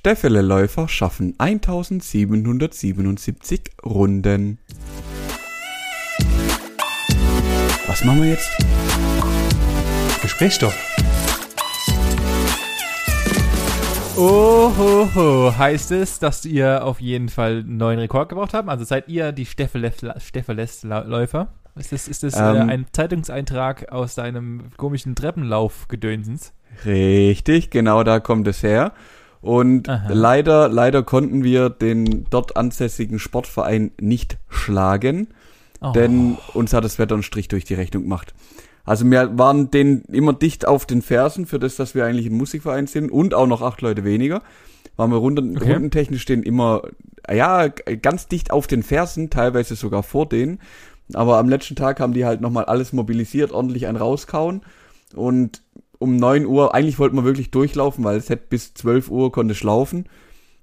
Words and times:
Steffele-Läufer 0.00 0.88
schaffen 0.88 1.34
1777 1.36 3.60
Runden. 3.84 4.58
Was 7.86 8.02
machen 8.06 8.22
wir 8.22 8.30
jetzt? 8.30 8.48
Gesprächsstoff. 10.22 10.74
Ohoho, 14.16 15.52
heißt 15.58 15.92
es, 15.92 16.18
dass 16.18 16.46
ihr 16.46 16.82
auf 16.82 17.02
jeden 17.02 17.28
Fall 17.28 17.58
einen 17.58 17.76
neuen 17.76 17.98
Rekord 17.98 18.30
gebraucht 18.30 18.54
habt? 18.54 18.70
Also 18.70 18.86
seid 18.86 19.06
ihr 19.08 19.32
die 19.32 19.44
Steffeles-Läufer? 19.44 21.48
Ist 21.76 21.92
das, 21.92 22.08
ist 22.08 22.22
das 22.22 22.36
äh, 22.36 22.40
Ähm. 22.40 22.70
ein 22.70 22.86
Zeitungseintrag 22.90 23.92
aus 23.92 24.14
deinem 24.14 24.70
komischen 24.78 25.14
Treppenlauf-Gedönsens? 25.14 26.54
Richtig, 26.86 27.68
genau 27.68 28.02
da 28.02 28.18
kommt 28.18 28.48
es 28.48 28.62
her. 28.62 28.94
Und 29.42 29.88
Aha. 29.88 30.08
leider, 30.12 30.68
leider 30.68 31.02
konnten 31.02 31.42
wir 31.44 31.70
den 31.70 32.26
dort 32.30 32.56
ansässigen 32.56 33.18
Sportverein 33.18 33.92
nicht 34.00 34.38
schlagen, 34.48 35.28
Oh. 35.82 35.92
denn 35.92 36.36
uns 36.52 36.74
hat 36.74 36.84
das 36.84 36.98
Wetter 36.98 37.14
einen 37.14 37.22
Strich 37.22 37.48
durch 37.48 37.64
die 37.64 37.72
Rechnung 37.72 38.02
gemacht. 38.02 38.34
Also 38.84 39.06
wir 39.06 39.38
waren 39.38 39.70
denen 39.70 40.02
immer 40.12 40.34
dicht 40.34 40.66
auf 40.68 40.84
den 40.84 41.00
Fersen 41.00 41.46
für 41.46 41.58
das, 41.58 41.76
dass 41.76 41.94
wir 41.94 42.04
eigentlich 42.04 42.26
ein 42.26 42.36
Musikverein 42.36 42.86
sind 42.86 43.10
und 43.10 43.32
auch 43.32 43.46
noch 43.46 43.62
acht 43.62 43.80
Leute 43.80 44.04
weniger. 44.04 44.42
Waren 44.96 45.10
wir 45.10 45.16
runden, 45.16 45.56
Okay. 45.56 45.72
rundentechnisch 45.72 46.26
denen 46.26 46.42
immer, 46.42 46.82
ja, 47.32 47.68
ganz 47.68 48.26
dicht 48.28 48.50
auf 48.50 48.66
den 48.66 48.82
Fersen, 48.82 49.30
teilweise 49.30 49.74
sogar 49.74 50.02
vor 50.02 50.28
denen. 50.28 50.58
Aber 51.14 51.38
am 51.38 51.48
letzten 51.48 51.76
Tag 51.76 51.98
haben 51.98 52.12
die 52.12 52.26
halt 52.26 52.42
nochmal 52.42 52.66
alles 52.66 52.92
mobilisiert, 52.92 53.52
ordentlich 53.52 53.86
einen 53.86 53.96
rauskauen. 53.96 54.60
Und 55.14 55.62
um 56.00 56.16
9 56.16 56.46
Uhr, 56.46 56.74
eigentlich 56.74 56.98
wollten 56.98 57.14
wir 57.16 57.24
wirklich 57.24 57.52
durchlaufen, 57.52 58.02
weil 58.02 58.16
es 58.16 58.28
hätte 58.28 58.46
bis 58.48 58.74
12 58.74 59.10
Uhr 59.10 59.30
konnte 59.30 59.52
ich 59.52 59.62
laufen. 59.62 60.06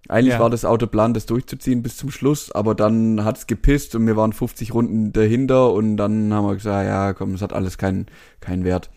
Eigentlich 0.10 0.34
Ja. 0.34 0.40
war 0.40 0.50
das 0.50 0.66
Autoplan, 0.66 1.14
das 1.14 1.26
durchzuziehen 1.26 1.84
bis 1.84 1.98
zum 1.98 2.12
Schluss, 2.12 2.52
aber 2.52 2.76
dann 2.76 3.24
hat's 3.24 3.46
gepisst 3.48 3.94
und 3.96 4.06
wir 4.08 4.16
waren 4.16 4.34
50 4.34 4.74
Runden 4.74 5.14
dahinter 5.14 5.72
und 5.74 5.98
dann 5.98 6.34
haben 6.34 6.46
wir 6.48 6.56
gesagt, 6.56 6.86
ja 6.88 7.14
komm, 7.14 7.34
es 7.34 7.42
hat 7.42 7.54
alles 7.54 7.78
keinen 7.78 8.08
keinen 8.40 8.64
Wert. 8.64 8.90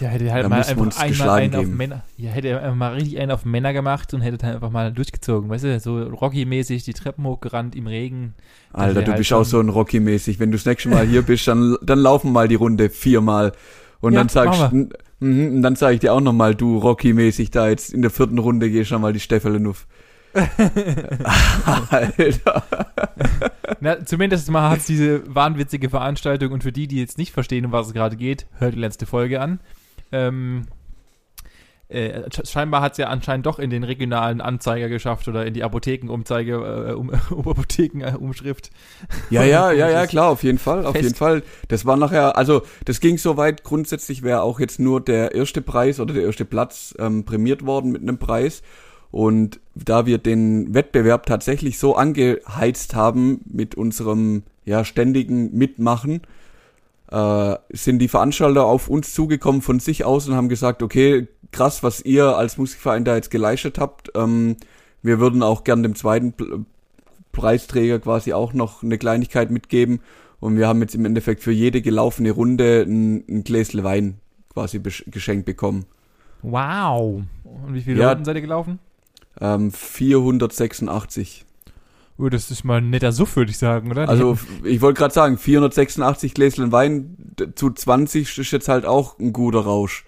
Ja, 0.00 0.08
hätte 0.08 0.32
halt 0.32 0.44
Da 0.44 0.48
mal 0.48 0.62
einfach 0.62 1.00
einmal 1.00 1.28
einen 1.30 1.54
auf 1.54 1.60
geben. 1.60 1.76
Männer. 1.76 2.02
Ja, 2.16 2.30
hätte 2.30 2.58
einfach 2.60 2.74
mal 2.74 2.94
richtig 2.94 3.20
einen 3.20 3.30
auf 3.30 3.44
Männer 3.44 3.72
gemacht 3.72 4.14
und 4.14 4.22
hätte 4.22 4.38
dann 4.38 4.54
einfach 4.54 4.70
mal 4.70 4.90
durchgezogen. 4.92 5.50
Weißt 5.50 5.64
du, 5.64 5.78
so 5.80 6.02
Rocky-mäßig 6.02 6.82
die 6.84 6.94
Treppen 6.94 7.24
hochgerannt 7.24 7.76
im 7.76 7.86
Regen. 7.86 8.34
Alter, 8.72 9.02
du 9.02 9.08
halt 9.08 9.18
bist 9.18 9.32
auch 9.34 9.44
so 9.44 9.60
ein 9.60 9.68
Rocky-mäßig. 9.68 10.40
Wenn 10.40 10.50
du 10.50 10.56
das 10.56 10.64
nächste 10.64 10.88
Mal 10.88 11.06
hier 11.06 11.22
bist, 11.26 11.46
dann, 11.46 11.76
dann 11.82 11.98
laufen 11.98 12.32
mal 12.32 12.48
die 12.48 12.54
Runde 12.54 12.88
viermal. 12.88 13.52
Und 14.00 14.14
Ja, 14.14 14.20
dann 14.20 14.28
sagst 14.30 14.58
machen 14.60 14.90
mhm, 15.22 15.56
und 15.56 15.62
dann 15.62 15.76
sage 15.76 15.94
ich 15.94 16.00
dir 16.00 16.12
auch 16.12 16.20
nochmal, 16.20 16.54
du 16.54 16.78
Rocky-mäßig 16.78 17.50
da 17.50 17.68
jetzt 17.68 17.92
in 17.92 18.02
der 18.02 18.10
vierten 18.10 18.38
Runde 18.38 18.70
gehst 18.70 18.90
schon 18.90 19.00
mal 19.00 19.12
die 19.12 19.20
Steffele 19.20 19.60
nuff. 19.60 19.86
Alter. 21.90 22.64
Na, 23.80 24.04
zumindest 24.04 24.50
mal 24.50 24.70
hat 24.70 24.78
es 24.78 24.86
diese 24.86 25.22
wahnwitzige 25.34 25.90
Veranstaltung 25.90 26.52
und 26.52 26.62
für 26.62 26.72
die, 26.72 26.86
die 26.86 27.00
jetzt 27.00 27.18
nicht 27.18 27.32
verstehen, 27.32 27.66
um 27.66 27.72
was 27.72 27.88
es 27.88 27.92
gerade 27.92 28.16
geht, 28.16 28.46
hört 28.58 28.74
die 28.74 28.78
letzte 28.78 29.04
Folge 29.04 29.40
an. 29.40 29.60
Ähm, 30.10 30.62
äh, 31.92 32.24
sch- 32.28 32.50
scheinbar 32.50 32.80
hat 32.82 32.92
es 32.92 32.98
ja 32.98 33.08
anscheinend 33.08 33.46
doch 33.46 33.58
in 33.58 33.70
den 33.70 33.84
regionalen 33.84 34.40
Anzeiger 34.40 34.88
geschafft 34.88 35.28
oder 35.28 35.46
in 35.46 35.54
die 35.54 35.62
Apothekenumzeige, 35.62 36.88
äh, 36.90 36.92
um, 36.92 37.10
um 37.30 37.48
Apothekenumschrift. 37.48 38.70
Ja, 39.30 39.44
ja, 39.44 39.70
ja, 39.72 39.90
ja, 39.90 40.06
klar, 40.06 40.28
auf 40.30 40.42
jeden 40.42 40.58
Fall, 40.58 40.84
auf 40.86 40.92
Fest. 40.92 41.04
jeden 41.04 41.14
Fall. 41.16 41.42
Das 41.68 41.84
war 41.86 41.96
nachher, 41.96 42.36
also 42.36 42.62
das 42.84 43.00
ging 43.00 43.18
so 43.18 43.36
weit, 43.36 43.64
grundsätzlich 43.64 44.22
wäre 44.22 44.42
auch 44.42 44.60
jetzt 44.60 44.80
nur 44.80 45.00
der 45.00 45.34
erste 45.34 45.62
Preis 45.62 46.00
oder 46.00 46.14
der 46.14 46.24
erste 46.24 46.44
Platz 46.44 46.94
ähm, 46.98 47.24
prämiert 47.24 47.64
worden 47.66 47.92
mit 47.92 48.02
einem 48.02 48.18
Preis. 48.18 48.62
Und 49.10 49.60
da 49.74 50.06
wir 50.06 50.16
den 50.18 50.72
Wettbewerb 50.72 51.26
tatsächlich 51.26 51.78
so 51.78 51.96
angeheizt 51.96 52.94
haben 52.94 53.42
mit 53.44 53.74
unserem 53.74 54.42
ja 54.64 54.84
ständigen 54.86 55.52
Mitmachen, 55.52 56.22
äh, 57.10 57.56
sind 57.70 57.98
die 57.98 58.08
Veranstalter 58.08 58.64
auf 58.64 58.88
uns 58.88 59.12
zugekommen 59.12 59.60
von 59.60 59.80
sich 59.80 60.04
aus 60.06 60.28
und 60.28 60.34
haben 60.34 60.48
gesagt, 60.48 60.82
okay, 60.82 61.28
krass, 61.52 61.82
was 61.82 62.00
ihr 62.02 62.36
als 62.36 62.58
Musikverein 62.58 63.04
da 63.04 63.14
jetzt 63.14 63.30
geleistet 63.30 63.78
habt. 63.78 64.10
Ähm, 64.14 64.56
wir 65.02 65.20
würden 65.20 65.42
auch 65.42 65.64
gern 65.64 65.82
dem 65.82 65.94
zweiten 65.94 66.34
Preisträger 67.32 67.98
quasi 67.98 68.32
auch 68.32 68.52
noch 68.52 68.82
eine 68.82 68.98
Kleinigkeit 68.98 69.50
mitgeben. 69.50 70.00
Und 70.40 70.56
wir 70.56 70.66
haben 70.66 70.80
jetzt 70.80 70.94
im 70.94 71.04
Endeffekt 71.04 71.42
für 71.42 71.52
jede 71.52 71.82
gelaufene 71.82 72.32
Runde 72.32 72.82
ein, 72.82 73.24
ein 73.28 73.44
Gläsle 73.44 73.84
Wein 73.84 74.18
quasi 74.52 74.80
geschenkt 74.80 75.46
bekommen. 75.46 75.86
Wow. 76.42 77.22
Und 77.44 77.74
wie 77.74 77.82
viele 77.82 78.00
Ja. 78.00 78.08
Runden 78.10 78.24
seid 78.24 78.36
ihr 78.36 78.42
gelaufen? 78.42 78.78
Ähm, 79.40 79.70
486. 79.70 81.46
Oh, 82.18 82.28
das 82.28 82.50
ist 82.50 82.64
mal 82.64 82.78
ein 82.78 82.90
netter 82.90 83.12
Suff, 83.12 83.36
würde 83.36 83.50
ich 83.50 83.58
sagen, 83.58 83.90
oder? 83.90 84.08
Also 84.08 84.38
ich 84.64 84.80
wollte 84.80 84.98
gerade 84.98 85.14
sagen, 85.14 85.38
486 85.38 86.34
Gläschen 86.34 86.70
Wein 86.70 87.16
zu 87.54 87.70
20 87.70 88.38
ist 88.38 88.50
jetzt 88.50 88.68
halt 88.68 88.84
auch 88.84 89.18
ein 89.18 89.32
guter 89.32 89.60
Rausch. 89.60 90.04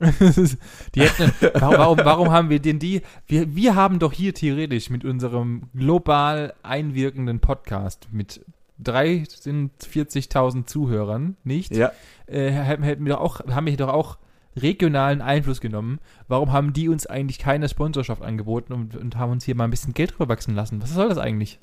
die 0.94 1.00
hätten, 1.00 1.32
warum, 1.54 1.98
warum, 1.98 2.30
haben 2.30 2.50
wir 2.50 2.60
denn 2.60 2.78
die? 2.78 3.02
Wir, 3.26 3.54
wir 3.54 3.74
haben 3.74 3.98
doch 3.98 4.12
hier 4.12 4.32
theoretisch 4.32 4.90
mit 4.90 5.04
unserem 5.04 5.62
global 5.74 6.54
einwirkenden 6.62 7.40
Podcast 7.40 8.08
mit 8.12 8.44
43.000 8.84 10.66
Zuhörern, 10.66 11.36
nicht? 11.42 11.74
Ja, 11.74 11.92
Äh, 12.26 12.50
hätten 12.50 12.84
hätten 12.84 13.04
wir 13.04 13.14
doch 13.14 13.20
auch, 13.20 13.40
haben 13.48 13.66
wir 13.66 13.76
doch 13.76 13.88
auch 13.88 14.18
regionalen 14.56 15.20
Einfluss 15.20 15.60
genommen. 15.60 15.98
Warum 16.28 16.52
haben 16.52 16.72
die 16.72 16.88
uns 16.88 17.06
eigentlich 17.06 17.38
keine 17.38 17.68
Sponsorschaft 17.68 18.22
angeboten 18.22 18.72
und, 18.72 18.96
und 18.96 19.16
haben 19.16 19.32
uns 19.32 19.44
hier 19.44 19.56
mal 19.56 19.64
ein 19.64 19.70
bisschen 19.70 19.94
Geld 19.94 20.12
drüber 20.12 20.28
wachsen 20.28 20.54
lassen? 20.54 20.80
Was 20.80 20.94
soll 20.94 21.08
das 21.08 21.18
eigentlich? 21.18 21.58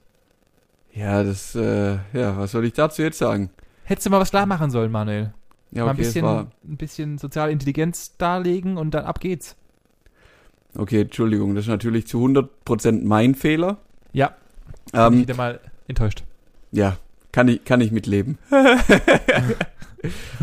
ja, 0.95 1.24
das, 1.24 1.56
äh, 1.56 1.97
ja, 2.13 2.38
was 2.38 2.51
soll 2.51 2.66
ich 2.66 2.74
dazu 2.74 3.01
jetzt 3.01 3.18
sagen? 3.18 3.50
Hättest 3.84 4.07
du 4.07 4.09
mal 4.09 4.22
was 4.22 4.31
klar 4.31 4.45
machen 4.45 4.72
sollen, 4.72 4.91
Manuel. 4.91 5.34
Ja, 5.71 5.83
mal 5.83 5.91
ein 5.91 5.95
okay, 5.95 6.03
bisschen, 6.03 6.25
ein 6.25 6.77
bisschen 6.77 7.17
soziale 7.17 7.51
Intelligenz 7.51 8.17
darlegen 8.17 8.77
und 8.77 8.91
dann 8.91 9.05
ab 9.05 9.19
geht's. 9.19 9.55
okay, 10.77 11.01
Entschuldigung, 11.01 11.55
das 11.55 11.65
ist 11.65 11.69
natürlich 11.69 12.07
zu 12.07 12.23
100% 12.23 13.03
mein 13.03 13.35
Fehler. 13.35 13.77
Ja, 14.13 14.35
bin 14.91 14.93
ich 14.93 14.99
Ähm, 14.99 15.17
wieder 15.19 15.35
mal 15.35 15.59
enttäuscht. 15.87 16.23
Ja, 16.71 16.97
kann 17.31 17.47
ich, 17.47 17.65
kann 17.65 17.81
ich 17.81 17.91
mitleben. 17.91 18.37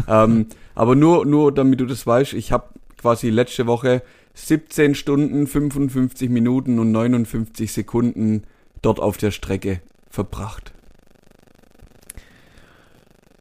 ähm, 0.09 0.47
aber 0.75 0.95
nur, 0.95 1.27
nur 1.27 1.53
damit 1.53 1.81
du 1.81 1.87
das 1.87 2.07
weißt, 2.07 2.35
ich 2.35 2.53
habe 2.53 2.69
quasi 2.99 3.31
letzte 3.31 3.67
Woche 3.67 4.03
17 4.35 4.95
Stunden, 4.95 5.47
55 5.47 6.31
Minuten 6.31 6.79
und 6.79 6.93
59 6.93 7.73
Sekunden 7.73 8.45
dort 8.81 9.01
auf 9.01 9.17
der 9.17 9.31
Strecke 9.31 9.81
verbracht. 10.09 10.73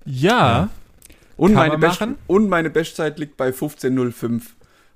Ja, 0.06 0.70
Und, 1.42 1.56
Kann 1.56 1.70
meine, 1.70 1.80
Best 1.80 2.06
und 2.28 2.50
meine 2.50 2.70
Bestzeit 2.70 3.18
liegt 3.18 3.36
bei 3.36 3.50
15.05. 3.50 4.44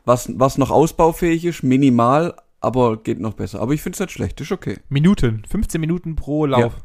Was, 0.06 0.30
was 0.36 0.60
noch 0.60 0.70
ausbaufähig 0.70 1.44
ist, 1.44 1.64
minimal, 1.64 2.36
aber 2.62 2.98
geht 2.98 3.20
noch 3.20 3.34
besser. 3.34 3.62
Aber 3.62 3.74
ich 3.74 3.82
finde 3.82 3.96
es 3.96 4.00
nicht 4.02 4.12
schlecht, 4.12 4.40
ist 4.40 4.52
okay. 4.52 4.78
Minuten. 4.88 5.42
15 5.50 5.82
Minuten 5.82 6.16
pro 6.16 6.46
Lauf. 6.46 6.76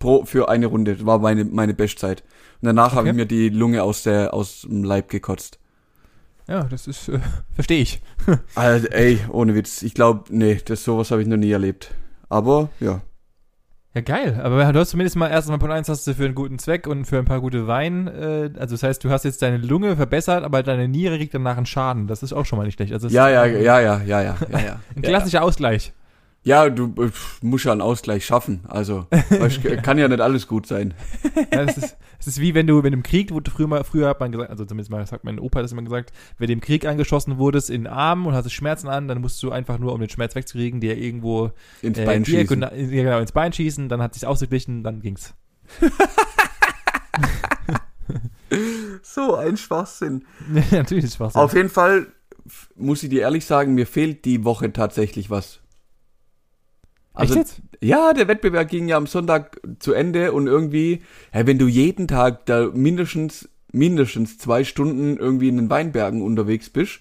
Pro, 0.00 0.24
für 0.24 0.48
eine 0.48 0.66
Runde, 0.66 1.06
war 1.06 1.20
meine, 1.20 1.44
meine 1.44 1.74
Bestzeit. 1.74 2.24
Und 2.60 2.66
danach 2.66 2.90
habe 2.90 3.02
Okay. 3.02 3.10
ich 3.10 3.14
mir 3.14 3.26
die 3.26 3.50
Lunge 3.50 3.84
aus, 3.84 4.02
der, 4.02 4.34
aus 4.34 4.62
dem 4.62 4.82
Leib 4.82 5.08
gekotzt. 5.10 5.60
Ja, 6.48 6.64
das 6.64 6.88
ist, 6.88 7.08
äh, 7.08 7.20
verstehe 7.52 7.82
ich. 7.82 8.02
Alter, 8.56 8.92
ey, 8.96 9.20
ohne 9.30 9.54
Witz. 9.54 9.82
Ich 9.82 9.94
glaube, 9.94 10.24
nee, 10.30 10.60
das 10.64 10.82
sowas 10.82 11.12
habe 11.12 11.22
ich 11.22 11.28
noch 11.28 11.36
nie 11.36 11.52
erlebt. 11.52 11.94
Aber 12.28 12.68
ja. 12.80 13.00
Ja, 13.94 14.00
geil. 14.00 14.40
Aber 14.42 14.72
du 14.72 14.80
hast 14.80 14.90
zumindest 14.90 15.14
mal 15.14 15.28
erst 15.28 15.48
mal 15.48 15.58
Punkt 15.58 15.72
1 15.72 15.88
hast 15.88 16.04
du 16.06 16.14
für 16.14 16.24
einen 16.24 16.34
guten 16.34 16.58
Zweck 16.58 16.88
und 16.88 17.04
für 17.04 17.18
ein 17.18 17.24
paar 17.24 17.40
gute 17.40 17.68
Wein. 17.68 18.08
Äh, 18.08 18.50
also 18.58 18.74
das 18.74 18.82
heißt, 18.82 19.04
du 19.04 19.10
hast 19.10 19.24
jetzt 19.24 19.40
deine 19.40 19.58
Lunge 19.58 19.96
verbessert, 19.96 20.42
aber 20.42 20.64
deine 20.64 20.88
Niere 20.88 21.16
kriegt 21.16 21.32
danach 21.32 21.56
einen 21.56 21.66
Schaden. 21.66 22.08
Das 22.08 22.24
ist 22.24 22.32
auch 22.32 22.44
schon 22.44 22.58
mal 22.58 22.64
nicht 22.64 22.74
schlecht. 22.74 22.92
Also 22.92 23.06
Ja, 23.06 23.28
ja, 23.28 23.46
ja, 23.46 23.80
ja, 23.80 23.80
ja, 23.80 24.02
ja, 24.02 24.22
ja, 24.22 24.36
ja. 24.58 24.80
Ein 24.96 25.02
klassischer 25.02 25.42
Ausgleich. 25.42 25.92
Ja, 26.46 26.68
du 26.68 26.94
äh, 27.02 27.10
musst 27.40 27.64
ja 27.64 27.72
einen 27.72 27.80
Ausgleich 27.80 28.26
schaffen. 28.26 28.60
Also, 28.68 29.06
kann 29.82 29.96
ja 29.98 30.06
nicht 30.08 30.20
alles 30.20 30.46
gut 30.46 30.66
sein. 30.66 30.92
Ja, 31.50 31.64
das 31.64 31.78
ist, 31.78 31.96
es 32.18 32.26
ist 32.26 32.40
wie 32.40 32.54
wenn 32.54 32.66
du, 32.66 32.82
wenn 32.82 32.92
im 32.92 33.02
Krieg, 33.02 33.30
wurde 33.32 33.50
früher 33.50 33.66
mal, 33.66 33.82
früher 33.82 34.08
hat 34.10 34.20
man 34.20 34.30
gesagt, 34.30 34.50
also 34.50 34.64
zumindest 34.66 34.90
mal 34.90 35.06
sagt 35.06 35.24
mein 35.24 35.38
Opa 35.38 35.58
hat 35.60 35.64
das 35.64 35.72
immer 35.72 35.82
gesagt, 35.82 36.12
wenn 36.38 36.48
du 36.48 36.52
im 36.52 36.60
Krieg 36.60 36.86
angeschossen 36.86 37.38
wurdest 37.38 37.70
in 37.70 37.84
den 37.84 37.86
Arm 37.92 38.26
und 38.26 38.34
hast 38.34 38.50
Schmerzen 38.52 38.88
an, 38.88 39.08
dann 39.08 39.22
musst 39.22 39.42
du 39.42 39.50
einfach 39.52 39.78
nur, 39.78 39.94
um 39.94 40.00
den 40.00 40.10
Schmerz 40.10 40.34
wegzukriegen, 40.34 40.80
dir 40.80 40.98
irgendwo 40.98 41.50
Ins 41.80 41.98
äh, 41.98 42.04
Bein 42.04 42.24
schießen. 42.26 42.60
diagonal- 42.60 42.76
ja, 42.76 43.02
genau, 43.04 43.18
ins 43.20 43.32
Bein 43.32 43.52
schießen, 43.52 43.88
dann 43.88 44.02
hat 44.02 44.12
sich's 44.12 44.24
ausgeglichen, 44.24 44.82
dann 44.82 45.00
ging's. 45.00 45.34
So 49.02 49.34
ein 49.36 49.56
Schwachsinn. 49.56 50.24
Natürlich 50.70 51.04
ist 51.04 51.14
Spaß. 51.14 51.34
Auf 51.34 51.54
jeden 51.54 51.68
Fall 51.70 52.06
muss 52.76 53.02
ich 53.02 53.10
dir 53.10 53.22
ehrlich 53.22 53.46
sagen, 53.46 53.74
mir 53.74 53.86
fehlt 53.86 54.24
die 54.24 54.44
Woche 54.44 54.72
tatsächlich 54.72 55.30
was. 55.30 55.60
Also, 57.30 57.44
ja, 57.80 58.12
der 58.12 58.28
Wettbewerb 58.28 58.68
ging 58.68 58.88
ja 58.88 58.96
am 58.96 59.06
Sonntag 59.06 59.60
zu 59.78 59.92
Ende 59.92 60.32
und 60.32 60.46
irgendwie, 60.46 61.02
ja, 61.32 61.46
wenn 61.46 61.58
du 61.58 61.66
jeden 61.66 62.08
Tag 62.08 62.46
da 62.46 62.68
mindestens, 62.72 63.48
mindestens 63.72 64.38
zwei 64.38 64.64
Stunden 64.64 65.16
irgendwie 65.16 65.48
in 65.48 65.56
den 65.56 65.70
Weinbergen 65.70 66.22
unterwegs 66.22 66.70
bist, 66.70 67.00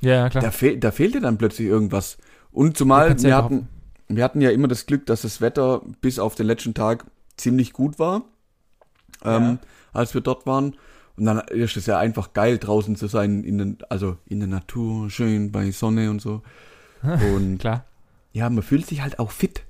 Ja, 0.00 0.28
klar. 0.28 0.44
da, 0.44 0.50
fehl, 0.50 0.78
da 0.78 0.90
fehlt 0.90 1.14
dir 1.14 1.20
dann 1.20 1.38
plötzlich 1.38 1.68
irgendwas. 1.68 2.18
Und 2.52 2.76
zumal 2.76 3.10
ja 3.10 3.22
wir 3.22 3.36
hatten, 3.36 3.68
wir 4.08 4.24
hatten 4.24 4.40
ja 4.40 4.50
immer 4.50 4.68
das 4.68 4.86
Glück, 4.86 5.06
dass 5.06 5.22
das 5.22 5.40
Wetter 5.40 5.82
bis 6.00 6.18
auf 6.18 6.34
den 6.34 6.46
letzten 6.46 6.74
Tag 6.74 7.04
ziemlich 7.36 7.72
gut 7.72 7.98
war, 7.98 8.24
ähm, 9.24 9.58
als 9.92 10.14
wir 10.14 10.20
dort 10.20 10.46
waren. 10.46 10.76
Und 11.16 11.26
dann 11.26 11.38
ist 11.38 11.76
es 11.76 11.86
ja 11.86 11.98
einfach 11.98 12.32
geil, 12.32 12.58
draußen 12.58 12.96
zu 12.96 13.06
sein, 13.06 13.44
in 13.44 13.58
den, 13.58 13.78
also 13.88 14.16
in 14.26 14.40
der 14.40 14.48
Natur, 14.48 15.10
schön 15.10 15.52
bei 15.52 15.70
Sonne 15.70 16.10
und 16.10 16.20
so. 16.20 16.42
Und 17.34 17.58
Klar. 17.58 17.84
Ja, 18.34 18.50
man 18.50 18.62
fühlt 18.62 18.84
sich 18.86 19.00
halt 19.00 19.18
auch 19.18 19.30
fit. 19.30 19.62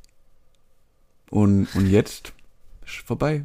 Und, 1.31 1.69
und 1.77 1.87
jetzt 1.89 2.33
ist 2.85 2.97
vorbei. 3.07 3.45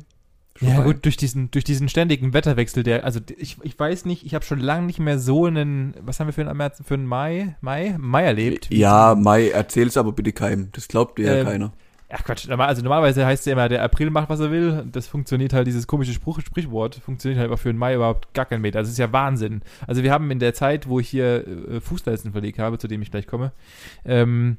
Ist 0.56 0.62
Ja 0.64 0.76
vorbei. 0.76 0.94
gut, 0.94 1.06
durch 1.06 1.18
diesen, 1.18 1.52
durch 1.52 1.64
diesen 1.64 1.88
ständigen 1.90 2.34
Wetterwechsel, 2.34 2.84
der, 2.84 3.04
also 3.06 3.20
ich, 3.38 3.58
ich 3.64 3.78
weiß 3.78 4.06
nicht, 4.06 4.26
ich 4.26 4.34
habe 4.34 4.44
schon 4.46 4.60
lange 4.60 4.86
nicht 4.88 5.00
mehr 5.00 5.20
so 5.20 5.46
einen, 5.46 5.94
was 6.02 6.20
haben 6.20 6.28
wir 6.28 6.34
für 6.34 6.42
einen, 6.42 6.58
März- 6.60 6.82
für 6.84 6.96
einen 6.96 7.06
Mai, 7.06 7.56
Mai, 7.62 7.96
Mai 8.00 8.24
erlebt? 8.24 8.70
Ja, 8.72 9.16
Mai, 9.16 9.50
erzähl's 9.50 9.98
aber 9.98 10.12
bitte 10.12 10.32
keinem. 10.34 10.70
Das 10.72 10.88
glaubt 10.88 11.20
dir 11.20 11.26
ja 11.28 11.36
Ähm, 11.36 11.46
keiner. 11.46 11.74
Ach 12.12 12.24
Quatsch, 12.24 12.48
normal- 12.48 12.68
also 12.70 12.82
normalerweise 12.82 13.24
heißt 13.24 13.42
es 13.42 13.46
ja 13.46 13.54
immer, 13.54 13.70
der 13.70 13.84
April 13.84 14.10
macht, 14.10 14.30
was 14.30 14.40
er 14.40 14.50
will. 14.50 14.84
Das 14.92 15.06
funktioniert 15.06 15.54
halt, 15.54 15.68
dieses 15.68 15.86
komische 15.86 16.12
Spruch, 16.12 16.40
Sprichwort, 16.42 16.96
funktioniert 16.96 17.38
halt 17.38 17.50
aber 17.50 17.58
für 17.58 17.72
den 17.72 17.78
Mai 17.78 17.94
überhaupt 17.94 18.34
gar 18.34 18.46
kein 18.46 18.62
Meter. 18.62 18.80
Also 18.80 18.90
es 18.90 18.94
ist 18.94 18.98
ja 18.98 19.14
Wahnsinn. 19.14 19.62
Also 19.86 20.02
wir 20.02 20.12
haben 20.12 20.32
in 20.32 20.40
der 20.40 20.56
Zeit, 20.56 20.88
wo 20.88 21.00
ich 21.00 21.08
hier 21.08 21.48
äh, 21.48 21.80
Fußleisten 21.80 22.32
verlegt 22.32 22.58
habe, 22.58 22.80
zu 22.80 22.88
dem 22.88 23.02
ich 23.04 23.12
gleich 23.12 23.28
komme, 23.28 23.52
ähm, 24.06 24.58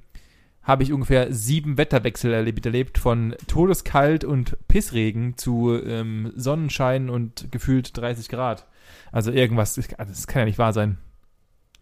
habe 0.63 0.83
ich 0.83 0.93
ungefähr 0.93 1.33
sieben 1.33 1.79
Wetterwechsel 1.79 2.33
erlebt, 2.33 2.67
erlebt 2.67 2.99
von 2.99 3.35
todeskalt 3.47 4.25
und 4.25 4.57
Pissregen 4.69 5.37
zu 5.37 5.75
ähm, 5.83 6.33
Sonnenschein 6.37 7.09
und 7.09 7.51
gefühlt 7.51 7.97
30 7.97 8.29
Grad. 8.29 8.67
Also 9.13 9.33
irgendwas, 9.33 9.75
das, 9.75 9.89
also 9.95 10.13
das 10.13 10.27
kann 10.27 10.41
ja 10.41 10.47
nicht 10.47 10.59
wahr 10.59 10.73
sein. 10.73 10.99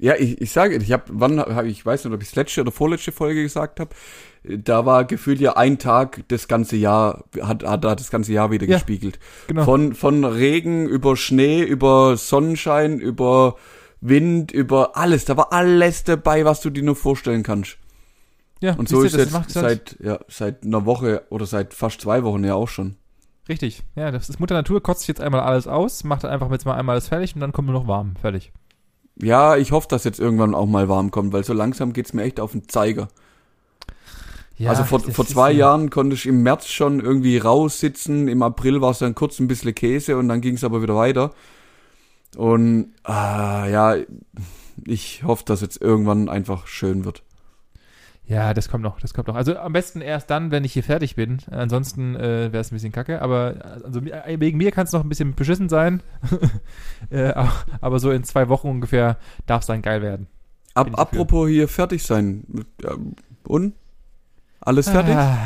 Ja, 0.01 0.15
ich, 0.17 0.41
ich 0.41 0.53
sage, 0.53 0.77
ich 0.77 0.93
habe, 0.93 1.05
wann 1.09 1.41
habe 1.41 1.67
ich 1.67 1.85
weiß 1.85 2.05
nicht, 2.05 2.15
ob 2.15 2.23
ich 2.23 2.35
letzte 2.37 2.61
oder 2.61 2.71
vorletzte 2.71 3.11
Folge 3.11 3.43
gesagt 3.43 3.81
habe, 3.81 3.91
da 4.45 4.87
war 4.87 5.05
gefühlt 5.05 5.41
ja 5.41 5.57
ein 5.57 5.79
Tag 5.79 6.23
das 6.29 6.47
ganze 6.47 6.77
Jahr 6.77 7.25
hat 7.41 7.65
hat 7.65 7.85
da 7.85 7.97
das 7.97 8.11
ganze 8.11 8.33
Jahr 8.33 8.53
wieder 8.53 8.67
Ja, 8.67 8.77
gespiegelt. 8.77 9.19
Genau. 9.49 9.65
Von 9.65 9.95
von 9.95 10.25
Regen 10.25 10.87
über 10.89 11.17
Schnee 11.17 11.63
über 11.63 12.17
Sonnenschein 12.17 13.01
über 13.01 13.57
Wind 14.01 14.53
über 14.53 14.97
alles, 14.97 15.25
da 15.25 15.37
war 15.37 15.53
alles 15.53 16.05
dabei, 16.05 16.45
was 16.45 16.61
du 16.61 16.71
dir 16.71 16.85
nur 16.85 16.95
vorstellen 16.95 17.43
kannst. 17.43 17.77
Ja, 18.61 18.75
Und 18.75 18.89
so 18.89 19.03
ist 19.03 19.15
das 19.15 19.33
jetzt 19.33 19.35
halt- 19.35 19.51
seit 19.51 19.97
ja 20.01 20.19
seit 20.29 20.65
einer 20.65 20.85
Woche 20.85 21.23
oder 21.31 21.47
seit 21.47 21.75
fast 21.75 22.01
zwei 22.01 22.23
Wochen 22.25 22.45
ja 22.45 22.55
auch 22.55 22.69
schon. 22.69 22.97
Richtig, 23.49 23.83
ja, 23.97 24.11
das 24.11 24.29
ist 24.29 24.41
Mutter 24.41 24.55
Natur, 24.55 24.83
kotzt 24.83 25.01
sich 25.01 25.09
jetzt 25.09 25.21
einmal 25.21 25.41
alles 25.41 25.67
aus, 25.67 26.05
macht 26.05 26.25
einfach 26.25 26.51
jetzt 26.51 26.67
mal 26.67 26.75
einmal 26.75 26.95
alles 26.95 27.09
fertig 27.09 27.35
und 27.35 27.41
dann 27.41 27.53
kommt 27.53 27.69
nur 27.69 27.81
noch 27.81 27.89
warm. 27.89 28.15
Fertig. 28.21 28.53
Ja, 29.21 29.57
ich 29.57 29.73
hoffe, 29.73 29.89
dass 29.89 30.05
jetzt 30.05 30.21
irgendwann 30.21 30.55
auch 30.55 30.67
mal 30.67 30.89
warm 30.89 31.11
kommt, 31.11 31.33
weil 31.33 31.45
so 31.45 31.53
langsam 31.53 31.93
geht's 31.93 32.13
mir 32.13 32.23
echt 32.23 32.41
auf 32.41 32.53
den 32.53 32.69
Zeiger. 32.69 33.09
Ja, 34.59 34.71
also 34.71 34.85
vor, 34.85 35.01
vor 35.01 35.25
zwei 35.27 35.53
Jahren 35.53 35.89
konnte 35.89 36.15
ich 36.15 36.27
im 36.27 36.43
März 36.43 36.67
schon 36.67 37.01
irgendwie 37.01 37.39
raussitzen. 37.39 38.27
Im 38.29 38.43
April 38.43 38.81
war 38.81 38.91
es 38.91 38.99
dann 38.99 39.15
kurz 39.15 39.39
ein 39.39 39.47
bisschen 39.49 39.75
Käse 39.75 40.17
und 40.19 40.29
dann 40.29 40.41
ging 40.41 40.57
es 40.57 40.65
aber 40.65 40.83
wieder 40.83 40.97
weiter. 40.97 41.33
Und 42.37 42.93
ah, 43.05 43.67
ja, 43.67 43.95
ich 44.85 45.23
hoffe, 45.25 45.45
dass 45.47 45.61
jetzt 45.61 45.81
irgendwann 45.81 46.29
einfach 46.29 46.67
schön 46.67 47.05
wird. 47.05 47.23
Ja, 48.29 48.53
das 48.53 48.69
kommt 48.69 48.85
noch, 48.85 49.01
das 49.01 49.15
kommt 49.15 49.27
noch. 49.29 49.37
Also 49.37 49.57
am 49.57 49.73
besten 49.73 50.03
erst 50.03 50.29
dann, 50.29 50.51
wenn 50.51 50.63
ich 50.63 50.75
hier 50.75 50.83
fertig 50.83 51.17
bin. 51.17 51.39
Ansonsten 51.51 52.15
äh, 52.15 52.53
wäre 52.53 52.59
es 52.59 52.71
ein 52.71 52.75
bisschen 52.75 52.93
kacke. 52.93 53.23
Aber 53.23 53.55
also, 53.85 54.03
wegen 54.05 54.59
mir 54.59 54.71
kann 54.71 54.85
es 54.85 54.93
noch 54.93 55.03
ein 55.03 55.09
bisschen 55.09 55.35
beschissen 55.35 55.71
sein. 55.71 56.03
äh, 57.11 57.33
aber, 57.81 57.99
so 58.01 58.11
in 58.11 58.25
zwei 58.25 58.51
Wochen 58.51 58.69
ungefähr 58.69 59.17
darf 59.47 59.63
es 59.63 59.67
dann 59.67 59.81
geil 59.81 60.03
werden. 60.03 60.27
Ab, 60.75 60.91
apropos 60.93 61.49
hier 61.49 61.69
fertig 61.69 62.03
sein. 62.03 62.45
Und? 63.45 63.73
Alles 64.61 64.91
fertig? 64.91 65.15
Ah, 65.17 65.39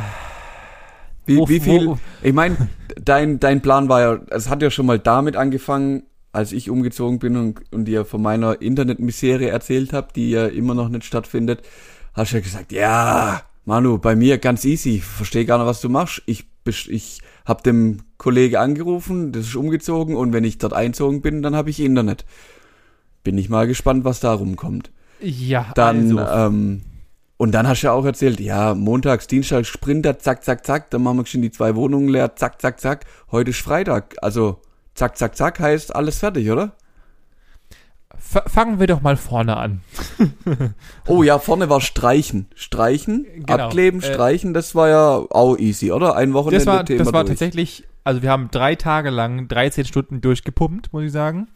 Wie, 1.24 1.38
wo- 1.38 1.48
wie 1.48 1.60
viel? 1.60 1.86
wo- 1.86 1.98
Ich 2.20 2.32
meine, 2.32 2.56
dein, 3.00 3.38
dein 3.38 3.60
Plan 3.60 3.88
war 3.88 4.00
ja, 4.00 4.18
es 4.30 4.48
hat 4.50 4.60
ja 4.60 4.70
schon 4.70 4.86
mal 4.86 4.98
damit 4.98 5.36
angefangen, 5.36 6.02
als 6.32 6.50
ich 6.50 6.68
umgezogen 6.68 7.18
bin 7.20 7.36
und, 7.36 7.60
und 7.72 7.84
dir 7.84 8.04
von 8.04 8.22
meiner 8.22 8.60
Internetmisere 8.60 9.48
erzählt 9.50 9.92
habe, 9.92 10.08
die 10.16 10.30
ja 10.30 10.46
immer 10.46 10.74
noch 10.74 10.88
nicht 10.88 11.04
stattfindet, 11.04 11.62
hast 12.14 12.32
du 12.32 12.36
ja 12.36 12.42
gesagt, 12.42 12.72
ja, 12.72 13.42
Manu, 13.64 13.98
bei 13.98 14.16
mir 14.16 14.38
ganz 14.38 14.64
easy, 14.64 15.00
verstehe 15.00 15.44
gar 15.44 15.58
nicht, 15.58 15.66
was 15.66 15.80
du 15.80 15.88
machst. 15.88 16.22
Ich, 16.26 16.46
ich 16.88 17.20
habe 17.44 17.62
dem 17.62 18.02
Kollege 18.18 18.60
angerufen, 18.60 19.32
das 19.32 19.46
ist 19.46 19.56
umgezogen 19.56 20.16
und 20.16 20.32
wenn 20.32 20.44
ich 20.44 20.58
dort 20.58 20.72
einzogen 20.72 21.22
bin, 21.22 21.42
dann 21.42 21.56
habe 21.56 21.70
ich 21.70 21.80
Internet. 21.80 22.24
Bin 23.24 23.38
ich 23.38 23.48
mal 23.48 23.66
gespannt, 23.66 24.04
was 24.04 24.20
da 24.20 24.32
rumkommt. 24.32 24.90
Ja, 25.20 25.70
Dann, 25.74 26.18
also. 26.18 26.48
ähm, 26.48 26.82
und 27.36 27.52
dann 27.52 27.66
hast 27.66 27.82
du 27.82 27.88
ja 27.88 27.92
auch 27.92 28.04
erzählt, 28.04 28.40
ja, 28.40 28.74
montags, 28.74 29.26
Dienstag, 29.26 29.66
Sprinter, 29.66 30.18
zack, 30.18 30.44
zack, 30.44 30.66
zack, 30.66 30.90
dann 30.90 31.02
machen 31.02 31.18
wir 31.18 31.26
schon 31.26 31.42
die 31.42 31.50
zwei 31.50 31.74
Wohnungen 31.74 32.08
leer, 32.08 32.36
zack, 32.36 32.60
zack, 32.60 32.80
zack. 32.80 33.04
Heute 33.30 33.50
ist 33.50 33.60
Freitag, 33.60 34.16
also 34.22 34.60
zack, 34.94 35.16
zack, 35.16 35.36
zack 35.36 35.58
heißt 35.60 35.94
alles 35.94 36.18
fertig, 36.18 36.50
oder? 36.50 36.72
Fangen 38.22 38.80
wir 38.80 38.86
doch 38.86 39.02
mal 39.02 39.16
vorne 39.16 39.56
an. 39.56 39.80
Oh 41.06 41.22
ja, 41.22 41.38
vorne 41.38 41.68
war 41.68 41.80
Streichen. 41.80 42.46
Streichen, 42.54 43.26
Genau, 43.34 43.64
abkleben, 43.64 44.00
äh, 44.00 44.04
streichen, 44.12 44.54
das 44.54 44.74
war 44.74 44.88
ja 44.88 45.08
auch 45.30 45.58
easy, 45.58 45.92
oder? 45.92 46.16
Ein 46.16 46.32
Wochenende 46.32 46.64
Das 46.64 46.66
war, 46.66 46.84
Thema 46.86 46.98
das 47.04 47.12
war 47.12 47.24
durch. 47.24 47.32
tatsächlich, 47.38 47.84
also 48.04 48.22
wir 48.22 48.30
haben 48.30 48.48
drei 48.50 48.74
Tage 48.76 49.10
lang 49.10 49.48
13 49.48 49.84
Stunden 49.84 50.20
durchgepumpt, 50.20 50.92
muss 50.92 51.02
ich 51.04 51.12
sagen. 51.12 51.48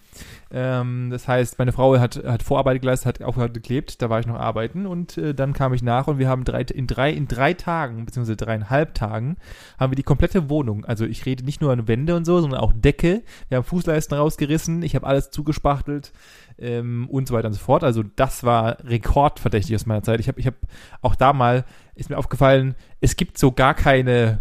Ähm, 0.51 1.11
das 1.11 1.29
heißt, 1.29 1.59
meine 1.59 1.73
Frau 1.73 1.99
hat, 1.99 2.23
hat 2.25 2.43
Vorarbeit 2.43 2.81
geleistet, 2.81 3.07
hat 3.07 3.23
aufgehört 3.23 3.55
geklebt, 3.55 4.01
da 4.03 4.11
war 4.11 4.21
ich 4.21 4.27
noch 4.27 4.39
arbeiten 4.39 4.87
und 4.87 5.19
äh, 5.19 5.35
dann 5.35 5.53
kam 5.53 5.75
ich 5.75 5.83
nach 5.83 6.07
und 6.07 6.19
wir 6.19 6.29
haben 6.29 6.45
drei, 6.45 6.63
in, 6.63 6.87
drei, 6.87 7.11
in 7.11 7.29
drei 7.29 7.55
Tagen, 7.55 8.05
beziehungsweise 8.05 8.37
dreieinhalb 8.37 8.95
Tagen, 8.95 9.37
haben 9.79 9.93
wir 9.93 9.97
die 9.97 10.03
komplette 10.03 10.49
Wohnung, 10.49 10.85
also 10.85 11.05
ich 11.05 11.27
rede 11.27 11.45
nicht 11.45 11.61
nur 11.61 11.73
an 11.73 11.89
Wände 11.89 12.17
und 12.17 12.25
so, 12.25 12.41
sondern 12.41 12.61
auch 12.61 12.73
Decke, 12.75 13.23
wir 13.49 13.59
haben 13.59 13.65
Fußleisten 13.65 14.17
rausgerissen, 14.17 14.83
ich 14.83 14.95
habe 14.95 15.07
alles 15.07 15.31
zugespachtelt 15.31 16.13
ähm, 16.59 17.09
und 17.09 17.29
so 17.29 17.35
weiter 17.35 17.49
und 17.49 17.55
so 17.55 17.61
fort. 17.61 17.85
Also 17.85 18.03
das 18.03 18.45
war 18.45 18.79
rekordverdächtig 18.85 19.75
aus 19.75 19.87
meiner 19.87 20.03
Zeit. 20.03 20.21
Ich 20.21 20.29
habe 20.29 20.41
ich 20.41 20.47
hab 20.47 20.55
auch 21.03 21.15
da 21.15 21.33
mal, 21.33 21.65
ist 21.95 22.11
mir 22.11 22.19
aufgefallen, 22.19 22.75
es 23.01 23.17
gibt 23.17 23.39
so 23.39 23.53
gar 23.53 23.75
keine 23.75 24.41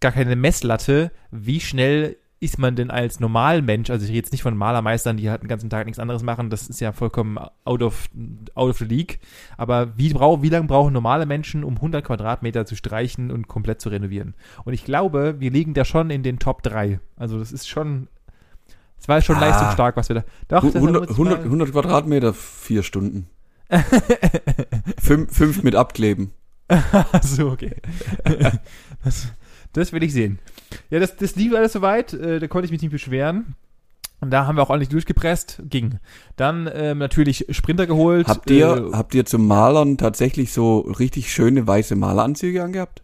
gar 0.00 0.12
keine 0.12 0.34
Messlatte, 0.34 1.12
wie 1.30 1.60
schnell 1.60 2.16
ist 2.42 2.58
man 2.58 2.74
denn 2.74 2.90
als 2.90 3.20
Normalmensch, 3.20 3.90
also 3.90 4.02
ich 4.04 4.08
rede 4.10 4.18
jetzt 4.20 4.32
nicht 4.32 4.42
von 4.42 4.56
Malermeistern, 4.56 5.18
die 5.18 5.28
halt 5.28 5.42
den 5.42 5.48
ganzen 5.48 5.68
Tag 5.68 5.84
nichts 5.84 5.98
anderes 5.98 6.22
machen, 6.22 6.48
das 6.48 6.68
ist 6.70 6.80
ja 6.80 6.92
vollkommen 6.92 7.38
out 7.64 7.82
of, 7.82 8.08
out 8.54 8.70
of 8.70 8.78
the 8.78 8.86
league, 8.86 9.20
aber 9.58 9.96
wie, 9.98 10.12
brau, 10.14 10.42
wie 10.42 10.48
lange 10.48 10.66
brauchen 10.66 10.94
normale 10.94 11.26
Menschen, 11.26 11.64
um 11.64 11.76
100 11.76 12.02
Quadratmeter 12.04 12.64
zu 12.64 12.76
streichen 12.76 13.30
und 13.30 13.46
komplett 13.46 13.82
zu 13.82 13.90
renovieren? 13.90 14.34
Und 14.64 14.72
ich 14.72 14.84
glaube, 14.84 15.36
wir 15.38 15.50
liegen 15.50 15.74
da 15.74 15.84
schon 15.84 16.08
in 16.08 16.22
den 16.22 16.38
Top 16.38 16.62
3. 16.62 16.98
Also 17.16 17.38
das 17.38 17.52
ist 17.52 17.68
schon, 17.68 18.08
es 18.98 19.06
war 19.06 19.20
schon 19.20 19.36
Ah. 19.36 19.40
leistungsstark, 19.40 19.96
was 19.98 20.08
wir 20.08 20.16
da, 20.16 20.24
doch, 20.48 20.64
das 20.64 20.74
100, 20.76 21.02
muss 21.02 21.10
ich 21.10 21.16
100, 21.18 21.38
mal- 21.40 21.44
100 21.44 21.72
Quadratmeter, 21.72 22.32
vier 22.32 22.82
Stunden. 22.82 23.28
fünf, 24.98 25.32
fünf 25.36 25.62
mit 25.62 25.74
abkleben. 25.74 26.32
So, 27.22 27.50
okay. 27.50 27.76
das, 29.04 29.28
das 29.72 29.92
will 29.92 30.02
ich 30.02 30.12
sehen. 30.12 30.38
Ja, 30.90 30.98
das, 31.00 31.16
das 31.16 31.36
lief 31.36 31.54
alles 31.54 31.72
soweit, 31.72 32.12
äh, 32.12 32.38
da 32.38 32.46
konnte 32.48 32.66
ich 32.66 32.72
mich 32.72 32.82
nicht 32.82 32.90
beschweren. 32.92 33.54
Und 34.22 34.30
da 34.30 34.46
haben 34.46 34.56
wir 34.56 34.62
auch 34.62 34.68
ordentlich 34.70 34.90
durchgepresst, 34.90 35.62
ging. 35.70 35.98
Dann 36.36 36.68
ähm, 36.74 36.98
natürlich 36.98 37.46
Sprinter 37.50 37.86
geholt. 37.86 38.28
Habt 38.28 38.50
ihr, 38.50 38.90
Äh, 38.92 38.96
habt 38.96 39.14
ihr 39.14 39.24
zum 39.24 39.46
Malern 39.46 39.96
tatsächlich 39.96 40.52
so 40.52 40.80
richtig 40.80 41.32
schöne 41.32 41.66
weiße 41.66 41.96
Maleranzüge 41.96 42.62
angehabt? 42.62 43.02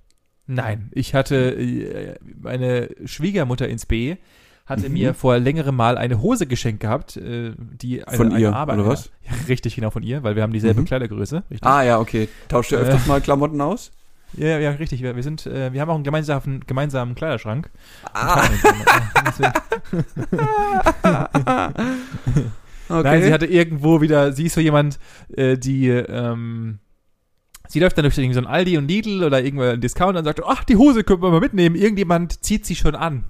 nein, 0.49 0.91
ich 0.95 1.13
hatte 1.15 1.37
äh, 1.57 2.15
meine 2.41 2.91
Schwiegermutter 3.05 3.69
ins 3.69 3.85
B 3.87 4.17
hatte 4.67 4.89
Mhm. 4.89 4.93
mir 4.95 5.15
vor 5.15 5.39
längerem 5.39 5.75
Mal 5.77 5.97
eine 5.97 6.21
Hose 6.21 6.47
geschenkt 6.47 6.81
gehabt, 6.81 7.17
äh, 7.17 7.53
die 7.57 8.05
eine, 8.05 8.17
Von 8.17 8.31
eine 8.33 8.41
ihr, 8.41 8.53
Arbeit- 8.55 8.79
oder 8.79 8.89
was? 8.89 9.11
Ja, 9.25 9.33
richtig, 9.49 9.75
genau 9.77 9.91
von 9.91 10.03
ihr, 10.03 10.23
weil 10.25 10.35
wir 10.37 10.43
haben 10.43 10.53
dieselbe 10.53 10.81
Mhm. 10.83 10.85
Kleidergröße. 10.87 11.45
Richtig. 11.51 11.67
Ah 11.67 11.83
ja, 11.83 11.99
okay. 12.01 12.29
Tauscht 12.49 12.73
ihr 12.73 12.79
Äh. 12.79 12.83
öfters 12.83 13.07
mal 13.07 13.21
Klamotten 13.21 13.61
aus? 13.61 13.91
Ja, 14.37 14.59
ja, 14.59 14.71
richtig. 14.73 15.03
Wir, 15.03 15.17
wir 15.17 15.23
sind, 15.23 15.47
äh, 15.47 15.73
wir 15.73 15.81
haben 15.81 15.91
auch 15.91 15.95
einen 15.95 16.05
gemeinsamen, 16.05 16.61
gemeinsamen 16.67 17.15
Kleiderschrank. 17.15 17.71
Ah, 18.13 18.43
okay. 22.89 23.03
Nein, 23.03 23.23
sie 23.23 23.33
hatte 23.33 23.47
irgendwo 23.47 24.01
wieder, 24.01 24.33
sie 24.33 24.47
ist 24.47 24.55
so 24.55 24.61
jemand, 24.61 24.99
äh, 25.37 25.57
die, 25.57 25.89
ähm, 25.89 26.79
sie 27.69 27.81
läuft 27.81 27.97
dann 27.97 28.03
durch 28.05 28.19
irgendwie 28.19 28.35
so 28.35 28.41
ein 28.41 28.47
Aldi 28.47 28.79
und 28.79 28.89
Lidl 28.89 29.25
oder 29.25 29.43
irgendwo 29.43 29.65
einen 29.65 29.81
Discount 29.81 30.19
und 30.19 30.25
sagt, 30.25 30.43
ach, 30.45 30.65
die 30.65 30.77
Hose 30.77 31.05
können 31.05 31.23
wir 31.23 31.31
mal 31.31 31.41
mitnehmen. 31.41 31.77
Irgendjemand 31.77 32.45
zieht 32.45 32.67
sie 32.67 32.77
schon 32.77 32.95
an. 32.95 33.25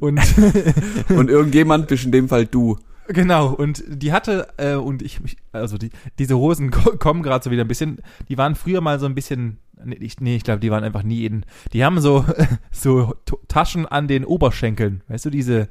Und 0.00 0.20
Und 1.08 1.30
irgendjemand 1.30 1.88
bist 1.88 2.04
in 2.04 2.12
dem 2.12 2.28
Fall 2.28 2.46
du. 2.46 2.78
genau, 3.08 3.54
und 3.54 3.82
die 3.88 4.12
hatte, 4.12 4.48
äh, 4.58 4.74
und 4.74 5.00
ich, 5.00 5.18
also 5.50 5.78
die, 5.78 5.88
diese 6.18 6.36
Hosen 6.36 6.70
ko 6.70 6.90
kommen 6.98 7.22
gerade 7.22 7.42
so 7.42 7.50
wieder 7.50 7.64
ein 7.64 7.68
bisschen, 7.68 8.02
die 8.28 8.36
waren 8.36 8.54
früher 8.54 8.82
mal 8.82 9.00
so 9.00 9.06
ein 9.06 9.14
bisschen, 9.14 9.56
nee, 9.84 9.96
ich, 10.00 10.20
nee, 10.20 10.36
ich 10.36 10.44
glaube, 10.44 10.60
die 10.60 10.70
waren 10.70 10.84
einfach 10.84 11.02
nie 11.02 11.24
in, 11.24 11.44
die 11.72 11.84
haben 11.84 12.00
so, 12.00 12.24
so 12.70 13.14
Taschen 13.48 13.86
an 13.86 14.08
den 14.08 14.24
Oberschenkeln, 14.24 15.02
weißt 15.08 15.26
du, 15.26 15.30
diese, 15.30 15.68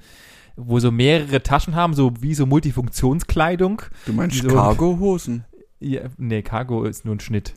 wo 0.56 0.80
so 0.80 0.92
mehrere 0.92 1.44
Taschen 1.44 1.76
haben, 1.76 1.94
so 1.94 2.14
wie 2.20 2.34
so 2.34 2.46
Multifunktionskleidung. 2.46 3.82
Du 4.06 4.14
meinst 4.14 4.44
Wieso? 4.44 4.56
Cargo-Hosen? 4.56 5.46
Ja, 5.80 6.02
nee, 6.18 6.42
Cargo 6.42 6.84
ist 6.84 7.06
nur 7.06 7.16
ein 7.16 7.20
Schnitt. 7.20 7.54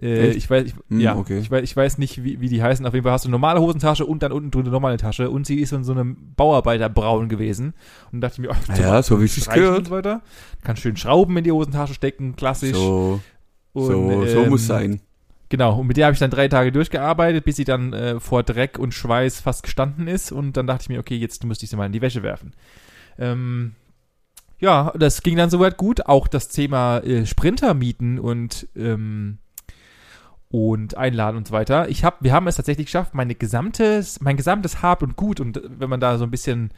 Äh, 0.00 0.30
ich 0.30 0.48
weiß, 0.48 0.64
ich, 0.64 0.74
Hm, 0.88 1.00
ja, 1.00 1.16
okay. 1.16 1.38
ich 1.40 1.50
weiß, 1.50 1.62
ich 1.62 1.76
weiß 1.76 1.98
nicht, 1.98 2.24
wie, 2.24 2.40
wie 2.40 2.48
die 2.48 2.62
heißen. 2.62 2.86
Auf 2.86 2.94
jeden 2.94 3.04
Fall 3.04 3.12
hast 3.12 3.26
du 3.26 3.28
eine 3.28 3.32
normale 3.32 3.60
Hosentasche 3.60 4.06
und 4.06 4.22
dann 4.22 4.32
unten 4.32 4.50
drunter 4.50 4.70
nochmal 4.70 4.92
eine 4.92 4.98
Tasche. 4.98 5.28
Und 5.28 5.46
sie 5.46 5.60
ist 5.60 5.72
in 5.72 5.84
so 5.84 5.92
einem 5.92 6.32
Bauarbeiterbraun 6.36 7.28
gewesen. 7.28 7.74
Und 8.10 8.22
dachte 8.22 8.40
ich 8.40 8.48
mir, 8.48 8.54
ach, 8.54 8.78
Ja, 8.78 9.02
so 9.02 9.20
wie 9.20 9.26
es 9.26 9.46
gehört. 9.46 9.78
und 9.78 9.84
so 9.88 9.90
weiter. 9.90 10.22
Kann 10.64 10.76
schön 10.76 10.96
Schrauben 10.96 11.36
in 11.36 11.44
die 11.44 11.52
Hosentasche 11.52 11.92
stecken, 11.92 12.34
klassisch. 12.34 12.74
So, 12.76 13.20
und, 13.74 13.84
so, 13.84 14.24
so 14.26 14.42
ähm, 14.44 14.48
muss 14.48 14.66
sein. 14.66 15.00
Genau, 15.50 15.80
und 15.80 15.88
mit 15.88 15.96
der 15.96 16.06
habe 16.06 16.14
ich 16.14 16.20
dann 16.20 16.30
drei 16.30 16.46
Tage 16.46 16.70
durchgearbeitet, 16.70 17.44
bis 17.44 17.56
sie 17.56 17.64
dann 17.64 17.92
äh, 17.92 18.20
vor 18.20 18.44
Dreck 18.44 18.78
und 18.78 18.94
Schweiß 18.94 19.40
fast 19.40 19.64
gestanden 19.64 20.06
ist. 20.06 20.30
Und 20.30 20.56
dann 20.56 20.68
dachte 20.68 20.82
ich 20.82 20.88
mir, 20.88 21.00
okay, 21.00 21.16
jetzt 21.16 21.44
müsste 21.44 21.64
ich 21.64 21.70
sie 21.70 21.76
mal 21.76 21.86
in 21.86 21.92
die 21.92 22.00
Wäsche 22.00 22.22
werfen. 22.22 22.52
Ähm, 23.18 23.74
ja, 24.60 24.92
das 24.96 25.22
ging 25.22 25.36
dann 25.36 25.50
soweit 25.50 25.76
gut. 25.76 26.06
Auch 26.06 26.28
das 26.28 26.48
Thema 26.48 26.98
äh, 26.98 27.26
Sprinter 27.26 27.74
mieten 27.74 28.20
und 28.20 28.68
ähm, 28.76 29.38
und 30.52 30.96
einladen 30.96 31.36
und 31.36 31.48
so 31.48 31.52
weiter. 31.52 31.88
Ich 31.88 32.04
hab, 32.04 32.22
wir 32.22 32.32
haben 32.32 32.48
es 32.48 32.56
tatsächlich 32.56 32.86
geschafft, 32.86 33.14
meine 33.14 33.36
gesamtes, 33.36 34.20
mein 34.20 34.36
gesamtes 34.36 34.82
Hab 34.82 35.02
und 35.02 35.16
Gut 35.16 35.40
und 35.40 35.56
äh, 35.56 35.62
wenn 35.78 35.90
man 35.90 36.00
da 36.00 36.16
so 36.16 36.24
ein 36.24 36.30
bisschen 36.30 36.70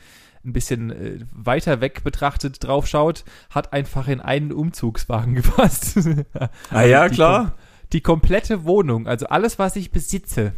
ein 0.44 0.52
bisschen 0.54 0.90
äh, 0.90 1.18
weiter 1.30 1.82
weg 1.82 2.02
betrachtet 2.04 2.64
draufschaut, 2.64 3.24
hat 3.50 3.72
einfach 3.74 4.08
in 4.08 4.20
einen 4.20 4.50
Umzugswagen 4.50 5.34
gepasst. 5.36 5.98
Ah 6.70 6.82
ja, 6.82 7.10
klar. 7.10 7.54
Die 7.92 8.00
komplette 8.00 8.64
Wohnung, 8.64 9.06
also 9.06 9.26
alles, 9.26 9.58
was 9.58 9.76
ich 9.76 9.90
besitze, 9.90 10.52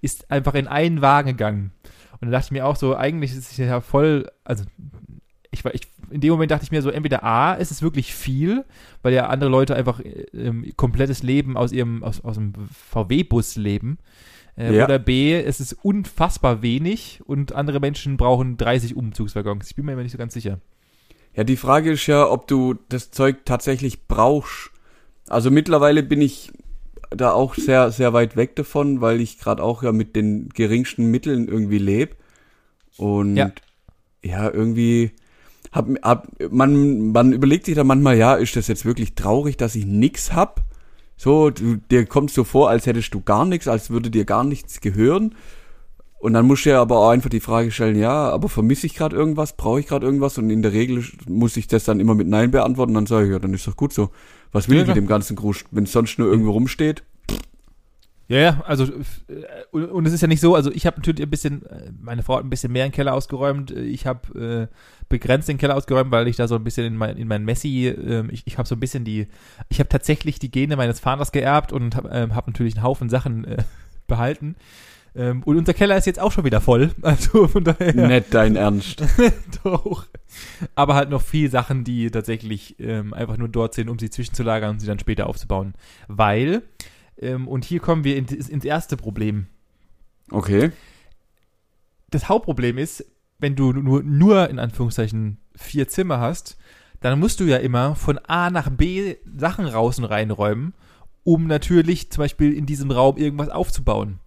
ist 0.00 0.30
einfach 0.30 0.54
in 0.54 0.66
einen 0.66 1.00
Wagen 1.00 1.28
gegangen. 1.28 1.72
Und 2.12 2.22
dann 2.22 2.32
dachte 2.32 2.46
ich 2.46 2.50
mir 2.52 2.66
auch 2.66 2.76
so, 2.76 2.96
eigentlich 2.96 3.32
ist 3.32 3.50
es 3.50 3.56
ja 3.56 3.80
voll, 3.80 4.30
also 4.44 4.64
ich 5.50 5.64
war, 5.64 5.74
ich, 5.74 5.82
in 6.10 6.20
dem 6.20 6.32
Moment 6.32 6.50
dachte 6.50 6.64
ich 6.64 6.72
mir 6.72 6.82
so, 6.82 6.90
entweder 6.90 7.22
A, 7.22 7.54
ist 7.54 7.70
es 7.70 7.82
wirklich 7.82 8.14
viel, 8.14 8.64
weil 9.02 9.14
ja 9.14 9.26
andere 9.26 9.50
Leute 9.50 9.74
einfach 9.74 10.00
äh, 10.00 10.26
ähm, 10.32 10.72
komplettes 10.76 11.22
Leben 11.22 11.56
aus 11.56 11.72
ihrem, 11.72 12.02
aus, 12.02 12.22
aus 12.22 12.34
dem 12.34 12.52
VW-Bus 12.90 13.56
leben. 13.56 13.98
Äh, 14.56 14.76
Ja. 14.76 14.84
Oder 14.84 14.98
B, 14.98 15.34
es 15.34 15.60
ist 15.60 15.72
unfassbar 15.82 16.62
wenig 16.62 17.20
und 17.24 17.52
andere 17.52 17.80
Menschen 17.80 18.16
brauchen 18.16 18.56
30 18.56 18.96
Umzugswaggons. 18.96 19.68
Ich 19.68 19.76
bin 19.76 19.84
mir 19.84 19.92
immer 19.92 20.02
nicht 20.02 20.12
so 20.12 20.18
ganz 20.18 20.34
sicher. 20.34 20.60
Ja, 21.34 21.44
die 21.44 21.56
Frage 21.56 21.92
ist 21.92 22.06
ja, 22.06 22.28
ob 22.28 22.46
du 22.46 22.74
das 22.88 23.10
Zeug 23.10 23.44
tatsächlich 23.44 24.06
brauchst. 24.06 24.70
Also 25.28 25.50
mittlerweile 25.50 26.02
bin 26.02 26.20
ich 26.20 26.52
da 27.10 27.32
auch 27.32 27.54
sehr, 27.54 27.90
sehr 27.90 28.12
weit 28.12 28.36
weg 28.36 28.56
davon, 28.56 29.00
weil 29.00 29.20
ich 29.20 29.38
gerade 29.38 29.62
auch 29.62 29.82
ja 29.82 29.92
mit 29.92 30.16
den 30.16 30.48
geringsten 30.50 31.10
Mitteln 31.10 31.48
irgendwie 31.48 31.78
lebe. 31.78 32.16
Und 32.96 33.36
Ja. 33.36 33.50
ja, 34.22 34.50
irgendwie 34.50 35.12
hab, 35.72 35.88
hab, 36.02 36.28
man, 36.50 37.12
man 37.12 37.32
überlegt 37.32 37.66
sich 37.66 37.74
da 37.74 37.84
manchmal, 37.84 38.16
ja, 38.16 38.34
ist 38.34 38.56
das 38.56 38.68
jetzt 38.68 38.84
wirklich 38.84 39.14
traurig, 39.14 39.56
dass 39.56 39.74
ich 39.74 39.86
nix 39.86 40.32
hab? 40.32 40.62
So, 41.16 41.50
du, 41.50 41.76
dir 41.90 42.06
kommt 42.06 42.30
so 42.30 42.44
vor, 42.44 42.70
als 42.70 42.86
hättest 42.86 43.14
du 43.14 43.20
gar 43.20 43.44
nichts, 43.44 43.68
als 43.68 43.90
würde 43.90 44.10
dir 44.10 44.24
gar 44.24 44.44
nichts 44.44 44.80
gehören. 44.80 45.34
Und 46.18 46.32
dann 46.32 46.46
musst 46.46 46.64
du 46.64 46.70
ja 46.70 46.80
aber 46.80 46.98
auch 46.98 47.10
einfach 47.10 47.28
die 47.28 47.40
Frage 47.40 47.70
stellen, 47.70 47.96
ja, 47.96 48.30
aber 48.30 48.48
vermisse 48.48 48.86
ich 48.86 48.94
gerade 48.94 49.14
irgendwas, 49.14 49.56
brauche 49.56 49.80
ich 49.80 49.86
gerade 49.86 50.06
irgendwas? 50.06 50.38
Und 50.38 50.48
in 50.48 50.62
der 50.62 50.72
Regel 50.72 51.04
muss 51.28 51.56
ich 51.56 51.66
das 51.66 51.84
dann 51.84 52.00
immer 52.00 52.14
mit 52.14 52.28
Nein 52.28 52.50
beantworten, 52.50 52.94
dann 52.94 53.06
sage 53.06 53.26
ich, 53.26 53.32
ja, 53.32 53.38
dann 53.38 53.52
ist 53.52 53.66
doch 53.66 53.76
gut 53.76 53.92
so. 53.92 54.10
Was 54.50 54.68
will 54.68 54.76
Ja, 54.76 54.82
ich 54.82 54.88
mit 54.88 54.96
dem 54.96 55.06
ganzen 55.06 55.36
Grusch, 55.36 55.64
wenn 55.70 55.84
es 55.84 55.92
sonst 55.92 56.18
nur 56.18 56.28
irgendwo 56.28 56.52
rumsteht? 56.52 57.02
Ja, 58.26 58.38
ja, 58.38 58.62
also 58.66 58.84
äh, 58.84 59.66
und, 59.70 60.06
es 60.06 60.14
ist 60.14 60.22
ja 60.22 60.28
nicht 60.28 60.40
so, 60.40 60.54
also 60.54 60.70
ich 60.72 60.86
habe 60.86 60.96
natürlich 60.96 61.20
ein 61.20 61.28
bisschen, 61.28 61.66
äh, 61.66 61.92
meine 62.00 62.22
Frau 62.22 62.36
hat 62.38 62.44
ein 62.44 62.48
bisschen 62.48 62.72
mehr 62.72 62.86
in 62.86 62.90
den 62.90 62.96
Keller 62.96 63.12
ausgeräumt, 63.12 63.70
äh, 63.70 63.82
ich 63.82 64.06
habe 64.06 64.70
äh, 64.70 64.74
begrenzt 65.10 65.48
den 65.48 65.58
Keller 65.58 65.76
ausgeräumt, 65.76 66.10
weil 66.10 66.26
ich 66.26 66.36
da 66.36 66.48
so 66.48 66.54
ein 66.54 66.64
bisschen 66.64 66.86
in 66.86 66.96
mein, 66.96 67.18
in 67.18 67.28
mein 67.28 67.44
Messi, 67.44 67.86
ähm, 67.88 68.30
ich, 68.32 68.46
ich 68.46 68.56
habe 68.56 68.66
so 68.66 68.76
ein 68.76 68.80
bisschen 68.80 69.04
die, 69.04 69.28
ich 69.68 69.78
habe 69.78 69.90
tatsächlich 69.90 70.38
die 70.38 70.50
Gene 70.50 70.76
meines 70.76 71.00
Vaters 71.00 71.32
geerbt 71.32 71.70
und 71.70 71.96
habe 71.96 72.08
ähm, 72.12 72.34
hab 72.34 72.46
natürlich 72.46 72.76
einen 72.76 72.82
Haufen 72.84 73.10
Sachen 73.10 73.44
äh, 73.44 73.62
behalten. 74.06 74.56
Ähm, 75.16 75.42
und 75.44 75.56
unser 75.56 75.74
Keller 75.74 75.96
ist 75.96 76.06
jetzt 76.06 76.18
auch 76.18 76.32
schon 76.32 76.44
wieder 76.44 76.60
voll, 76.60 76.90
also 77.02 77.46
von 77.46 77.64
daher 77.64 77.94
Nicht 77.94 78.34
dein 78.34 78.56
Ernst. 78.56 79.02
doch. 79.64 80.06
Aber 80.74 80.94
halt 80.94 81.10
noch 81.10 81.22
viel 81.22 81.50
Sachen, 81.50 81.84
die 81.84 82.10
tatsächlich 82.10 82.76
ähm, 82.80 83.14
einfach 83.14 83.36
nur 83.36 83.48
dort 83.48 83.74
sind, 83.74 83.88
um 83.88 83.98
sie 83.98 84.10
zwischenzulagern 84.10 84.70
und 84.70 84.80
sie 84.80 84.86
dann 84.86 84.98
später 84.98 85.28
aufzubauen. 85.28 85.74
Weil, 86.08 86.62
ähm, 87.18 87.46
und 87.46 87.64
hier 87.64 87.80
kommen 87.80 88.02
wir 88.02 88.16
in, 88.16 88.26
ins 88.26 88.64
erste 88.64 88.96
Problem. 88.96 89.46
Okay. 90.30 90.72
Das 92.10 92.28
Hauptproblem 92.28 92.78
ist, 92.78 93.04
wenn 93.38 93.54
du 93.54 93.72
nur, 93.72 94.02
nur 94.02 94.48
in 94.50 94.58
Anführungszeichen 94.58 95.38
vier 95.54 95.88
Zimmer 95.88 96.18
hast, 96.18 96.56
dann 97.00 97.20
musst 97.20 97.38
du 97.38 97.44
ja 97.44 97.58
immer 97.58 97.94
von 97.94 98.18
A 98.18 98.50
nach 98.50 98.70
B 98.70 99.16
Sachen 99.36 99.66
raus 99.66 99.98
und 99.98 100.06
reinräumen, 100.06 100.72
um 101.22 101.46
natürlich 101.46 102.10
zum 102.10 102.22
Beispiel 102.22 102.52
in 102.52 102.66
diesem 102.66 102.90
Raum 102.90 103.16
irgendwas 103.16 103.50
aufzubauen. 103.50 104.20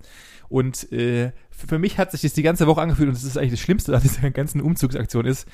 Und 0.50 0.92
äh, 0.92 1.32
für 1.50 1.68
für 1.68 1.80
mich 1.80 1.98
hat 1.98 2.12
sich 2.12 2.22
das 2.22 2.34
die 2.34 2.44
ganze 2.44 2.68
Woche 2.68 2.82
angefühlt 2.82 3.10
und 3.10 3.16
das 3.16 3.24
ist 3.24 3.38
eigentlich 3.38 3.52
das 3.52 3.60
Schlimmste 3.60 3.96
an 3.96 4.02
dieser 4.02 4.30
ganzen 4.32 4.62
Umzugsaktion 4.62 5.26
ist. 5.26 5.48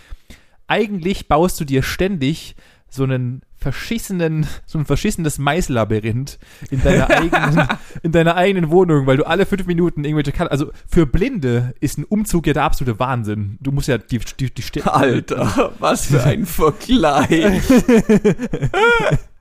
Eigentlich 0.67 1.27
baust 1.27 1.59
du 1.59 1.65
dir 1.65 1.83
ständig 1.83 2.55
so 2.89 3.03
einen 3.03 3.41
verschissenen, 3.57 4.45
so 4.67 4.77
ein 4.77 4.85
verschissenes 4.85 5.39
Maislabyrinth 5.39 6.37
in 6.69 6.81
deiner 6.83 7.09
eigenen, 7.17 7.67
in 8.03 8.11
deiner 8.11 8.35
eigenen 8.35 8.69
Wohnung, 8.69 9.07
weil 9.07 9.17
du 9.17 9.25
alle 9.25 9.45
fünf 9.47 9.65
Minuten 9.65 10.03
irgendwelche 10.03 10.31
Kan 10.31 10.47
Also 10.47 10.71
für 10.87 11.07
Blinde 11.07 11.73
ist 11.79 11.97
ein 11.97 12.03
Umzug 12.05 12.45
ja 12.45 12.53
der 12.53 12.63
absolute 12.63 12.99
Wahnsinn. 12.99 13.57
Du 13.61 13.71
musst 13.71 13.87
ja 13.87 13.97
die, 13.97 14.19
die, 14.39 14.53
die 14.53 14.61
Stä- 14.61 14.87
Alter, 14.87 15.73
was 15.79 16.05
für 16.07 16.23
ein 16.23 16.45
Vergleich. 16.45 17.61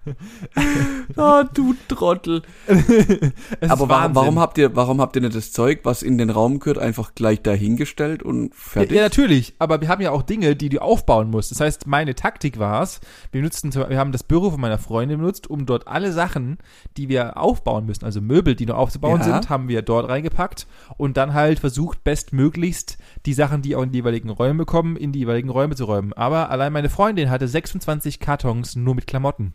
oh, 1.16 1.42
du 1.54 1.75
Trottel. 1.88 2.42
Aber 3.68 3.88
warum, 3.88 4.14
warum 4.14 4.38
habt 4.38 4.59
ihr, 4.59 4.75
warum 4.75 5.00
habt 5.00 5.16
ihr 5.16 5.23
nicht 5.23 5.35
das 5.35 5.52
Zeug, 5.52 5.80
was 5.85 6.02
in 6.02 6.18
den 6.18 6.30
Raum 6.30 6.59
gehört, 6.59 6.78
einfach 6.78 7.14
gleich 7.14 7.42
dahingestellt 7.42 8.23
und 8.23 8.50
Ja, 8.50 8.56
fertig? 8.56 8.97
ja, 8.97 9.02
natürlich, 9.02 9.54
aber 9.59 9.80
wir 9.80 9.88
haben 9.88 10.00
ja 10.02 10.11
auch 10.11 10.23
Dinge, 10.23 10.56
die 10.56 10.68
du 10.68 10.80
aufbauen 10.82 11.30
musst. 11.30 11.50
Das 11.50 11.61
heißt, 11.61 11.87
meine 11.87 12.14
Taktik 12.14 12.59
war 12.59 12.82
es, 12.82 13.00
wir 13.30 13.42
nutzten, 13.42 13.73
wir 13.75 13.99
haben 13.99 14.12
das 14.12 14.23
Büro 14.25 14.50
von 14.50 14.61
meiner 14.61 14.78
Freundin 14.78 15.18
benutzt, 15.18 15.49
um 15.49 15.66
dort 15.66 15.87
alle 15.88 16.12
Sachen, 16.12 16.59
die 16.97 17.09
wir 17.09 17.37
aufbauen 17.37 17.87
müssen, 17.87 18.04
also 18.04 18.21
Möbel, 18.21 18.54
die 18.54 18.66
noch 18.66 18.76
aufzubauen 18.76 19.21
Ja. 19.21 19.25
sind, 19.25 19.50
haben 19.50 19.68
wir 19.68 19.82
dort 19.82 20.09
reingepackt 20.09 20.66
und 20.97 21.16
dann 21.16 21.35
halt 21.35 21.61
versucht, 21.61 22.04
bestmöglichst 22.04 22.99
die 23.26 23.35
Sachen, 23.35 23.62
die 23.62 23.76
auch 23.76 23.82
in 23.82 23.92
die 23.92 23.99
jeweiligen 23.99 24.30
Räume 24.30 24.64
kommen, 24.64 24.97
in 24.97 25.12
die 25.12 25.21
jeweiligen 25.21 25.49
Räume 25.50 25.75
zu 25.76 25.85
räumen. 25.85 26.12
Aber 26.12 26.50
allein 26.50 26.73
meine 26.73 26.90
Freundin 26.90 27.30
hatte 27.30 27.47
26 27.49 28.21
Kartons 28.21 28.76
nur 28.76 28.94
mit 28.94 29.06
Klamotten. 29.06 29.54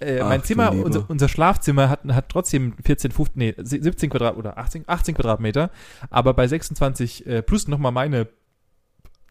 Äh, 0.00 0.20
Ach, 0.20 0.28
mein 0.28 0.40
du 0.40 0.46
Zimmer, 0.46 0.72
unser, 0.72 1.08
unser 1.08 1.28
Schlafzimmer 1.28 1.88
hat, 1.88 2.00
hat 2.04 2.28
trotzdem 2.28 2.74
14, 2.84 3.12
15, 3.12 3.38
nee, 3.38 3.54
17 3.58 4.10
Quadrat 4.10 4.36
oder 4.36 4.58
18, 4.58 4.84
18 4.86 5.14
Quadratmeter, 5.14 5.70
aber 6.10 6.34
bei 6.34 6.46
26 6.46 7.26
äh, 7.26 7.42
plus 7.42 7.66
nochmal 7.66 7.92
meine 7.92 8.28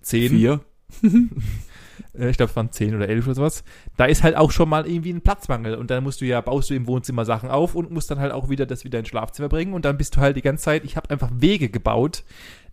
10, 0.02 0.30
Vier. 0.30 0.62
äh, 1.04 2.30
ich 2.30 2.38
glaube 2.38 2.50
es 2.50 2.56
waren 2.56 2.72
10 2.72 2.96
oder 2.96 3.08
11 3.08 3.26
oder 3.26 3.36
sowas, 3.36 3.64
da 3.96 4.06
ist 4.06 4.24
halt 4.24 4.36
auch 4.36 4.52
schon 4.52 4.68
mal 4.68 4.88
irgendwie 4.88 5.14
ein 5.14 5.22
Platzmangel 5.22 5.76
und 5.76 5.92
dann 5.92 6.04
musst 6.04 6.22
du 6.22 6.26
ja, 6.26 6.42
baust 6.42 6.72
du 6.72 6.74
im 6.74 6.88
Wohnzimmer 6.88 7.26
Sachen 7.26 7.50
auf 7.50 7.76
und 7.76 7.92
musst 7.92 8.10
dann 8.10 8.20
halt 8.20 8.32
auch 8.32 8.50
wieder 8.50 8.66
das 8.66 8.84
wieder 8.84 8.98
ins 8.98 9.10
Schlafzimmer 9.10 9.50
bringen 9.50 9.74
und 9.74 9.86
dann 9.86 9.98
bist 9.98 10.16
du 10.16 10.22
halt 10.22 10.36
die 10.36 10.42
ganze 10.42 10.64
Zeit, 10.64 10.84
ich 10.84 10.98
habe 10.98 11.12
einfach 11.12 11.30
Wege 11.32 11.70
gebaut 11.70 12.24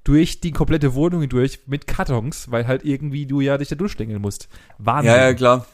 durch 0.04 0.40
die 0.40 0.50
komplette 0.50 0.94
Wohnung 0.94 1.20
hindurch 1.20 1.60
mit 1.66 1.86
Kartons, 1.86 2.50
weil 2.50 2.66
halt 2.66 2.84
irgendwie 2.84 3.26
du 3.26 3.40
ja 3.40 3.58
dich 3.58 3.68
da 3.68 3.76
durchschlängeln 3.76 4.20
musst. 4.20 4.48
Wahnsinn. 4.78 5.12
Ja, 5.12 5.28
ja, 5.28 5.34
klar. 5.34 5.66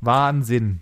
Wahnsinn. 0.00 0.80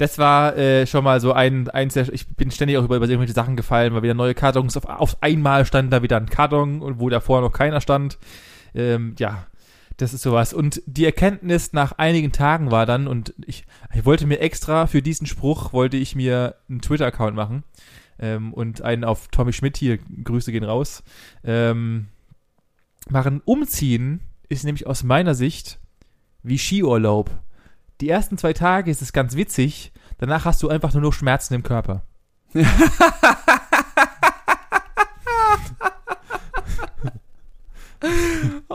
Das 0.00 0.16
war 0.16 0.56
äh, 0.56 0.86
schon 0.86 1.04
mal 1.04 1.20
so 1.20 1.34
ein, 1.34 1.68
eins 1.68 1.92
der, 1.92 2.10
ich 2.10 2.26
bin 2.26 2.50
ständig 2.50 2.78
auch 2.78 2.84
über, 2.84 2.96
über 2.96 3.06
irgendwelche 3.06 3.34
Sachen 3.34 3.54
gefallen, 3.54 3.92
weil 3.92 4.02
wieder 4.02 4.14
neue 4.14 4.32
Kartons, 4.32 4.74
auf, 4.78 4.86
auf 4.86 5.22
einmal 5.22 5.66
stand 5.66 5.92
da 5.92 6.02
wieder 6.02 6.16
ein 6.16 6.30
Karton 6.30 6.80
wo 6.98 7.10
davor 7.10 7.42
noch 7.42 7.52
keiner 7.52 7.82
stand. 7.82 8.16
Ähm, 8.74 9.14
ja, 9.18 9.46
das 9.98 10.14
ist 10.14 10.22
sowas. 10.22 10.54
Und 10.54 10.80
die 10.86 11.04
Erkenntnis 11.04 11.74
nach 11.74 11.92
einigen 11.98 12.32
Tagen 12.32 12.70
war 12.70 12.86
dann, 12.86 13.06
und 13.08 13.34
ich, 13.44 13.66
ich 13.92 14.06
wollte 14.06 14.26
mir 14.26 14.40
extra 14.40 14.86
für 14.86 15.02
diesen 15.02 15.26
Spruch, 15.26 15.74
wollte 15.74 15.98
ich 15.98 16.16
mir 16.16 16.54
einen 16.70 16.80
Twitter-Account 16.80 17.36
machen 17.36 17.62
ähm, 18.18 18.54
und 18.54 18.80
einen 18.80 19.04
auf 19.04 19.28
Tommy 19.28 19.52
Schmidt 19.52 19.76
hier, 19.76 19.98
Grüße 19.98 20.50
gehen 20.50 20.64
raus, 20.64 21.02
ähm, 21.44 22.06
machen. 23.10 23.42
Umziehen 23.44 24.20
ist 24.48 24.64
nämlich 24.64 24.86
aus 24.86 25.02
meiner 25.02 25.34
Sicht 25.34 25.78
wie 26.42 26.56
Skiurlaub. 26.56 27.30
Die 28.00 28.08
ersten 28.08 28.38
zwei 28.38 28.52
Tage 28.52 28.90
ist 28.90 29.02
es 29.02 29.12
ganz 29.12 29.36
witzig, 29.36 29.92
danach 30.18 30.44
hast 30.44 30.62
du 30.62 30.68
einfach 30.68 30.92
nur 30.94 31.02
noch 31.02 31.12
Schmerzen 31.12 31.54
im 31.54 31.62
Körper. 31.62 32.02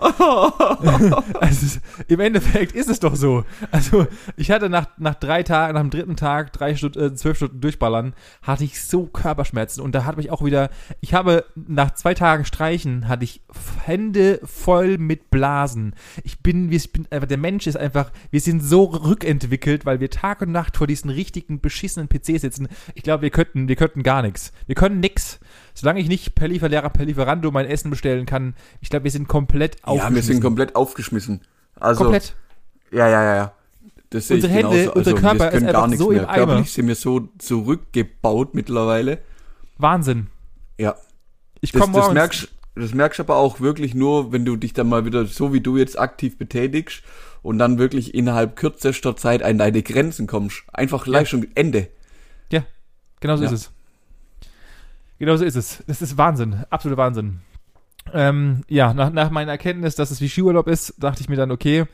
also, 1.39 1.79
Im 2.07 2.19
Endeffekt 2.19 2.73
ist 2.73 2.89
es 2.89 2.99
doch 2.99 3.15
so. 3.15 3.43
Also, 3.71 4.07
ich 4.37 4.51
hatte 4.51 4.69
nach, 4.69 4.87
nach 4.97 5.15
drei 5.15 5.43
Tagen, 5.43 5.73
nach 5.73 5.81
dem 5.81 5.89
dritten 5.89 6.15
Tag, 6.15 6.53
drei 6.53 6.75
Stunden, 6.75 6.99
äh, 6.99 7.15
zwölf 7.15 7.37
Stunden 7.37 7.61
durchballern, 7.61 8.13
hatte 8.41 8.63
ich 8.63 8.83
so 8.83 9.05
Körperschmerzen. 9.05 9.81
Und 9.81 9.93
da 9.95 10.05
hat 10.05 10.17
mich 10.17 10.31
auch 10.31 10.43
wieder, 10.43 10.69
ich 11.01 11.13
habe 11.13 11.45
nach 11.55 11.93
zwei 11.95 12.13
Tagen 12.13 12.45
Streichen, 12.45 13.07
hatte 13.07 13.23
ich 13.23 13.41
Hände 13.83 14.39
voll 14.43 14.97
mit 14.97 15.29
Blasen. 15.29 15.95
Ich 16.23 16.39
bin, 16.39 16.71
ich 16.71 16.91
bin 16.91 17.07
einfach, 17.09 17.27
der 17.27 17.37
Mensch 17.37 17.67
ist 17.67 17.77
einfach, 17.77 18.11
wir 18.31 18.41
sind 18.41 18.61
so 18.61 18.83
rückentwickelt, 18.83 19.85
weil 19.85 19.99
wir 19.99 20.09
Tag 20.09 20.41
und 20.41 20.51
Nacht 20.51 20.77
vor 20.77 20.87
diesen 20.87 21.09
richtigen, 21.09 21.61
beschissenen 21.61 22.07
PCs 22.07 22.41
sitzen. 22.41 22.67
Ich 22.93 23.03
glaube, 23.03 23.23
wir 23.23 23.29
könnten, 23.29 23.67
wir 23.67 23.75
könnten 23.75 24.03
gar 24.03 24.21
nichts. 24.21 24.51
Wir 24.67 24.75
können 24.75 24.99
nix. 24.99 25.39
Solange 25.75 25.99
ich 25.99 26.07
nicht 26.07 26.35
per 26.35 26.47
Lieferlehrer, 26.47 26.89
per 26.89 27.05
Lieferando 27.05 27.51
mein 27.51 27.67
Essen 27.67 27.89
bestellen 27.89 28.25
kann, 28.25 28.55
ich 28.79 28.89
glaube, 28.89 29.03
wir 29.03 29.11
sind 29.11 29.27
komplett 29.27 29.75
aufgeschmissen. 29.83 30.09
Ja, 30.09 30.15
wir 30.15 30.23
sind 30.23 30.41
komplett 30.41 30.75
aufgeschmissen. 30.75 31.41
Also, 31.77 32.03
komplett. 32.03 32.33
Ja, 32.91 33.09
ja, 33.09 33.23
ja, 33.23 33.35
ja. 33.35 33.53
Das 34.09 34.29
sehe 34.29 34.35
unsere 34.37 34.53
ich 34.53 34.57
Hände, 34.57 34.77
genauso. 34.77 34.93
unser 34.93 35.11
also, 35.11 35.21
Körper 35.21 35.51
ist 35.51 35.63
einfach 35.63 35.93
so 35.93 36.09
mehr. 36.09 36.21
im 36.21 36.29
Eimer. 36.29 36.35
Körperlich 36.35 36.71
sind 36.71 36.87
wir 36.87 36.95
so 36.95 37.27
zurückgebaut 37.37 38.55
mittlerweile. 38.55 39.19
Wahnsinn. 39.77 40.27
Ja. 40.77 40.95
Ich 41.59 41.73
komme 41.73 41.91
das, 41.91 42.05
das 42.05 42.13
merkst, 42.13 42.47
das 42.75 42.93
merkst 42.93 43.19
aber 43.19 43.35
auch 43.35 43.59
wirklich 43.59 43.93
nur, 43.93 44.31
wenn 44.31 44.45
du 44.45 44.55
dich 44.55 44.71
dann 44.71 44.87
mal 44.87 45.03
wieder 45.03 45.25
so 45.25 45.53
wie 45.53 45.59
du 45.59 45.75
jetzt 45.75 45.99
aktiv 45.99 46.37
betätigst 46.37 47.03
und 47.41 47.57
dann 47.57 47.77
wirklich 47.77 48.13
innerhalb 48.15 48.55
kürzester 48.55 49.17
Zeit 49.17 49.43
an 49.43 49.57
deine 49.57 49.83
Grenzen 49.83 50.25
kommst. 50.25 50.63
Einfach 50.71 51.05
ja. 51.05 51.11
Leistung 51.11 51.47
Ende. 51.55 51.89
Ja, 52.49 52.63
genau 53.19 53.35
so 53.35 53.43
ja. 53.43 53.51
ist 53.51 53.53
es. 53.53 53.71
Genau 55.19 55.35
so 55.35 55.45
ist 55.45 55.55
es. 55.55 55.83
Das 55.87 56.01
ist 56.01 56.17
Wahnsinn. 56.17 56.65
Absoluter 56.69 57.01
Wahnsinn. 57.01 57.39
Ähm, 58.13 58.61
ja, 58.67 58.93
nach, 58.93 59.11
nach 59.11 59.29
meiner 59.29 59.51
Erkenntnis, 59.51 59.95
dass 59.95 60.11
es 60.11 60.21
wie 60.21 60.29
Skiurlaub 60.29 60.67
ist, 60.67 60.93
dachte 60.99 61.21
ich 61.21 61.29
mir 61.29 61.37
dann, 61.37 61.51
okay, 61.51 61.85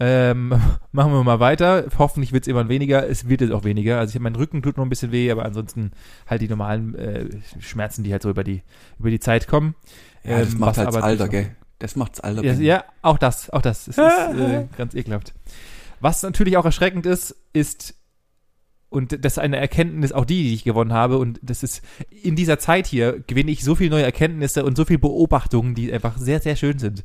ähm, 0.00 0.50
machen 0.92 1.12
wir 1.12 1.24
mal 1.24 1.40
weiter. 1.40 1.86
Hoffentlich 1.98 2.32
wird 2.32 2.44
es 2.44 2.48
immer 2.48 2.68
weniger. 2.68 3.08
Es 3.08 3.28
wird 3.28 3.40
jetzt 3.40 3.52
auch 3.52 3.64
weniger. 3.64 3.98
Also 3.98 4.16
ich 4.16 4.20
mein 4.20 4.36
Rücken 4.36 4.62
tut 4.62 4.76
noch 4.76 4.84
ein 4.84 4.90
bisschen 4.90 5.12
weh, 5.12 5.30
aber 5.30 5.44
ansonsten 5.44 5.92
halt 6.26 6.42
die 6.42 6.48
normalen 6.48 6.94
äh, 6.94 7.28
Schmerzen, 7.60 8.04
die 8.04 8.12
halt 8.12 8.22
so 8.22 8.30
über 8.30 8.44
die 8.44 8.62
über 8.98 9.10
die 9.10 9.20
Zeit 9.20 9.48
kommen. 9.48 9.74
Ja, 10.24 10.40
das 10.40 10.52
ähm, 10.52 10.60
macht 10.60 10.78
halt 10.78 10.88
das 10.88 10.96
Alter, 10.96 11.28
gell? 11.28 11.56
Das 11.78 11.96
macht's 11.96 12.20
Alter. 12.20 12.44
Ja, 12.44 12.52
ja, 12.54 12.84
auch 13.02 13.18
das, 13.18 13.50
auch 13.50 13.62
das. 13.62 13.86
Das 13.86 13.98
ist 13.98 14.40
äh, 14.40 14.66
ganz 14.76 14.94
ekelhaft. 14.94 15.32
Was 16.00 16.22
natürlich 16.22 16.56
auch 16.56 16.64
erschreckend 16.64 17.06
ist, 17.06 17.36
ist 17.52 17.94
und 18.90 19.24
das 19.24 19.34
ist 19.34 19.38
eine 19.38 19.58
Erkenntnis, 19.58 20.12
auch 20.12 20.24
die, 20.24 20.42
die 20.42 20.54
ich 20.54 20.64
gewonnen 20.64 20.92
habe. 20.92 21.18
Und 21.18 21.38
das 21.42 21.62
ist 21.62 21.82
in 22.10 22.36
dieser 22.36 22.58
Zeit 22.58 22.86
hier 22.86 23.22
gewinne 23.26 23.50
ich 23.50 23.62
so 23.62 23.74
viele 23.74 23.90
neue 23.90 24.04
Erkenntnisse 24.04 24.64
und 24.64 24.76
so 24.76 24.84
viele 24.84 24.98
Beobachtungen, 24.98 25.74
die 25.74 25.92
einfach 25.92 26.16
sehr, 26.16 26.40
sehr 26.40 26.56
schön 26.56 26.78
sind. 26.78 27.04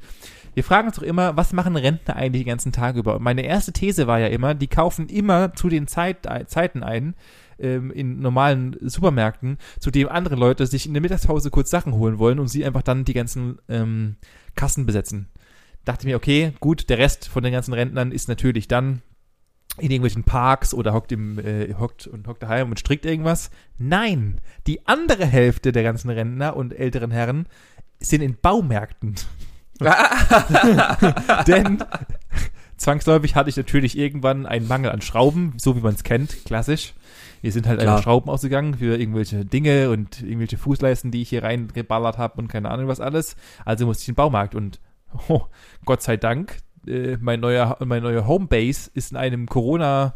Wir 0.53 0.63
fragen 0.63 0.87
uns 0.87 0.97
doch 0.97 1.03
immer, 1.03 1.35
was 1.35 1.51
machen 1.51 1.75
Rentner 1.75 2.15
eigentlich 2.15 2.43
den 2.43 2.51
ganzen 2.51 2.71
Tag 2.71 2.95
über? 2.95 3.15
Und 3.15 3.23
meine 3.23 3.41
erste 3.41 3.73
These 3.73 4.07
war 4.07 4.19
ja 4.19 4.27
immer, 4.27 4.53
die 4.53 4.67
kaufen 4.67 5.09
immer 5.09 5.53
zu 5.55 5.67
den 5.67 5.87
Zeit, 5.87 6.27
Zeiten 6.47 6.83
ein, 6.83 7.15
ähm, 7.59 7.91
in 7.91 8.19
normalen 8.19 8.77
Supermärkten, 8.79 9.57
zu 9.79 9.91
dem 9.91 10.07
andere 10.07 10.35
Leute 10.35 10.65
sich 10.67 10.85
in 10.85 10.93
der 10.93 11.01
Mittagspause 11.01 11.49
kurz 11.49 11.69
Sachen 11.69 11.93
holen 11.93 12.19
wollen 12.19 12.39
und 12.39 12.47
sie 12.47 12.63
einfach 12.65 12.83
dann 12.83 13.03
die 13.03 13.13
ganzen 13.13 13.57
ähm, 13.67 14.15
Kassen 14.55 14.85
besetzen. 14.85 15.27
Dachte 15.85 16.07
mir, 16.07 16.15
okay, 16.15 16.53
gut, 16.59 16.89
der 16.89 16.99
Rest 16.99 17.27
von 17.27 17.43
den 17.43 17.51
ganzen 17.51 17.73
Rentnern 17.73 18.11
ist 18.11 18.29
natürlich 18.29 18.67
dann 18.67 19.01
in 19.77 19.89
irgendwelchen 19.89 20.23
Parks 20.23 20.73
oder 20.73 20.93
hockt 20.93 21.11
im 21.11 21.39
äh, 21.39 21.73
hockt 21.73 22.05
und 22.05 22.27
hockt 22.27 22.43
daheim 22.43 22.69
und 22.69 22.79
strickt 22.79 23.05
irgendwas. 23.05 23.49
Nein, 23.77 24.39
die 24.67 24.85
andere 24.85 25.25
Hälfte 25.25 25.71
der 25.71 25.83
ganzen 25.83 26.09
Rentner 26.09 26.55
und 26.55 26.77
älteren 26.77 27.11
Herren 27.11 27.47
sind 27.99 28.21
in 28.21 28.37
Baumärkten. 28.39 29.15
Denn 31.47 31.83
zwangsläufig 32.77 33.35
hatte 33.35 33.49
ich 33.49 33.57
natürlich 33.57 33.97
irgendwann 33.97 34.45
einen 34.45 34.67
Mangel 34.67 34.91
an 34.91 35.01
Schrauben, 35.01 35.53
so 35.57 35.75
wie 35.75 35.81
man 35.81 35.95
es 35.95 36.03
kennt, 36.03 36.45
klassisch. 36.45 36.93
Wir 37.41 37.51
sind 37.51 37.67
halt 37.67 37.79
Klar. 37.79 38.01
Schrauben 38.01 38.29
ausgegangen 38.29 38.75
für 38.75 38.97
irgendwelche 38.97 39.43
Dinge 39.43 39.89
und 39.89 40.21
irgendwelche 40.21 40.57
Fußleisten, 40.57 41.11
die 41.11 41.23
ich 41.23 41.29
hier 41.29 41.43
reingeballert 41.43 42.17
habe 42.17 42.39
und 42.39 42.47
keine 42.47 42.69
Ahnung 42.69 42.87
was 42.87 43.01
alles. 43.01 43.35
Also 43.65 43.85
musste 43.85 44.03
ich 44.03 44.07
in 44.09 44.13
den 44.13 44.17
Baumarkt 44.17 44.55
und 44.55 44.79
oh, 45.27 45.41
Gott 45.83 46.01
sei 46.01 46.15
Dank, 46.15 46.57
äh, 46.87 47.17
mein 47.19 47.39
neuer, 47.39 47.77
mein 47.85 48.03
neuer 48.03 48.27
Homebase 48.27 48.91
ist 48.93 49.11
in 49.11 49.17
einem 49.17 49.47
Corona- 49.47 50.13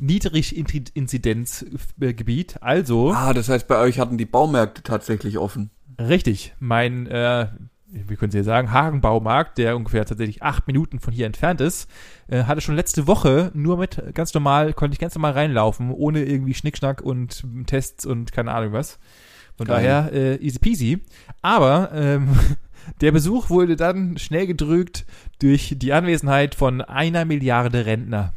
Niedrig-Inzidenzgebiet. 0.00 2.62
Also. 2.62 3.12
Ah, 3.12 3.32
das 3.32 3.48
heißt, 3.48 3.66
bei 3.68 3.78
euch 3.78 3.98
hatten 3.98 4.16
die 4.16 4.26
Baumärkte 4.26 4.82
tatsächlich 4.82 5.38
offen. 5.38 5.70
Richtig. 5.98 6.54
Mein, 6.60 7.06
äh, 7.08 7.48
wie 7.90 8.16
können 8.16 8.30
Sie 8.30 8.42
sagen, 8.44 8.72
Hagenbaumarkt, 8.72 9.58
der 9.58 9.76
ungefähr 9.76 10.04
tatsächlich 10.04 10.42
acht 10.42 10.66
Minuten 10.66 11.00
von 11.00 11.12
hier 11.12 11.26
entfernt 11.26 11.60
ist, 11.60 11.90
äh, 12.28 12.44
hatte 12.44 12.60
schon 12.60 12.76
letzte 12.76 13.08
Woche 13.08 13.50
nur 13.54 13.78
mit 13.78 14.02
ganz 14.14 14.34
normal, 14.34 14.72
konnte 14.72 14.94
ich 14.94 15.00
ganz 15.00 15.14
normal 15.14 15.32
reinlaufen, 15.32 15.90
ohne 15.90 16.24
irgendwie 16.24 16.54
Schnickschnack 16.54 17.00
und 17.00 17.44
Tests 17.66 18.06
und 18.06 18.32
keine 18.32 18.52
Ahnung 18.52 18.72
was. 18.72 18.98
Von 19.56 19.66
Geil. 19.66 19.82
daher 19.82 20.12
äh, 20.12 20.36
easy 20.36 20.60
peasy. 20.60 21.00
Aber 21.42 21.90
ähm, 21.92 22.28
Der 23.00 23.12
Besuch 23.12 23.50
wurde 23.50 23.76
dann 23.76 24.18
schnell 24.18 24.46
gedrückt 24.46 25.06
durch 25.40 25.74
die 25.76 25.92
Anwesenheit 25.92 26.54
von 26.54 26.80
einer 26.80 27.24
Milliarde 27.24 27.86
Rentner. 27.86 28.32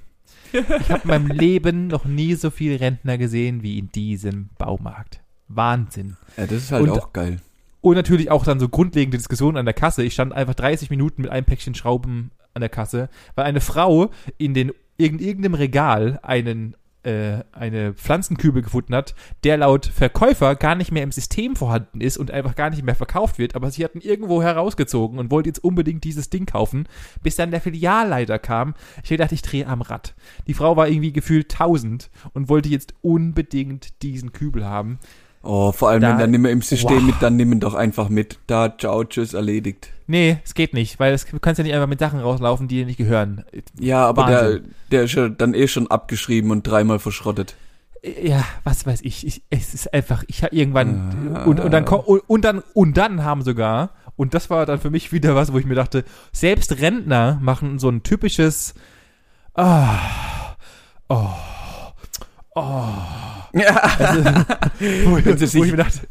Ich 0.53 0.89
habe 0.89 1.01
in 1.03 1.07
meinem 1.07 1.27
Leben 1.37 1.87
noch 1.87 2.05
nie 2.05 2.35
so 2.35 2.49
viele 2.49 2.79
Rentner 2.79 3.17
gesehen 3.17 3.63
wie 3.63 3.79
in 3.79 3.91
diesem 3.91 4.49
Baumarkt. 4.57 5.21
Wahnsinn. 5.47 6.17
Ja, 6.37 6.45
das 6.45 6.57
ist 6.57 6.71
halt 6.71 6.83
und, 6.83 6.89
auch 6.91 7.13
geil. 7.13 7.39
Und 7.81 7.95
natürlich 7.95 8.29
auch 8.29 8.43
dann 8.43 8.59
so 8.59 8.69
grundlegende 8.69 9.17
Diskussionen 9.17 9.57
an 9.57 9.65
der 9.65 9.73
Kasse. 9.73 10.03
Ich 10.03 10.13
stand 10.13 10.33
einfach 10.33 10.55
30 10.55 10.89
Minuten 10.89 11.23
mit 11.23 11.31
einem 11.31 11.45
Päckchen 11.45 11.75
Schrauben 11.75 12.31
an 12.53 12.61
der 12.61 12.69
Kasse, 12.69 13.09
weil 13.35 13.45
eine 13.45 13.61
Frau 13.61 14.11
in 14.37 14.53
den 14.53 14.71
in 14.97 15.19
irgendeinem 15.19 15.55
Regal 15.55 16.19
einen 16.21 16.75
eine 17.03 17.93
Pflanzenkübel 17.93 18.61
gefunden 18.61 18.93
hat, 18.93 19.15
der 19.43 19.57
laut 19.57 19.87
Verkäufer 19.87 20.55
gar 20.55 20.75
nicht 20.75 20.91
mehr 20.91 21.01
im 21.01 21.11
System 21.11 21.55
vorhanden 21.55 21.99
ist 21.99 22.17
und 22.17 22.29
einfach 22.29 22.53
gar 22.55 22.69
nicht 22.69 22.83
mehr 22.83 22.93
verkauft 22.93 23.39
wird, 23.39 23.55
aber 23.55 23.71
sie 23.71 23.83
hatten 23.83 24.01
irgendwo 24.01 24.43
herausgezogen 24.43 25.17
und 25.17 25.31
wollten 25.31 25.49
jetzt 25.49 25.63
unbedingt 25.63 26.03
dieses 26.03 26.29
Ding 26.29 26.45
kaufen, 26.45 26.87
bis 27.23 27.35
dann 27.35 27.49
der 27.49 27.61
Filialleiter 27.61 28.37
kam. 28.37 28.75
Ich 29.03 29.17
dachte, 29.17 29.33
ich 29.33 29.41
drehe 29.41 29.65
am 29.65 29.81
Rad. 29.81 30.13
Die 30.45 30.53
Frau 30.53 30.77
war 30.77 30.87
irgendwie 30.87 31.11
gefühlt 31.11 31.51
1000 31.51 32.11
und 32.33 32.49
wollte 32.49 32.69
jetzt 32.69 32.93
unbedingt 33.01 34.03
diesen 34.03 34.31
Kübel 34.31 34.65
haben. 34.65 34.99
Oh, 35.43 35.71
vor 35.71 35.89
allem, 35.89 36.01
da, 36.01 36.11
wenn 36.11 36.19
dann 36.19 36.31
nimmer 36.31 36.51
im 36.51 36.61
System 36.61 36.97
wow. 36.97 37.03
mit, 37.03 37.15
dann 37.19 37.35
nimm 37.35 37.59
doch 37.59 37.73
einfach 37.73 38.09
mit. 38.09 38.37
Da, 38.45 38.77
ciao, 38.77 39.03
tschüss, 39.03 39.33
erledigt. 39.33 39.91
Nee, 40.11 40.39
es 40.43 40.55
geht 40.55 40.73
nicht, 40.73 40.99
weil 40.99 41.13
es, 41.13 41.25
du 41.25 41.39
kannst 41.39 41.57
ja 41.57 41.63
nicht 41.63 41.73
einfach 41.73 41.87
mit 41.87 41.99
Sachen 41.99 42.19
rauslaufen, 42.19 42.67
die 42.67 42.79
dir 42.79 42.85
nicht 42.85 42.97
gehören. 42.97 43.45
Ja, 43.79 44.05
aber 44.05 44.25
der, 44.25 44.59
der 44.91 45.03
ist 45.03 45.13
ja 45.13 45.29
dann 45.29 45.53
eh 45.53 45.69
schon 45.69 45.89
abgeschrieben 45.89 46.51
und 46.51 46.67
dreimal 46.67 46.99
verschrottet. 46.99 47.55
Ja, 48.21 48.43
was 48.65 48.85
weiß 48.85 49.03
ich. 49.03 49.25
ich 49.25 49.41
es 49.49 49.73
ist 49.73 49.93
einfach, 49.93 50.25
ich 50.27 50.43
habe 50.43 50.53
irgendwann 50.53 51.33
ah. 51.33 51.45
und, 51.45 51.61
und 51.61 51.71
dann 51.71 51.87
und, 51.87 52.19
und 52.27 52.41
dann 52.43 52.61
und 52.73 52.97
dann 52.97 53.23
haben 53.23 53.41
sogar 53.43 53.91
und 54.17 54.33
das 54.33 54.49
war 54.49 54.65
dann 54.65 54.81
für 54.81 54.89
mich 54.89 55.13
wieder 55.13 55.33
was, 55.33 55.53
wo 55.53 55.59
ich 55.59 55.65
mir 55.65 55.75
dachte, 55.75 56.03
selbst 56.33 56.81
Rentner 56.81 57.39
machen 57.41 57.79
so 57.79 57.87
ein 57.87 58.03
typisches 58.03 58.73
ah, 59.53 59.97
oh, 61.07 61.29
oh. 62.55 62.83
Ja. 63.53 63.75
Also, 63.97 64.23
wo, 65.05 65.11
wo 65.11 65.63
ich 65.63 65.71
mir 65.71 65.77
dachte, 65.77 66.01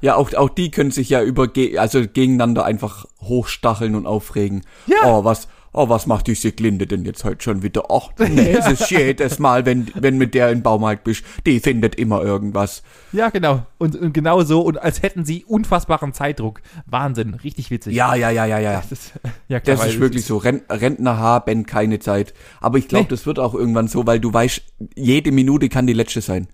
ja, 0.00 0.14
auch, 0.16 0.32
auch 0.34 0.48
die 0.48 0.70
können 0.70 0.90
sich 0.90 1.08
ja 1.08 1.22
über, 1.22 1.48
also 1.76 2.00
gegeneinander 2.00 2.64
einfach 2.64 3.06
hochstacheln 3.20 3.94
und 3.94 4.06
aufregen. 4.06 4.62
Ja. 4.86 4.96
Oh, 5.04 5.24
was, 5.24 5.48
oh, 5.72 5.88
was 5.88 6.06
macht 6.06 6.26
diese 6.26 6.52
Glinde 6.52 6.86
denn 6.86 7.04
jetzt 7.04 7.24
heute 7.24 7.42
schon 7.42 7.62
wieder? 7.62 7.84
Ach, 7.90 8.10
nee, 8.18 8.52
ja. 8.52 8.58
es 8.58 8.80
ist 8.80 8.90
jedes 8.90 9.38
Mal, 9.38 9.66
wenn, 9.66 9.88
wenn 9.94 10.18
mit 10.18 10.34
der 10.34 10.50
im 10.50 10.62
Baumarkt 10.62 11.04
bist, 11.04 11.24
die 11.46 11.60
findet 11.60 11.96
immer 11.96 12.22
irgendwas. 12.22 12.82
Ja, 13.12 13.30
genau. 13.30 13.66
Und, 13.78 13.96
und 13.96 14.12
genau 14.12 14.42
so, 14.42 14.60
und 14.60 14.80
als 14.80 15.02
hätten 15.02 15.24
sie 15.24 15.44
unfassbaren 15.44 16.12
Zeitdruck. 16.12 16.62
Wahnsinn, 16.86 17.34
richtig 17.34 17.70
witzig. 17.70 17.94
Ja, 17.94 18.14
ja, 18.14 18.30
ja, 18.30 18.46
ja, 18.46 18.58
ja. 18.58 18.76
Das 18.76 18.92
ist, 18.92 19.12
ja, 19.48 19.60
klar, 19.60 19.76
das 19.76 19.86
ist 19.86 20.00
wirklich 20.00 20.24
so. 20.24 20.36
Rentner 20.36 21.18
haben 21.18 21.66
keine 21.66 21.98
Zeit. 21.98 22.34
Aber 22.60 22.78
ich 22.78 22.88
glaube, 22.88 23.04
nee. 23.04 23.10
das 23.10 23.26
wird 23.26 23.38
auch 23.38 23.54
irgendwann 23.54 23.88
so, 23.88 24.06
weil 24.06 24.20
du 24.20 24.32
weißt, 24.32 24.62
jede 24.94 25.32
Minute 25.32 25.68
kann 25.68 25.86
die 25.86 25.92
letzte 25.92 26.20
sein. 26.20 26.48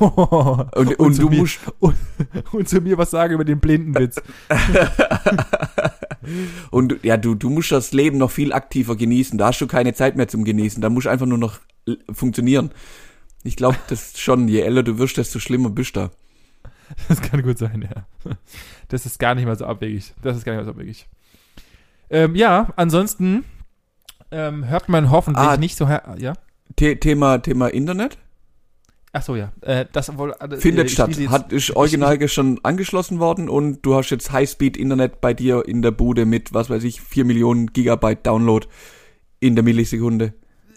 Und, 0.00 0.76
und, 0.76 0.98
und 0.98 1.18
du 1.18 1.28
mir, 1.28 1.40
musst 1.40 1.60
und, 1.78 1.94
und, 2.52 2.68
zu 2.68 2.80
mir 2.80 2.96
was 2.96 3.10
sagen 3.10 3.34
über 3.34 3.44
den 3.44 3.60
Blindenwitz. 3.60 4.20
und 6.70 7.04
ja, 7.04 7.18
du, 7.18 7.34
du 7.34 7.50
musst 7.50 7.70
das 7.70 7.92
Leben 7.92 8.16
noch 8.16 8.30
viel 8.30 8.52
aktiver 8.52 8.96
genießen. 8.96 9.36
Da 9.36 9.48
hast 9.48 9.60
du 9.60 9.66
keine 9.66 9.92
Zeit 9.92 10.16
mehr 10.16 10.26
zum 10.26 10.44
Genießen. 10.44 10.80
Da 10.80 10.88
musst 10.88 11.06
du 11.06 11.10
einfach 11.10 11.26
nur 11.26 11.38
noch 11.38 11.60
funktionieren. 12.10 12.70
Ich 13.42 13.56
glaube, 13.56 13.76
das 13.88 14.06
ist 14.06 14.20
schon, 14.20 14.48
je 14.48 14.60
älter 14.60 14.82
du 14.82 14.98
wirst, 14.98 15.18
desto 15.18 15.38
schlimmer 15.38 15.68
bist 15.68 15.96
du. 15.96 16.10
Das 17.08 17.20
kann 17.20 17.42
gut 17.42 17.58
sein, 17.58 17.82
ja. 17.82 18.06
Das 18.88 19.06
ist 19.06 19.18
gar 19.18 19.34
nicht 19.34 19.44
mal 19.44 19.56
so 19.56 19.66
abwegig. 19.66 20.14
Das 20.22 20.36
ist 20.36 20.44
gar 20.44 20.52
nicht 20.52 20.60
mal 20.60 20.64
so 20.64 20.70
abwegig. 20.70 21.06
Ähm, 22.10 22.34
ja, 22.34 22.72
ansonsten 22.76 23.44
ähm, 24.30 24.68
hört 24.68 24.88
man 24.88 25.10
hoffentlich 25.10 25.46
ah, 25.46 25.56
nicht 25.56 25.76
so. 25.76 25.86
Ja? 25.86 26.34
The 26.78 26.96
Thema, 26.96 27.38
Thema 27.38 27.68
Internet? 27.68 28.18
Ach 29.16 29.22
so, 29.22 29.36
ja. 29.36 29.52
Äh, 29.60 29.86
das 29.92 30.18
wohl, 30.18 30.34
äh, 30.40 30.56
Findet 30.56 30.86
ich 30.86 30.94
statt. 30.94 31.16
Hat, 31.28 31.52
ist 31.52 31.76
original 31.76 32.26
schon 32.26 32.58
angeschlossen 32.64 33.20
worden 33.20 33.48
und 33.48 33.82
du 33.82 33.94
hast 33.94 34.10
jetzt 34.10 34.32
Highspeed-Internet 34.32 35.20
bei 35.20 35.32
dir 35.32 35.62
in 35.68 35.82
der 35.82 35.92
Bude 35.92 36.26
mit, 36.26 36.52
was 36.52 36.68
weiß 36.68 36.82
ich, 36.82 37.00
4 37.00 37.24
Millionen 37.24 37.68
Gigabyte 37.72 38.26
Download 38.26 38.66
in 39.38 39.54
der 39.54 39.62
Millisekunde. 39.62 40.34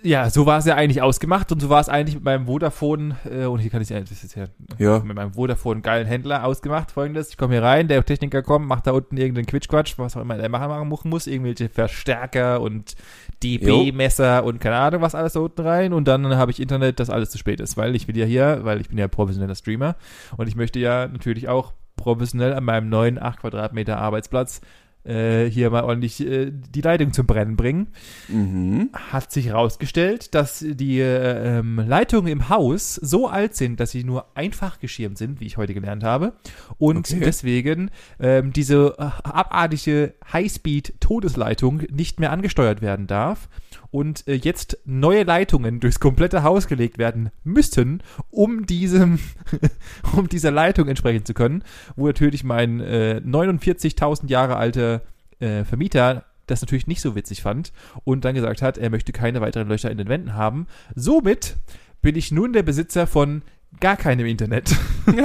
Ja, 0.07 0.29
so 0.29 0.45
war 0.45 0.59
es 0.59 0.65
ja 0.65 0.75
eigentlich 0.75 1.01
ausgemacht 1.01 1.51
und 1.51 1.61
so 1.61 1.69
war 1.69 1.81
es 1.81 1.89
eigentlich 1.89 2.15
mit 2.15 2.23
meinem 2.23 2.45
Vodafone, 2.45 3.17
äh, 3.29 3.43
und 3.45 3.59
hier 3.59 3.69
kann 3.69 3.81
ich, 3.81 3.89
das 3.89 4.09
ist 4.09 4.35
ja, 4.35 4.45
Ja. 4.77 4.99
mit 4.99 5.17
meinem 5.17 5.33
Vodafone 5.33 5.81
geilen 5.81 6.07
Händler 6.07 6.45
ausgemacht. 6.45 6.91
Folgendes, 6.91 7.29
ich 7.31 7.37
komme 7.37 7.55
hier 7.55 7.63
rein, 7.63 7.89
der 7.89 8.05
Techniker 8.05 8.41
kommt, 8.41 8.67
macht 8.67 8.87
da 8.87 8.91
unten 8.91 9.17
irgendeinen 9.17 9.47
Quitschquatsch, 9.47 9.95
was 9.97 10.15
auch 10.15 10.21
immer 10.21 10.37
der 10.37 10.47
machen, 10.47 10.87
machen 10.87 11.09
muss, 11.09 11.27
irgendwelche 11.27 11.67
Verstärker 11.67 12.61
und 12.61 12.95
DB-Messer 13.43 14.45
und 14.45 14.61
keine 14.61 14.77
Ahnung, 14.77 15.01
was 15.01 15.13
alles 15.13 15.33
da 15.33 15.41
unten 15.41 15.61
rein 15.61 15.91
und 15.91 16.07
dann 16.07 16.35
habe 16.37 16.51
ich 16.51 16.61
Internet, 16.61 17.01
das 17.01 17.09
alles 17.09 17.29
zu 17.29 17.37
spät 17.37 17.59
ist, 17.59 17.75
weil 17.75 17.93
ich 17.93 18.07
will 18.07 18.17
ja 18.17 18.25
hier, 18.25 18.59
weil 18.63 18.79
ich 18.79 18.87
bin 18.87 18.97
ja 18.97 19.09
professioneller 19.09 19.55
Streamer 19.55 19.97
und 20.37 20.47
ich 20.47 20.55
möchte 20.55 20.79
ja 20.79 21.07
natürlich 21.07 21.49
auch 21.49 21.73
professionell 21.97 22.53
an 22.53 22.63
meinem 22.63 22.87
neuen 22.87 23.21
8 23.21 23.39
Quadratmeter 23.41 23.97
Arbeitsplatz 23.97 24.61
äh, 25.03 25.45
hier 25.45 25.69
mal 25.69 25.83
ordentlich 25.83 26.19
äh, 26.25 26.51
die 26.51 26.81
Leitung 26.81 27.13
zum 27.13 27.25
Brennen 27.25 27.55
bringen 27.55 27.87
Mhm. 28.27 28.89
hat 29.11 29.31
sich 29.31 29.47
herausgestellt, 29.47 30.35
dass 30.35 30.59
die 30.67 30.99
äh, 30.99 31.59
ähm, 31.59 31.81
Leitungen 31.87 32.31
im 32.31 32.49
Haus 32.49 32.95
so 32.95 33.27
alt 33.27 33.55
sind, 33.55 33.79
dass 33.79 33.91
sie 33.91 34.03
nur 34.03 34.25
einfach 34.35 34.79
geschirmt 34.79 35.17
sind, 35.17 35.39
wie 35.39 35.45
ich 35.45 35.57
heute 35.57 35.73
gelernt 35.73 36.03
habe. 36.03 36.33
Und 36.77 36.97
Okay. 37.09 37.21
deswegen 37.23 37.89
ähm, 38.19 38.51
diese 38.53 38.95
äh, 38.97 39.03
abartige 39.23 40.13
Highspeed-Todesleitung 40.31 41.83
nicht 41.91 42.19
mehr 42.19 42.31
angesteuert 42.31 42.81
werden 42.81 43.07
darf. 43.07 43.49
Und 43.91 44.27
äh, 44.27 44.33
jetzt 44.33 44.77
neue 44.85 45.23
Leitungen 45.23 45.79
durchs 45.79 45.99
komplette 45.99 46.43
Haus 46.43 46.67
gelegt 46.67 46.97
werden 46.97 47.31
müssten, 47.43 48.01
um 48.29 48.65
diesem, 48.65 49.19
um 50.15 50.27
dieser 50.27 50.51
Leitung 50.51 50.87
entsprechen 50.87 51.25
zu 51.25 51.33
können, 51.33 51.63
wo 51.95 52.07
natürlich 52.07 52.43
mein 52.43 52.79
äh, 52.79 53.21
49.000 53.25 54.29
Jahre 54.29 54.57
alter 54.57 55.01
äh, 55.39 55.63
Vermieter 55.63 56.25
das 56.47 56.61
natürlich 56.61 56.87
nicht 56.87 57.01
so 57.01 57.15
witzig 57.15 57.41
fand 57.41 57.73
und 58.03 58.25
dann 58.25 58.33
gesagt 58.33 58.61
hat, 58.61 58.77
er 58.77 58.89
möchte 58.89 59.11
keine 59.11 59.41
weiteren 59.41 59.67
Löcher 59.67 59.91
in 59.91 59.97
den 59.97 60.07
Wänden 60.07 60.33
haben. 60.33 60.65
Somit 60.95 61.57
bin 62.01 62.15
ich 62.15 62.31
nun 62.31 62.53
der 62.53 62.63
Besitzer 62.63 63.05
von 63.05 63.41
gar 63.79 63.97
keinem 63.97 64.25
Internet. 64.25 64.75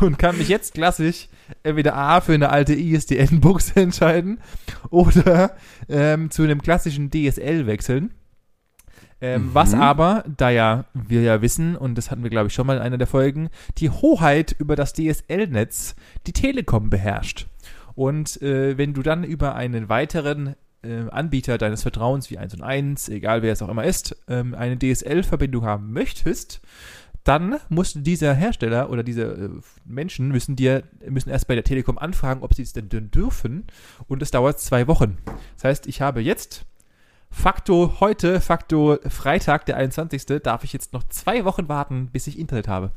und 0.00 0.18
kann 0.18 0.38
mich 0.38 0.48
jetzt 0.48 0.74
klassisch 0.74 1.28
entweder 1.62 1.96
A 1.96 2.20
für 2.20 2.34
eine 2.34 2.50
alte 2.50 2.74
ISDN-Buchse 2.74 3.76
entscheiden 3.76 4.40
oder 4.90 5.56
ähm, 5.88 6.30
zu 6.30 6.42
einem 6.42 6.62
klassischen 6.62 7.10
DSL 7.10 7.66
wechseln. 7.66 8.12
Ähm, 9.20 9.46
Mhm. 9.46 9.54
Was 9.54 9.74
aber, 9.74 10.24
da 10.36 10.50
ja 10.50 10.84
wir 10.92 11.22
ja 11.22 11.40
wissen, 11.40 11.76
und 11.76 11.96
das 11.96 12.10
hatten 12.10 12.22
wir 12.22 12.30
glaube 12.30 12.48
ich 12.48 12.54
schon 12.54 12.66
mal 12.66 12.76
in 12.76 12.82
einer 12.82 12.98
der 12.98 13.06
Folgen, 13.06 13.48
die 13.78 13.90
Hoheit 13.90 14.54
über 14.58 14.76
das 14.76 14.92
DSL-Netz 14.92 15.94
die 16.26 16.32
Telekom 16.32 16.90
beherrscht. 16.90 17.46
Und 17.94 18.42
äh, 18.42 18.76
wenn 18.76 18.92
du 18.92 19.02
dann 19.02 19.24
über 19.24 19.54
einen 19.54 19.88
weiteren 19.88 20.54
äh, 20.86 21.10
Anbieter 21.10 21.58
deines 21.58 21.82
Vertrauens 21.82 22.30
wie 22.30 22.38
1 22.38 22.54
und 22.54 22.62
1, 22.62 23.08
egal 23.08 23.42
wer 23.42 23.52
es 23.52 23.62
auch 23.62 23.68
immer 23.68 23.84
ist, 23.84 24.16
ähm, 24.28 24.54
eine 24.54 24.78
DSL-Verbindung 24.78 25.64
haben 25.64 25.92
möchtest, 25.92 26.60
dann 27.24 27.56
muss 27.68 27.94
dieser 27.96 28.34
Hersteller 28.34 28.88
oder 28.88 29.02
diese 29.02 29.22
äh, 29.22 29.50
Menschen 29.84 30.28
müssen 30.28 30.54
dir 30.54 30.84
müssen 31.08 31.30
erst 31.30 31.48
bei 31.48 31.56
der 31.56 31.64
Telekom 31.64 31.98
anfragen, 31.98 32.42
ob 32.42 32.54
sie 32.54 32.62
es 32.62 32.72
denn 32.72 32.88
dürfen 32.88 33.64
und 34.06 34.22
es 34.22 34.30
dauert 34.30 34.60
zwei 34.60 34.86
Wochen. 34.86 35.18
Das 35.56 35.64
heißt, 35.64 35.86
ich 35.88 36.00
habe 36.00 36.20
jetzt 36.20 36.66
Fakto 37.30 37.96
heute, 38.00 38.40
Fakto 38.40 38.98
Freitag, 39.08 39.66
der 39.66 39.76
21. 39.76 40.24
darf 40.42 40.62
ich 40.62 40.72
jetzt 40.72 40.92
noch 40.92 41.02
zwei 41.08 41.44
Wochen 41.44 41.68
warten, 41.68 42.10
bis 42.12 42.28
ich 42.28 42.38
Internet 42.38 42.68
habe. 42.68 42.92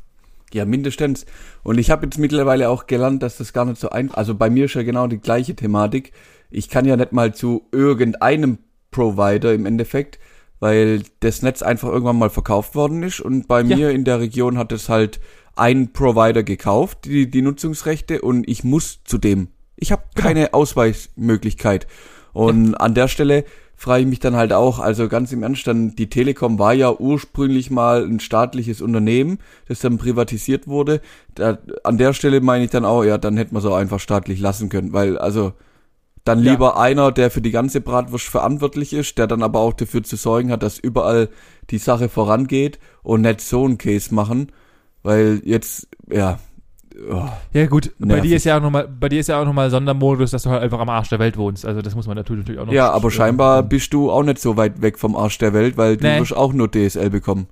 Ja, 0.54 0.66
mindestens. 0.66 1.26
Und 1.64 1.78
ich 1.78 1.92
habe 1.92 2.06
jetzt 2.06 2.18
mittlerweile 2.18 2.70
auch 2.70 2.88
gelernt, 2.88 3.22
dass 3.22 3.38
das 3.38 3.54
gar 3.54 3.66
nicht 3.66 3.80
so 3.80 3.90
einfach. 3.90 4.18
Also 4.18 4.36
bei 4.36 4.50
mir 4.50 4.66
ist 4.66 4.74
ja 4.74 4.84
genau 4.84 5.08
die 5.08 5.20
gleiche 5.20 5.56
Thematik. 5.56 6.14
Ich 6.50 6.70
kann 6.70 6.86
ja 6.86 6.96
nicht 6.98 7.12
mal 7.12 7.34
zu 7.34 7.64
irgendeinem 7.72 8.58
Provider 8.92 9.54
im 9.54 9.66
Endeffekt, 9.66 10.20
weil 10.60 11.04
das 11.20 11.42
Netz 11.42 11.62
einfach 11.62 11.90
irgendwann 11.90 12.18
mal 12.18 12.30
verkauft 12.30 12.76
worden 12.76 13.04
ist 13.04 13.20
und 13.22 13.48
bei 13.48 13.62
Ja. 13.62 13.76
mir 13.76 13.90
in 13.92 14.04
der 14.04 14.20
Region 14.20 14.58
hat 14.58 14.72
es 14.72 14.90
halt 14.90 15.20
ein 15.56 15.94
Provider 15.94 16.44
gekauft, 16.44 17.06
die, 17.06 17.30
die 17.30 17.42
Nutzungsrechte 17.42 18.22
und 18.22 18.48
ich 18.48 18.64
muss 18.64 19.02
zu 19.04 19.18
dem. 19.18 19.50
Ich 19.76 19.92
habe 19.92 20.04
keine 20.16 20.54
Ausweichmöglichkeit. 20.54 21.88
Und 22.34 22.76
an 22.76 22.94
der 22.94 23.08
Stelle 23.08 23.44
frage 23.76 24.02
ich 24.04 24.08
mich 24.10 24.20
dann 24.20 24.36
halt 24.36 24.52
auch, 24.54 24.80
also 24.80 25.08
ganz 25.08 25.32
im 25.32 25.42
Ernst, 25.44 25.66
dann 25.68 25.96
die 25.96 26.10
Telekom 26.10 26.60
war 26.60 26.74
ja 26.74 26.92
ursprünglich 26.94 27.72
mal 27.72 28.04
ein 28.06 28.20
staatliches 28.20 28.82
Unternehmen, 28.82 29.40
das 29.68 29.80
dann 29.80 29.98
privatisiert 29.98 30.68
wurde. 30.68 31.02
Da, 31.36 31.58
an 31.84 31.98
der 31.98 32.14
Stelle 32.14 32.42
meine 32.42 32.66
ich 32.66 32.72
dann 32.72 32.86
auch, 32.86 33.04
ja, 33.04 33.18
dann 33.18 33.38
hätte 33.38 33.54
man 33.54 33.64
so 33.64 33.74
einfach 33.74 34.00
staatlich 34.00 34.40
lassen 34.40 34.70
können, 34.70 34.92
weil 34.94 35.18
also 35.18 35.54
dann 36.26 36.44
Ja. 36.44 36.52
lieber 36.52 36.78
einer, 36.80 37.12
der 37.12 37.32
für 37.32 37.42
die 37.42 37.52
ganze 37.52 37.82
Bratwurst 37.82 38.26
verantwortlich 38.28 38.94
ist, 38.94 39.18
der 39.18 39.28
dann 39.28 39.42
aber 39.44 39.60
auch 39.60 39.74
dafür 39.74 40.04
zu 40.04 40.16
sorgen 40.16 40.52
hat, 40.52 40.64
dass 40.64 40.78
überall 40.80 41.30
die 41.70 41.78
Sache 41.78 42.10
vorangeht 42.10 42.80
und 43.04 43.22
nicht 43.22 43.42
so 43.42 43.66
einen 43.66 43.78
Case 43.78 44.14
machen, 44.14 44.52
weil 45.04 45.42
jetzt, 45.46 45.88
ja, 46.12 46.40
oh, 47.12 47.24
Ja 47.54 47.66
gut, 47.68 47.92
bei 48.00 48.08
Nervig. 48.08 48.24
dir 48.30 48.36
ist 48.36 48.44
ja 48.44 48.58
auch 48.58 48.62
nochmal, 48.62 48.88
bei 48.88 49.10
dir 49.10 49.20
ist 49.22 49.28
ja 49.28 49.42
auch 49.42 49.46
nochmal 49.46 49.70
Sondermodus, 49.70 50.32
dass 50.32 50.44
du 50.44 50.50
halt 50.50 50.62
einfach 50.62 50.80
am 50.80 50.90
Arsch 50.90 51.10
der 51.10 51.20
Welt 51.20 51.38
wohnst. 51.38 51.66
Also 51.66 51.82
das 51.82 51.96
muss 51.96 52.06
man 52.08 52.16
natürlich 52.18 52.42
natürlich 52.44 52.60
auch 52.62 52.66
noch. 52.66 52.74
ja, 52.74 52.92
aber 52.92 53.08
äh, 53.08 53.12
scheinbar 53.12 53.64
bist 53.64 53.94
du 53.94 54.12
auch 54.12 54.24
nicht 54.24 54.40
so 54.40 54.58
weit 54.58 54.82
weg 54.82 55.00
vom 55.00 55.16
Arsch 55.16 55.38
der 55.38 55.54
Welt, 55.54 55.78
weil 55.78 55.98
du 55.98 56.06
Nee. 56.08 56.20
wirst 56.20 56.36
auch 56.36 56.54
nur 56.54 56.70
DSL 56.70 57.10
bekommen. 57.10 57.48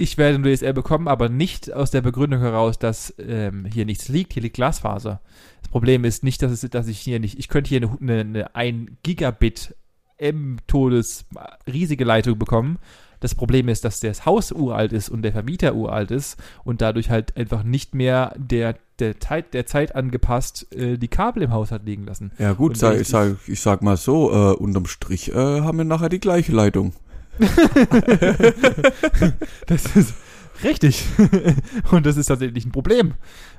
Ich 0.00 0.16
werde 0.16 0.36
ein 0.36 0.44
DSL 0.44 0.74
bekommen, 0.74 1.08
aber 1.08 1.28
nicht 1.28 1.72
aus 1.72 1.90
der 1.90 2.02
Begründung 2.02 2.40
heraus, 2.40 2.78
dass 2.78 3.12
ähm, 3.18 3.66
hier 3.66 3.84
nichts 3.84 4.08
liegt. 4.08 4.32
Hier 4.32 4.42
liegt 4.42 4.54
Glasfaser. 4.54 5.20
Das 5.60 5.72
Problem 5.72 6.04
ist 6.04 6.22
nicht, 6.22 6.40
dass, 6.40 6.52
es, 6.52 6.60
dass 6.70 6.86
ich 6.86 7.00
hier 7.00 7.18
nicht. 7.18 7.36
Ich 7.36 7.48
könnte 7.48 7.68
hier 7.68 7.82
eine, 7.82 7.98
eine, 8.00 8.20
eine 8.20 8.54
1 8.54 8.90
Gigabit 9.02 9.74
M-Todes 10.18 11.26
riesige 11.66 12.04
Leitung 12.04 12.38
bekommen. 12.38 12.78
Das 13.18 13.34
Problem 13.34 13.68
ist, 13.68 13.84
dass 13.84 13.98
das 13.98 14.24
Haus 14.24 14.52
uralt 14.52 14.92
ist 14.92 15.08
und 15.08 15.22
der 15.22 15.32
Vermieter 15.32 15.74
uralt 15.74 16.12
ist 16.12 16.36
und 16.62 16.80
dadurch 16.80 17.10
halt 17.10 17.36
einfach 17.36 17.64
nicht 17.64 17.96
mehr 17.96 18.36
der, 18.36 18.76
der, 19.00 19.18
Zeit, 19.18 19.52
der 19.52 19.66
Zeit 19.66 19.96
angepasst 19.96 20.72
äh, 20.72 20.96
die 20.96 21.08
Kabel 21.08 21.42
im 21.42 21.50
Haus 21.50 21.72
hat 21.72 21.84
liegen 21.84 22.04
lassen. 22.04 22.30
Ja 22.38 22.52
gut, 22.52 22.76
sag, 22.76 23.00
ich, 23.00 23.08
sag, 23.08 23.36
ich 23.48 23.60
sag 23.60 23.82
mal 23.82 23.96
so, 23.96 24.30
äh, 24.30 24.54
unterm 24.54 24.86
Strich 24.86 25.32
äh, 25.32 25.62
haben 25.62 25.78
wir 25.78 25.84
nachher 25.84 26.08
die 26.08 26.20
gleiche 26.20 26.52
Leitung. 26.52 26.92
Das 29.66 29.96
ist 29.96 30.14
richtig. 30.64 31.04
und 31.90 32.06
das 32.06 32.16
ist 32.16 32.26
tatsächlich 32.26 32.64
ein 32.64 32.72
Problem, 32.72 33.14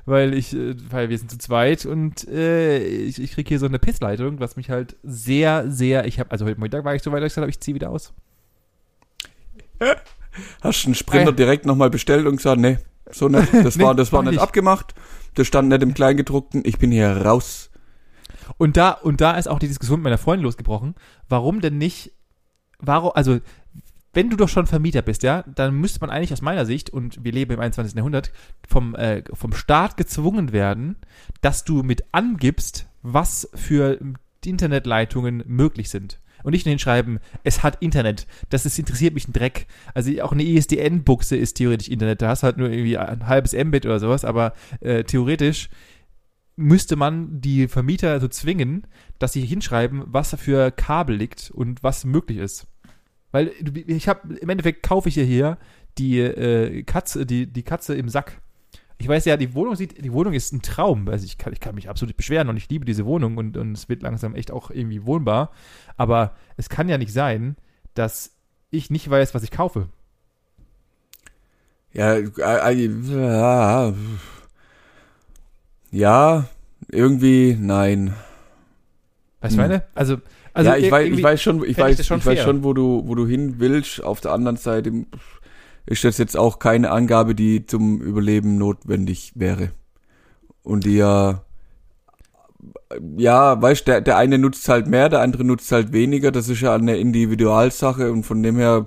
weil 0.06 0.34
ich, 0.34 0.54
äh, 0.54 0.74
weil 0.90 1.08
wir 1.08 1.18
sind 1.18 1.30
zu 1.30 1.38
zweit 1.38 1.86
und 1.86 2.26
äh, 2.28 2.78
ich, 2.84 3.20
ich 3.20 3.32
kriege 3.32 3.48
hier 3.48 3.58
so 3.58 3.66
eine 3.66 3.78
Pissleitung, 3.78 4.40
was 4.40 4.56
mich 4.56 4.70
halt 4.70 4.96
sehr, 5.02 5.70
sehr, 5.70 6.06
ich 6.06 6.18
habe, 6.20 6.30
also 6.30 6.44
heute 6.46 6.60
Mittag 6.60 6.84
war 6.84 6.94
ich 6.94 7.02
so 7.02 7.12
weit, 7.12 7.22
dass 7.22 7.28
ich 7.28 7.34
gesagt 7.34 7.44
habe, 7.44 7.50
ich 7.50 7.60
ziehe 7.60 7.74
wieder 7.74 7.90
aus. 7.90 8.12
Hast 10.62 10.84
du 10.84 10.88
einen 10.88 10.94
Sprinter 10.94 11.30
ja. 11.30 11.36
direkt 11.36 11.66
nochmal 11.66 11.90
bestellt 11.90 12.26
und 12.26 12.36
gesagt, 12.36 12.60
nee, 12.60 12.78
so 13.10 13.28
nicht, 13.28 13.52
das 13.52 13.76
Nee, 13.76 13.84
war, 13.84 13.94
das 13.94 14.12
war 14.12 14.22
nicht 14.22 14.32
nicht. 14.32 14.40
abgemacht, 14.40 14.94
das 15.34 15.46
stand 15.46 15.68
nicht 15.68 15.82
im 15.82 15.94
Kleingedruckten, 15.94 16.62
ich 16.64 16.78
bin 16.78 16.92
hier 16.92 17.10
raus. 17.10 17.70
Und 18.58 18.76
da, 18.76 18.90
und 18.90 19.20
da 19.20 19.36
ist 19.36 19.48
auch 19.48 19.58
die 19.58 19.68
Diskussion 19.68 20.00
mit 20.00 20.04
meiner 20.04 20.18
Freundin 20.18 20.44
losgebrochen, 20.44 20.94
warum 21.28 21.60
denn 21.60 21.78
nicht, 21.78 22.12
warum, 22.78 23.12
also, 23.14 23.40
wenn 24.12 24.30
du 24.30 24.36
doch 24.36 24.48
schon 24.48 24.66
Vermieter 24.66 25.02
bist, 25.02 25.22
ja, 25.22 25.44
dann 25.54 25.74
müsste 25.74 26.00
man 26.00 26.10
eigentlich 26.10 26.32
aus 26.32 26.42
meiner 26.42 26.66
Sicht, 26.66 26.90
und 26.90 27.24
wir 27.24 27.32
leben 27.32 27.52
im 27.52 27.60
21. 27.60 27.96
Jahrhundert, 27.96 28.32
vom, 28.68 28.94
äh, 28.94 29.22
vom 29.32 29.52
Staat 29.52 29.96
gezwungen 29.96 30.52
werden, 30.52 30.96
dass 31.40 31.64
du 31.64 31.82
mit 31.82 32.04
angibst, 32.12 32.88
was 33.02 33.48
für 33.54 33.98
Internetleitungen 34.44 35.44
möglich 35.46 35.90
sind. 35.90 36.20
Und 36.42 36.52
nicht 36.52 36.64
nur 36.64 36.70
hinschreiben, 36.70 37.20
es 37.44 37.62
hat 37.62 37.82
Internet. 37.82 38.26
Das 38.48 38.64
ist, 38.64 38.78
interessiert 38.78 39.14
mich 39.14 39.28
ein 39.28 39.32
Dreck. 39.32 39.66
Also 39.94 40.10
auch 40.22 40.32
eine 40.32 40.42
ISDN-Buchse 40.42 41.36
ist 41.36 41.54
theoretisch 41.54 41.88
Internet. 41.88 42.22
Da 42.22 42.28
hast 42.28 42.42
du 42.42 42.46
halt 42.46 42.56
nur 42.56 42.70
irgendwie 42.70 42.96
ein 42.96 43.26
halbes 43.26 43.52
Mbit 43.52 43.84
oder 43.84 44.00
sowas, 44.00 44.24
aber 44.24 44.54
äh, 44.80 45.04
theoretisch 45.04 45.68
müsste 46.56 46.96
man 46.96 47.40
die 47.40 47.68
Vermieter 47.68 48.20
so 48.20 48.28
zwingen, 48.28 48.86
dass 49.18 49.32
sie 49.32 49.44
hinschreiben, 49.44 50.04
was 50.06 50.34
für 50.36 50.70
Kabel 50.70 51.16
liegt 51.16 51.50
und 51.50 51.82
was 51.82 52.04
möglich 52.04 52.38
ist. 52.38 52.66
Weil 53.32 53.52
ich 53.86 54.08
habe 54.08 54.34
im 54.34 54.48
Endeffekt 54.48 54.82
kaufe 54.82 55.08
ich 55.08 55.16
ja 55.16 55.22
hier 55.22 55.58
die 55.98 56.18
äh, 56.20 56.82
Katze, 56.82 57.26
die, 57.26 57.46
die 57.46 57.62
Katze 57.62 57.94
im 57.94 58.08
Sack. 58.08 58.40
Ich 58.98 59.08
weiß 59.08 59.24
ja, 59.24 59.36
die 59.36 59.54
Wohnung 59.54 59.76
sieht, 59.76 60.04
die 60.04 60.12
Wohnung 60.12 60.34
ist 60.34 60.52
ein 60.52 60.62
Traum. 60.62 61.08
Also 61.08 61.24
ich 61.24 61.38
kann, 61.38 61.52
ich 61.52 61.60
kann 61.60 61.74
mich 61.74 61.88
absolut 61.88 62.16
beschweren 62.16 62.48
und 62.48 62.56
ich 62.56 62.68
liebe 62.68 62.84
diese 62.84 63.06
Wohnung 63.06 63.36
und, 63.38 63.56
und 63.56 63.72
es 63.72 63.88
wird 63.88 64.02
langsam 64.02 64.34
echt 64.34 64.50
auch 64.50 64.70
irgendwie 64.70 65.06
wohnbar. 65.06 65.52
Aber 65.96 66.34
es 66.56 66.68
kann 66.68 66.88
ja 66.88 66.98
nicht 66.98 67.12
sein, 67.12 67.56
dass 67.94 68.32
ich 68.70 68.90
nicht 68.90 69.08
weiß, 69.08 69.34
was 69.34 69.42
ich 69.42 69.50
kaufe. 69.50 69.88
Ja, 71.92 72.14
äh, 72.14 72.24
äh, 72.28 72.88
ja, 73.10 73.94
ja, 75.90 76.44
irgendwie, 76.88 77.56
nein. 77.58 78.14
Weißt 79.40 79.56
du, 79.56 79.62
Hm. 79.62 79.68
meine? 79.68 79.84
Also, 79.94 80.18
also 80.60 80.70
ja, 80.70 80.76
ich 80.76 80.90
weiß, 80.90 81.08
ich 81.08 81.22
weiß 81.22 81.42
schon, 81.42 81.64
ich 81.64 81.78
weiß, 81.78 82.06
schon 82.06 82.18
ich 82.18 82.26
weiß 82.26 82.40
schon, 82.40 82.64
wo 82.64 82.72
du, 82.72 83.02
wo 83.06 83.14
du 83.14 83.26
hin 83.26 83.56
willst. 83.58 84.02
Auf 84.02 84.20
der 84.20 84.32
anderen 84.32 84.56
Seite, 84.56 84.90
pff, 84.90 85.40
ist 85.86 86.04
das 86.04 86.18
jetzt 86.18 86.36
auch 86.36 86.58
keine 86.58 86.90
Angabe, 86.90 87.34
die 87.34 87.66
zum 87.66 88.00
Überleben 88.00 88.58
notwendig 88.58 89.32
wäre. 89.34 89.72
Und 90.62 90.84
die 90.84 90.96
ja, 90.96 91.42
ja, 93.16 93.60
weißt 93.60 93.86
der, 93.86 94.00
der 94.00 94.16
eine 94.16 94.38
nutzt 94.38 94.68
halt 94.68 94.86
mehr, 94.86 95.08
der 95.08 95.20
andere 95.20 95.44
nutzt 95.44 95.70
halt 95.72 95.92
weniger. 95.92 96.30
Das 96.30 96.48
ist 96.48 96.60
ja 96.60 96.74
eine 96.74 96.96
Individualsache 96.96 98.12
und 98.12 98.24
von 98.24 98.42
dem 98.42 98.56
her. 98.56 98.84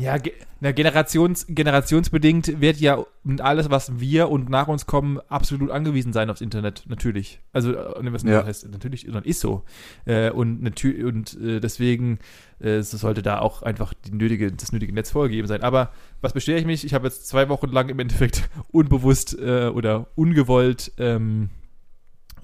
Ja, 0.00 0.18
ge 0.18 0.32
na, 0.62 0.70
generations, 0.70 1.44
generationsbedingt 1.48 2.60
wird 2.60 2.76
ja 2.76 3.04
alles, 3.40 3.68
was 3.68 3.98
wir 3.98 4.28
und 4.28 4.48
nach 4.48 4.68
uns 4.68 4.86
kommen, 4.86 5.18
absolut 5.28 5.72
angewiesen 5.72 6.12
sein 6.12 6.30
aufs 6.30 6.40
Internet, 6.40 6.84
natürlich. 6.86 7.40
Also, 7.52 7.72
äh, 7.74 8.12
was 8.12 8.22
ja. 8.22 8.44
heißt, 8.44 8.70
natürlich, 8.70 9.02
sondern 9.02 9.24
ist 9.24 9.40
so. 9.40 9.64
Äh, 10.04 10.30
und 10.30 10.62
natürlich, 10.62 11.02
und 11.02 11.36
äh, 11.40 11.58
deswegen 11.58 12.20
äh, 12.60 12.80
sollte 12.82 13.22
da 13.22 13.40
auch 13.40 13.62
einfach 13.62 13.92
nötige, 14.08 14.52
das 14.52 14.70
nötige 14.70 14.92
Netz 14.92 15.10
vorgegeben 15.10 15.48
sein. 15.48 15.64
Aber 15.64 15.90
was 16.20 16.32
bestehe 16.32 16.56
ich 16.58 16.64
mich? 16.64 16.84
Ich 16.84 16.94
habe 16.94 17.08
jetzt 17.08 17.26
zwei 17.26 17.48
Wochen 17.48 17.68
lang 17.68 17.88
im 17.88 17.98
Endeffekt 17.98 18.48
unbewusst 18.70 19.36
äh, 19.36 19.66
oder 19.66 20.06
ungewollt 20.14 20.92
ähm, 20.96 21.50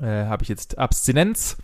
äh, 0.01 0.25
habe 0.25 0.43
ich 0.43 0.49
jetzt 0.49 0.77
Abstinenz 0.77 1.57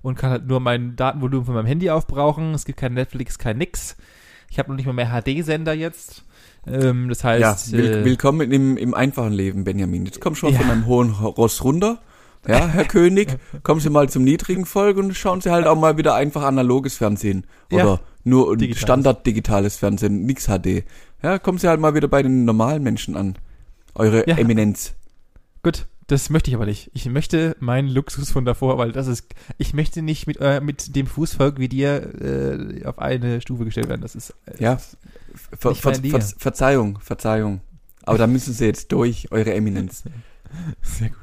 und 0.00 0.14
kann 0.14 0.30
halt 0.30 0.46
nur 0.46 0.60
mein 0.60 0.96
Datenvolumen 0.96 1.44
von 1.44 1.54
meinem 1.54 1.66
Handy 1.66 1.90
aufbrauchen. 1.90 2.54
Es 2.54 2.64
gibt 2.64 2.78
kein 2.78 2.94
Netflix, 2.94 3.38
kein 3.38 3.58
nix. 3.58 3.98
Ich 4.50 4.58
habe 4.58 4.70
noch 4.70 4.76
nicht 4.76 4.86
mal 4.86 4.92
mehr 4.92 5.10
HD-Sender 5.10 5.72
jetzt. 5.72 6.24
Ähm, 6.66 7.08
das 7.08 7.24
heißt. 7.24 7.72
Ja, 7.72 7.78
will, 7.78 7.86
äh, 7.86 8.04
willkommen 8.04 8.50
im, 8.52 8.76
im 8.76 8.94
einfachen 8.94 9.32
Leben, 9.32 9.64
Benjamin. 9.64 10.06
Jetzt 10.06 10.20
komm 10.20 10.34
schon 10.34 10.52
ja. 10.52 10.60
von 10.60 10.70
einem 10.70 10.86
hohen 10.86 11.10
Ross 11.10 11.62
runter. 11.64 12.00
Ja, 12.46 12.66
Herr 12.66 12.84
König, 12.88 13.36
kommen 13.62 13.80
Sie 13.80 13.90
mal 13.90 14.08
zum 14.08 14.24
niedrigen 14.24 14.64
Volk 14.64 14.96
und 14.96 15.14
schauen 15.14 15.40
Sie 15.40 15.50
halt 15.50 15.66
auch 15.66 15.78
mal 15.78 15.96
wieder 15.98 16.14
einfach 16.14 16.42
analoges 16.42 16.96
Fernsehen. 16.96 17.46
Oder 17.72 17.84
ja, 17.84 18.00
nur 18.24 18.56
digitales. 18.56 18.82
Standard 18.82 19.26
digitales 19.26 19.76
Fernsehen, 19.76 20.24
nix 20.24 20.46
HD. 20.46 20.84
Ja, 21.22 21.38
kommen 21.38 21.58
Sie 21.58 21.68
halt 21.68 21.80
mal 21.80 21.94
wieder 21.94 22.08
bei 22.08 22.22
den 22.22 22.44
normalen 22.44 22.82
Menschen 22.82 23.16
an. 23.16 23.36
Eure 23.94 24.28
ja. 24.28 24.36
Eminenz. 24.38 24.94
Gut, 25.62 25.86
das 26.08 26.30
möchte 26.30 26.50
ich 26.50 26.54
aber 26.56 26.64
nicht. 26.64 26.90
Ich 26.94 27.04
möchte 27.06 27.54
meinen 27.60 27.86
Luxus 27.86 28.30
von 28.30 28.46
davor, 28.46 28.78
weil 28.78 28.92
das 28.92 29.06
ist, 29.06 29.26
ich 29.58 29.74
möchte 29.74 30.00
nicht 30.00 30.26
mit, 30.26 30.38
äh, 30.40 30.60
mit 30.60 30.96
dem 30.96 31.06
Fußvolk 31.06 31.58
wie 31.58 31.68
dir 31.68 32.80
äh, 32.80 32.84
auf 32.86 32.98
eine 32.98 33.42
Stufe 33.42 33.66
gestellt 33.66 33.90
werden. 33.90 34.00
Das 34.00 34.14
ist, 34.14 34.30
äh, 34.46 34.62
ja, 34.62 34.80
Ver 35.58 35.74
Ver 35.74 35.94
Ver 35.94 36.20
Verzeihung, 36.20 36.98
Verzeihung. 37.00 37.60
Aber 38.04 38.16
da 38.16 38.26
müssen 38.26 38.54
Sie 38.54 38.64
jetzt 38.64 38.90
durch, 38.90 39.30
eure 39.32 39.52
Eminenz. 39.52 40.02
Sehr 40.82 41.10
gut. 41.10 41.18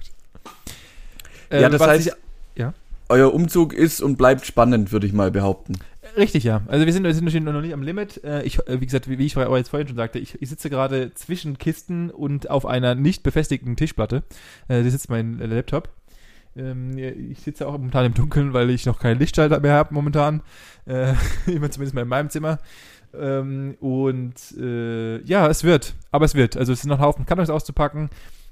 ja, 1.49 1.61
ähm, 1.61 1.71
das 1.71 1.81
heißt, 1.81 2.07
ich, 2.07 2.13
ja? 2.55 2.73
euer 3.09 3.33
Umzug 3.33 3.73
ist 3.73 4.01
und 4.01 4.17
bleibt 4.17 4.45
spannend, 4.45 4.91
würde 4.91 5.07
ich 5.07 5.13
mal 5.13 5.31
behaupten. 5.31 5.79
Richtig, 6.17 6.43
ja. 6.43 6.61
Also 6.67 6.85
wir 6.85 6.93
sind, 6.93 7.03
wir 7.03 7.13
sind 7.13 7.43
noch 7.43 7.61
nicht 7.61 7.73
am 7.73 7.81
Limit. 7.81 8.23
Äh, 8.23 8.43
ich, 8.43 8.59
äh, 8.67 8.79
wie 8.79 8.85
gesagt, 8.85 9.09
wie 9.09 9.15
ich 9.15 9.35
jetzt 9.35 9.69
vorhin 9.69 9.87
schon 9.87 9.97
sagte, 9.97 10.19
ich, 10.19 10.41
ich 10.41 10.49
sitze 10.49 10.69
gerade 10.69 11.13
zwischen 11.13 11.57
Kisten 11.57 12.09
und 12.09 12.49
auf 12.49 12.65
einer 12.65 12.95
nicht 12.95 13.23
befestigten 13.23 13.75
Tischplatte. 13.75 14.23
Äh, 14.67 14.83
da 14.83 14.89
sitzt 14.89 15.09
mein 15.09 15.39
Laptop. 15.39 15.89
Ähm, 16.55 16.97
ich 16.97 17.39
sitze 17.41 17.67
auch 17.67 17.73
momentan 17.73 18.05
im 18.05 18.13
Dunkeln, 18.13 18.53
weil 18.53 18.69
ich 18.69 18.85
noch 18.85 18.99
keinen 18.99 19.19
Lichtschalter 19.19 19.59
mehr 19.59 19.73
habe 19.73 19.93
momentan. 19.93 20.41
Immer 20.85 21.71
zumindest 21.71 21.95
mal 21.95 22.03
in 22.03 22.07
meinem 22.07 22.29
Zimmer. 22.29 22.59
Ähm, 23.13 23.75
und 23.79 24.35
ja, 24.57 25.47
es 25.47 25.63
wird. 25.63 25.95
Aber 26.11 26.25
es 26.25 26.35
wird. 26.35 26.55
Also 26.57 26.73
es 26.73 26.81
sind 26.81 26.89
noch 26.89 26.99
ein 26.99 27.05
Haufen 27.05 27.25
Kartons 27.25 27.49
auszupacken 27.49 28.09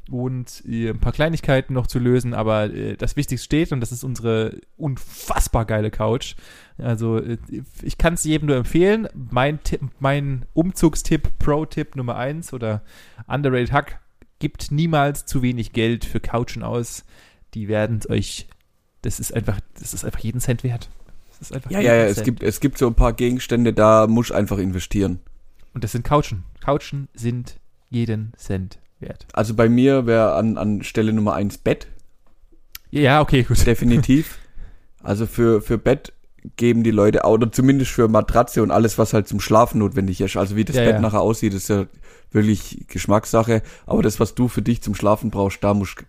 und 0.10 0.63
äh, 0.68 0.89
ein 0.89 1.00
paar 1.00 1.13
Kleinigkeiten 1.13 1.74
noch 1.74 1.88
zu 1.88 2.00
lösen, 2.00 2.34
aber 2.34 2.66
äh, 2.74 2.98
das 2.98 3.16
Wichtigste 3.16 3.46
steht 3.46 3.72
und 3.72 3.80
das 3.80 3.92
ist 3.92 4.04
unsere 4.04 4.60
unfassbar 4.76 5.66
geile 5.66 5.92
Couch. 5.92 6.36
Also 6.78 7.18
äh, 7.18 7.38
ich 7.82 7.98
kann 7.98 8.16
es 8.16 8.24
jedem 8.24 8.48
nur 8.48 8.58
empfehlen. 8.58 9.08
Mein 9.13 9.63
Tipp, 9.63 9.82
mein 10.00 10.46
Umzugstipp, 10.54 11.39
Pro-Tipp 11.39 11.96
Nummer 11.96 12.18
1 12.18 12.54
oder 12.54 12.84
Underrated 13.28 13.72
Hack, 13.72 14.00
gibt 14.39 14.72
niemals 14.72 15.26
zu 15.26 15.42
wenig 15.42 15.72
Geld 15.72 16.04
für 16.04 16.20
Couchen 16.20 16.63
aus. 16.63 17.06
Die 17.54 17.70
werden 17.70 18.02
euch, 18.10 18.48
das 19.04 19.20
ist 19.20 19.34
einfach, 19.34 19.60
das 19.80 19.94
ist 19.94 20.04
einfach 20.04 20.20
jeden 20.20 20.42
Cent 20.42 20.63
wert. 20.63 20.89
ja, 21.70 21.80
ja, 21.80 21.96
ja, 21.96 22.06
es 22.06 22.24
gibt, 22.24 22.44
es 22.44 22.60
gibt 22.60 22.78
so 22.78 22.88
ein 22.88 22.96
paar 22.96 23.13
Gegenstände, 23.13 23.72
da 23.72 24.08
muss 24.08 24.32
einfach 24.32 24.58
investieren. 24.58 25.20
Und 25.74 25.84
das 25.84 25.94
sind 25.94 26.04
Couchen. 26.04 26.44
Couchen 26.60 27.08
sind 27.13 27.58
jeden 27.89 28.34
Cent 28.38 28.80
wert. 29.04 29.28
Also 29.34 29.54
bei 29.54 29.70
mir 29.70 30.06
wäre 30.06 30.34
an, 30.34 30.58
an 30.58 30.84
Stelle 30.84 31.13
Nummer 31.13 31.34
eins 31.34 31.58
Bett. 31.58 31.88
Ja, 32.92 33.22
okay, 33.22 33.44
gut. 33.44 33.63
Definitiv. 33.66 34.39
Also 35.02 35.26
für, 35.26 35.62
für 35.62 35.78
Bett 35.78 36.13
geben 36.58 36.84
die 36.84 36.92
Leute, 36.92 37.22
oder 37.24 37.52
zumindest 37.52 37.92
für 37.92 38.08
Matratze 38.08 38.63
und 38.63 38.72
alles, 38.72 38.98
was 38.98 39.13
halt 39.13 39.28
zum 39.28 39.39
Schlafen 39.39 39.80
notwendig 39.80 40.20
ist. 40.22 40.38
Also 40.38 40.56
wie 40.56 40.66
das 40.66 40.76
ja, 40.76 40.84
Bett 40.84 40.96
ja. 40.96 41.02
nachher 41.02 41.22
aussieht, 41.22 41.54
ist 41.54 41.70
ja 41.70 41.86
wirklich 42.32 42.86
Geschmackssache. 42.88 43.62
Aber 43.86 44.02
das, 44.02 44.20
was 44.20 44.36
du 44.36 44.48
für 44.48 44.62
dich 44.62 44.82
zum 44.82 44.96
Schlafen 44.96 45.30
brauchst, 45.30 45.63
da 45.63 45.74
musst 45.74 46.04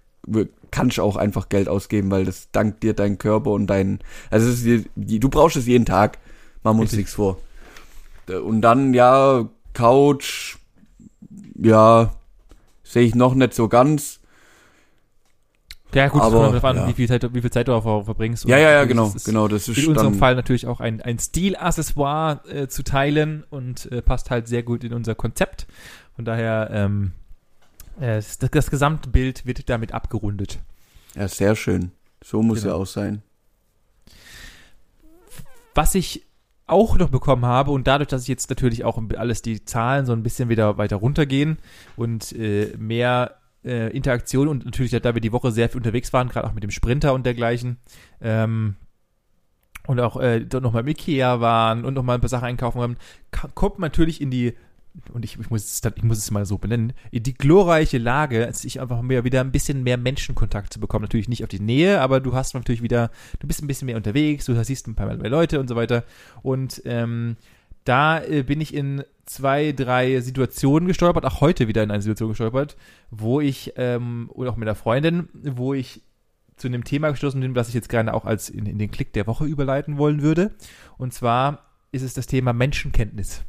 kannst 0.70 0.98
auch 0.98 1.16
einfach 1.16 1.48
Geld 1.48 1.68
ausgeben, 1.68 2.10
weil 2.10 2.24
das 2.24 2.48
dankt 2.50 2.82
dir 2.82 2.94
dein 2.94 3.18
Körper 3.18 3.50
und 3.50 3.66
dein, 3.68 4.00
also 4.30 4.48
ist, 4.48 4.88
du 4.96 5.28
brauchst 5.28 5.56
es 5.56 5.66
jeden 5.66 5.84
Tag. 5.86 6.18
Machen 6.62 6.78
wir 6.78 6.82
uns 6.82 6.92
nichts 6.92 7.14
vor. 7.14 7.38
Und 8.26 8.62
dann, 8.62 8.94
ja, 8.94 9.48
Couch, 9.74 10.56
ja, 11.56 12.14
sehe 12.94 13.02
ich 13.02 13.14
noch 13.16 13.34
nicht 13.34 13.52
so 13.54 13.68
ganz. 13.68 14.20
Ja, 15.92 16.08
gut, 16.08 16.22
aber, 16.22 16.50
kommt 16.50 16.64
an, 16.64 16.76
ja. 16.76 16.88
wie, 16.88 16.92
viel 16.92 17.08
Zeit, 17.08 17.34
wie 17.34 17.40
viel 17.40 17.50
Zeit 17.50 17.68
du 17.68 17.72
auch 17.72 18.04
verbringst. 18.04 18.46
Ja, 18.46 18.56
ja, 18.56 18.70
ja, 18.70 18.84
genau, 18.84 19.12
ist, 19.14 19.24
genau. 19.24 19.48
Das 19.48 19.68
ist 19.68 19.78
in 19.78 19.88
unserem 19.88 20.14
Fall 20.14 20.34
natürlich 20.34 20.66
auch 20.66 20.80
ein, 20.80 21.00
ein 21.02 21.18
Stilaccessoire 21.18 22.40
äh, 22.48 22.68
zu 22.68 22.82
teilen 22.82 23.44
und 23.50 23.90
äh, 23.92 24.00
passt 24.00 24.30
halt 24.30 24.48
sehr 24.48 24.62
gut 24.62 24.82
in 24.82 24.92
unser 24.92 25.14
Konzept. 25.14 25.66
Von 26.16 26.24
daher, 26.24 26.68
ähm, 26.72 27.12
äh, 28.00 28.16
das, 28.16 28.38
das 28.38 28.70
Gesamtbild 28.70 29.44
wird 29.46 29.68
damit 29.68 29.92
abgerundet. 29.92 30.60
Ja, 31.14 31.28
sehr 31.28 31.54
schön. 31.54 31.92
So 32.24 32.42
muss 32.42 32.62
genau. 32.62 32.74
ja 32.74 32.80
auch 32.80 32.86
sein. 32.86 33.22
Was 35.74 35.94
ich 35.94 36.26
auch 36.66 36.96
noch 36.96 37.10
bekommen 37.10 37.44
habe 37.44 37.70
und 37.70 37.86
dadurch, 37.86 38.08
dass 38.08 38.22
ich 38.22 38.28
jetzt 38.28 38.48
natürlich 38.48 38.84
auch 38.84 39.00
alles 39.16 39.42
die 39.42 39.64
Zahlen 39.64 40.06
so 40.06 40.12
ein 40.12 40.22
bisschen 40.22 40.48
wieder 40.48 40.78
weiter 40.78 40.96
runtergehen 40.96 41.58
und 41.96 42.32
äh, 42.32 42.74
mehr 42.78 43.36
äh, 43.64 43.94
Interaktion 43.94 44.48
und 44.48 44.64
natürlich, 44.64 44.92
da 44.92 45.14
wir 45.14 45.20
die 45.20 45.32
Woche 45.32 45.50
sehr 45.52 45.68
viel 45.68 45.78
unterwegs 45.78 46.12
waren, 46.12 46.28
gerade 46.28 46.46
auch 46.46 46.54
mit 46.54 46.62
dem 46.62 46.70
Sprinter 46.70 47.12
und 47.14 47.26
dergleichen, 47.26 47.78
ähm, 48.20 48.76
und 49.86 50.00
auch 50.00 50.18
äh, 50.18 50.40
dort 50.40 50.62
nochmal 50.62 50.82
im 50.82 50.88
Ikea 50.88 51.40
waren 51.40 51.84
und 51.84 51.94
nochmal 51.94 52.16
ein 52.16 52.20
paar 52.20 52.30
Sachen 52.30 52.46
einkaufen 52.46 52.80
haben, 52.80 52.96
kommt 53.54 53.78
man 53.78 53.88
natürlich 53.88 54.20
in 54.20 54.30
die 54.30 54.54
und 55.12 55.24
ich, 55.24 55.38
ich, 55.38 55.50
muss 55.50 55.64
es, 55.64 55.92
ich 55.96 56.02
muss 56.02 56.18
es 56.18 56.30
mal 56.30 56.46
so 56.46 56.58
benennen, 56.58 56.92
die 57.12 57.34
glorreiche 57.34 57.98
Lage, 57.98 58.48
sich 58.52 58.80
einfach 58.80 59.02
mehr, 59.02 59.24
wieder 59.24 59.40
ein 59.40 59.50
bisschen 59.50 59.82
mehr 59.82 59.96
Menschenkontakt 59.96 60.72
zu 60.72 60.80
bekommen. 60.80 61.02
Natürlich 61.02 61.28
nicht 61.28 61.42
auf 61.42 61.48
die 61.48 61.60
Nähe, 61.60 62.00
aber 62.00 62.20
du 62.20 62.34
hast 62.34 62.54
natürlich 62.54 62.82
wieder, 62.82 63.10
du 63.40 63.46
bist 63.46 63.62
ein 63.62 63.66
bisschen 63.66 63.86
mehr 63.86 63.96
unterwegs, 63.96 64.44
du 64.44 64.64
siehst 64.64 64.86
ein 64.86 64.94
paar 64.94 65.14
mehr 65.14 65.30
Leute 65.30 65.58
und 65.58 65.68
so 65.68 65.76
weiter. 65.76 66.04
Und 66.42 66.82
ähm, 66.84 67.36
da 67.84 68.22
äh, 68.22 68.42
bin 68.42 68.60
ich 68.60 68.72
in 68.72 69.04
zwei, 69.26 69.72
drei 69.72 70.20
Situationen 70.20 70.86
gestolpert, 70.86 71.24
auch 71.24 71.40
heute 71.40 71.66
wieder 71.66 71.82
in 71.82 71.90
eine 71.90 72.02
Situation 72.02 72.30
gestolpert, 72.30 72.76
wo 73.10 73.40
ich, 73.40 73.72
ähm, 73.76 74.30
und 74.32 74.46
auch 74.48 74.56
mit 74.56 74.68
einer 74.68 74.76
Freundin, 74.76 75.28
wo 75.32 75.74
ich 75.74 76.02
zu 76.56 76.68
einem 76.68 76.84
Thema 76.84 77.10
gestoßen 77.10 77.40
bin, 77.40 77.56
was 77.56 77.68
ich 77.68 77.74
jetzt 77.74 77.88
gerne 77.88 78.14
auch 78.14 78.24
als 78.24 78.48
in, 78.48 78.66
in 78.66 78.78
den 78.78 78.90
Klick 78.90 79.12
der 79.12 79.26
Woche 79.26 79.44
überleiten 79.44 79.98
wollen 79.98 80.22
würde. 80.22 80.54
Und 80.98 81.12
zwar 81.12 81.64
ist 81.90 82.02
es 82.02 82.14
das 82.14 82.26
Thema 82.26 82.52
Menschenkenntnis. 82.52 83.44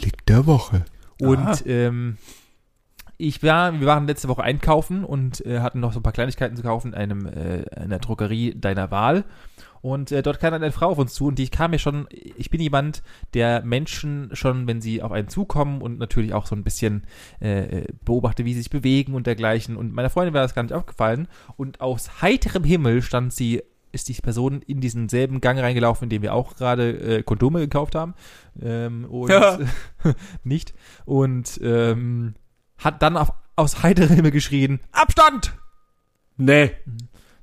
Klick 0.00 0.26
der 0.26 0.46
Woche. 0.46 0.84
Und 1.20 1.64
ähm, 1.66 2.16
ich 3.16 3.42
war, 3.42 3.78
wir 3.78 3.86
waren 3.86 4.06
letzte 4.06 4.28
Woche 4.28 4.44
einkaufen 4.44 5.04
und 5.04 5.44
äh, 5.44 5.58
hatten 5.58 5.80
noch 5.80 5.92
so 5.92 5.98
ein 5.98 6.04
paar 6.04 6.12
Kleinigkeiten 6.12 6.56
zu 6.56 6.62
kaufen 6.62 6.92
in 6.92 6.94
einem 6.94 7.26
äh, 7.26 7.64
einer 7.74 7.98
Drogerie 7.98 8.54
deiner 8.54 8.90
Wahl. 8.92 9.24
Und 9.80 10.12
äh, 10.12 10.22
dort 10.22 10.40
kam 10.40 10.54
eine 10.54 10.72
Frau 10.72 10.90
auf 10.90 10.98
uns 10.98 11.14
zu 11.14 11.26
und 11.26 11.38
die 11.38 11.48
kam 11.48 11.72
mir 11.72 11.78
schon, 11.78 12.06
ich 12.10 12.50
bin 12.50 12.60
jemand, 12.60 13.02
der 13.34 13.62
Menschen 13.62 14.30
schon, 14.32 14.66
wenn 14.66 14.80
sie 14.80 15.02
auf 15.02 15.12
einen 15.12 15.28
zukommen 15.28 15.82
und 15.82 15.98
natürlich 15.98 16.32
auch 16.32 16.46
so 16.46 16.54
ein 16.54 16.64
bisschen 16.64 17.04
äh, 17.40 17.84
beobachte, 18.04 18.44
wie 18.44 18.54
sie 18.54 18.60
sich 18.60 18.70
bewegen 18.70 19.14
und 19.14 19.26
dergleichen. 19.26 19.76
Und 19.76 19.92
meiner 19.92 20.10
Freundin 20.10 20.34
war 20.34 20.42
das 20.42 20.54
gar 20.54 20.62
nicht 20.62 20.74
aufgefallen. 20.74 21.28
Und 21.56 21.80
aus 21.80 22.22
heiterem 22.22 22.64
Himmel 22.64 23.02
stand 23.02 23.32
sie 23.32 23.62
ist 23.92 24.08
die 24.08 24.14
Person 24.14 24.62
in 24.62 24.80
diesen 24.80 25.08
selben 25.08 25.40
Gang 25.40 25.58
reingelaufen, 25.58 26.04
in 26.04 26.10
dem 26.10 26.22
wir 26.22 26.34
auch 26.34 26.56
gerade 26.56 27.18
äh, 27.18 27.22
Kondome 27.22 27.60
gekauft 27.60 27.94
haben. 27.94 28.14
Ähm, 28.62 29.04
und 29.06 29.30
ja. 29.30 29.58
nicht. 30.44 30.74
Und 31.04 31.60
ähm, 31.62 32.34
hat 32.78 33.02
dann 33.02 33.16
auf, 33.16 33.32
aus 33.56 33.82
heiterem 33.82 34.14
Himmel 34.14 34.30
geschrien, 34.30 34.80
Abstand! 34.92 35.54
Nee. 36.36 36.72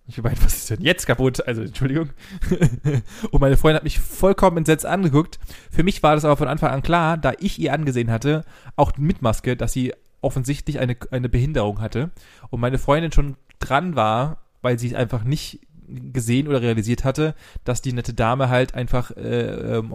Ich 0.08 0.22
meine, 0.22 0.38
was 0.44 0.56
ist 0.56 0.70
denn 0.70 0.82
jetzt 0.82 1.08
kaputt? 1.08 1.46
Also, 1.48 1.64
Entschuldigung. 1.64 2.12
und 3.32 3.42
meine 3.42 3.58
Freundin 3.58 3.78
hat 3.78 3.84
mich 3.84 4.00
vollkommen 4.00 4.58
entsetzt 4.58 4.86
angeguckt. 4.86 5.40
Für 5.72 5.84
mich 5.84 6.04
war 6.04 6.14
das 6.14 6.26
aber 6.26 6.38
von 6.38 6.48
Anfang 6.48 6.72
an 6.72 6.84
klar, 6.84 7.18
da 7.18 7.34
ich 7.40 7.60
ihr 7.60 7.74
angesehen 7.74 8.12
hatte, 8.12 8.46
auch 8.76 8.98
mit 8.98 9.24
Maske, 9.24 9.58
dass 9.58 9.74
sie 9.74 9.94
offensichtlich 10.22 10.80
eine, 10.80 10.96
eine 11.10 11.28
Behinderung 11.28 11.82
hatte. 11.82 12.12
Und 12.50 12.62
meine 12.62 12.78
Freundin 12.78 13.12
schon 13.12 13.36
dran 13.60 13.96
war, 13.96 14.38
weil 14.62 14.78
sie 14.78 14.88
es 14.88 14.94
einfach 14.94 15.24
nicht 15.24 15.62
gesehen 15.88 16.48
oder 16.48 16.62
realisiert 16.62 17.04
hatte, 17.04 17.36
dass 17.64 17.82
die 17.82 17.94
nette 17.94 18.14
Dame 18.14 18.50
halt 18.50 18.74
einfach 18.76 19.12
äh, 19.12 19.78
ähm, 19.78 19.94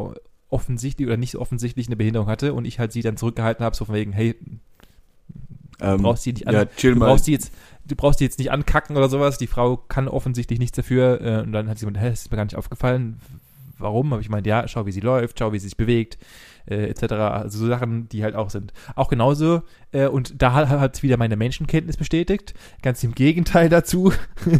offensichtlich 0.48 1.06
oder 1.06 1.16
nicht 1.16 1.36
offensichtlich 1.36 1.86
eine 1.86 1.96
Behinderung 1.96 2.28
hatte 2.28 2.54
und 2.54 2.64
ich 2.64 2.78
halt 2.78 2.92
sie 2.92 3.02
dann 3.02 3.16
zurückgehalten 3.16 3.64
habe, 3.64 3.76
so 3.76 3.84
von 3.84 3.94
wegen, 3.94 4.12
hey, 4.12 4.34
Ähm, 5.80 5.96
du 5.98 6.02
brauchst 6.02 6.26
die 6.26 6.32
nicht 6.32 6.46
an, 6.46 6.54
ja, 6.54 6.64
du 6.64 6.94
mal. 6.96 7.06
brauchst 7.06 7.26
die 7.26 7.32
jetzt, 7.32 7.52
du 7.86 7.96
brauchst 7.96 8.20
die 8.20 8.24
jetzt 8.24 8.38
nicht 8.38 8.50
ankacken 8.50 8.96
oder 8.96 9.08
sowas. 9.08 9.38
Die 9.38 9.46
Frau 9.46 9.76
kann 9.76 10.08
offensichtlich 10.08 10.58
nichts 10.58 10.76
dafür. 10.76 11.20
Äh, 11.20 11.42
und 11.42 11.52
dann 11.52 11.68
hat 11.68 11.78
sie 11.78 11.86
gemeint, 11.86 12.02
hä, 12.04 12.10
das 12.10 12.22
ist 12.22 12.30
mir 12.30 12.36
gar 12.36 12.44
nicht 12.44 12.56
aufgefallen. 12.56 13.18
Warum? 13.78 14.10
Habe 14.10 14.20
ich 14.20 14.28
gemeint, 14.28 14.46
ja, 14.46 14.68
schau, 14.68 14.84
wie 14.84 14.92
sie 14.92 15.00
läuft, 15.00 15.38
schau, 15.38 15.52
wie 15.54 15.58
sie 15.58 15.68
sich 15.68 15.76
bewegt, 15.78 16.18
äh, 16.66 16.88
etc. 16.88 17.12
Also 17.14 17.58
so 17.60 17.66
Sachen, 17.66 18.10
die 18.10 18.22
halt 18.22 18.34
auch 18.34 18.50
sind. 18.50 18.74
Auch 18.94 19.08
genauso, 19.08 19.62
äh, 19.92 20.06
und 20.06 20.42
da 20.42 20.52
hat, 20.52 20.68
hat 20.68 21.02
wieder 21.02 21.16
meine 21.16 21.36
Menschenkenntnis 21.36 21.96
bestätigt. 21.96 22.52
Ganz 22.82 23.02
im 23.02 23.14
Gegenteil 23.14 23.70
dazu. 23.70 24.12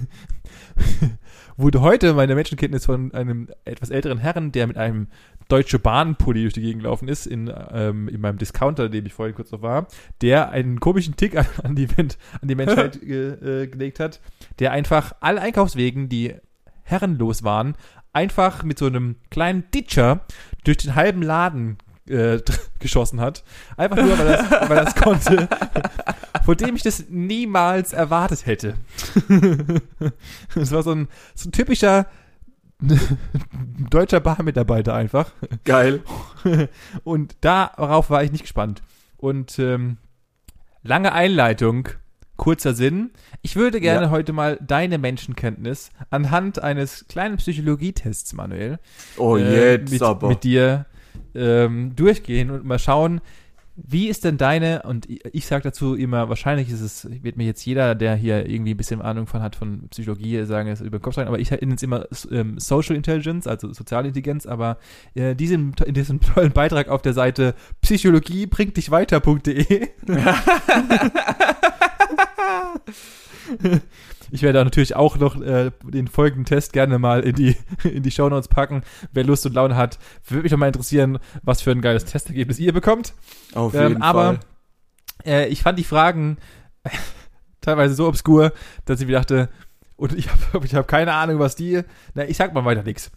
wurde 1.57 1.81
heute 1.81 2.14
meine 2.14 2.35
Menschenkenntnis 2.35 2.87
von 2.87 3.12
einem 3.12 3.49
etwas 3.64 3.90
älteren 3.90 4.19
Herrn, 4.19 4.53
der 4.53 4.66
mit 4.66 4.77
einem 4.77 5.09
Deutsche 5.49 5.79
Bahn-Pulli 5.79 6.43
durch 6.43 6.55
die 6.55 6.62
Gegend 6.62 6.83
gelaufen 6.83 7.09
ist, 7.09 7.27
in, 7.27 7.53
ähm, 7.73 8.09
in 8.09 8.21
meinem 8.21 8.38
Discounter, 8.38 8.87
in 8.87 8.93
dem 8.93 9.07
ich 9.07 9.12
vorhin 9.12 9.35
kurz 9.35 9.51
noch 9.51 9.62
war, 9.62 9.88
der 10.23 10.51
einen 10.51 10.81
komischen 10.81 11.16
Tick 11.16 11.37
an, 11.37 11.47
an, 11.62 11.75
die, 11.75 11.88
an 11.97 12.09
die 12.49 12.55
Menschheit 12.55 13.01
ge, 13.03 13.62
äh, 13.62 13.66
gelegt 13.66 14.01
hat, 14.01 14.21
der 14.59 14.73
einfach 14.73 15.12
alle 15.21 15.40
Einkaufswegen, 15.40 16.09
die 16.09 16.35
herrenlos 16.83 17.43
waren, 17.43 17.75
einfach 18.12 18.62
mit 18.62 18.79
so 18.79 18.87
einem 18.87 19.16
kleinen 19.31 19.71
Ditcher 19.73 20.21
durch 20.64 20.79
den 20.79 20.95
halben 20.95 21.23
Laden 21.23 21.79
äh, 22.09 22.40
geschossen 22.79 23.21
hat. 23.21 23.45
Einfach 23.77 23.97
nur, 23.97 24.19
weil 24.19 24.27
das, 24.27 24.51
weil 24.69 24.85
das 24.85 24.95
konnte. 24.95 25.49
Von 26.59 26.67
dem 26.67 26.77
ich 26.77 26.83
das 26.83 27.05
niemals 27.09 27.93
erwartet 27.93 28.47
hätte. 28.47 28.75
Das 30.55 30.73
war 30.73 30.83
so 30.83 30.93
ein, 30.93 31.09
so 31.35 31.49
ein 31.49 31.53
typischer 31.53 32.07
deutscher 33.91 34.21
Barmitarbeiter 34.21 34.95
einfach. 34.95 35.33
Geil. 35.65 36.03
Und 37.05 37.37
darauf 37.43 38.11
war 38.11 38.25
ich 38.25 38.33
nicht 38.33 38.43
gespannt. 38.43 38.83
Und 39.19 39.59
ähm, 39.59 39.99
lange 40.83 41.13
Einleitung, 41.13 41.89
kurzer 42.37 42.75
Sinn. 42.75 43.11
Ich 43.43 43.57
würde 43.57 43.81
gerne 43.81 44.07
Ja. 44.07 44.11
heute 44.11 44.33
mal 44.33 44.59
deine 44.67 44.99
Menschenkenntnis 44.99 45.91
anhand 46.09 46.63
eines 46.63 47.07
kleinen 47.09 47.37
Psychologietests, 47.37 48.33
Manuel, 48.33 48.79
Oh, 49.19 49.37
äh, 49.37 49.79
mit, 49.79 50.23
mit 50.23 50.45
dir 50.45 50.87
ähm, 51.35 51.95
durchgehen 51.97 52.51
und 52.51 52.65
mal 52.65 52.79
schauen, 52.79 53.21
wie 53.87 54.09
ist 54.09 54.25
denn 54.25 54.37
deine, 54.37 54.83
und 54.83 55.09
ich, 55.09 55.47
sage 55.47 55.62
dazu 55.62 55.95
immer, 55.95 56.29
wahrscheinlich 56.29 56.71
ist 56.71 56.81
es, 56.81 57.09
wird 57.23 57.37
mir 57.37 57.45
jetzt 57.45 57.64
jeder, 57.64 57.95
der 57.95 58.14
hier 58.16 58.49
irgendwie 58.49 58.75
ein 58.75 58.77
bisschen 58.77 59.01
Ahnung 59.01 59.27
von 59.27 59.43
hat 59.43 59.57
von 59.57 59.88
Psychologie, 59.88 60.45
sagen, 60.45 60.69
es 60.69 60.81
über 60.81 60.99
den 60.99 61.03
Kopf 61.03 61.14
sagen, 61.14 61.29
aber 61.29 61.38
ich 61.38 61.51
nenne 61.51 61.75
es 61.75 61.83
immer 61.83 62.07
ähm, 62.31 62.59
Social 62.59 62.97
Intelligence, 62.97 63.47
also 63.47 63.73
soziale 63.73 64.09
Intelligenz, 64.09 64.47
aber 64.47 64.79
äh, 65.14 65.35
diesem, 65.35 65.73
in 65.87 65.95
diesem 65.95 66.21
tollen 66.21 66.53
Beitrag 66.53 66.88
auf 66.88 67.03
der 67.03 67.14
Seite 67.14 67.55
psychologie 67.81 68.47
bringt 68.47 68.77
dich 68.77 68.90
weiter.de 68.90 69.88
Ich 74.31 74.43
werde 74.43 74.59
da 74.59 74.64
natürlich 74.64 74.97
auch 74.97 75.16
noch 75.19 75.40
äh, 75.40 75.71
den 75.83 76.07
folgenden 76.09 76.45
Test 76.45 76.73
gerne 76.73 76.99
mal 76.99 77.21
in 77.21 77.35
die, 77.35 77.57
in 77.85 78.03
die 78.03 78.11
Shownotes 78.11 78.49
packen. 78.49 78.83
Wer 79.12 79.25
Lust 79.25 79.45
und 79.47 79.55
Laune 79.55 79.77
hat, 79.77 79.99
würde 80.29 80.43
mich 80.45 80.51
doch 80.53 80.59
mal 80.59 80.66
interessieren, 80.69 81.19
was 81.43 81.62
für 81.62 81.71
ein 81.73 81.81
geiles 81.81 82.05
Testergebnis 82.05 82.59
ihr 82.59 82.73
bekommt. 82.73 83.14
Auf 83.55 83.75
Ähm, 83.75 83.88
jeden 83.88 84.03
aber 84.03 84.25
Fall. 84.25 84.40
äh, 85.27 85.49
ich 85.49 85.62
fand 85.62 85.79
die 85.79 85.85
Fragen 85.85 86.38
teilweise 87.61 87.95
so 87.95 88.07
obskur, 88.09 88.53
dass 88.85 89.01
ich 89.01 89.07
mir 89.07 89.12
dachte, 89.14 89.49
und 89.97 90.14
ich 90.14 90.29
habe 90.31 90.64
ich 90.64 90.75
hab 90.75 90.88
keine 90.88 91.12
Ahnung, 91.12 91.38
was 91.38 91.57
die. 91.57 91.83
Na, 92.14 92.25
ich 92.25 92.37
sag 92.37 92.55
mal 92.55 92.64
weiter 92.64 92.83
nix. 92.83 93.11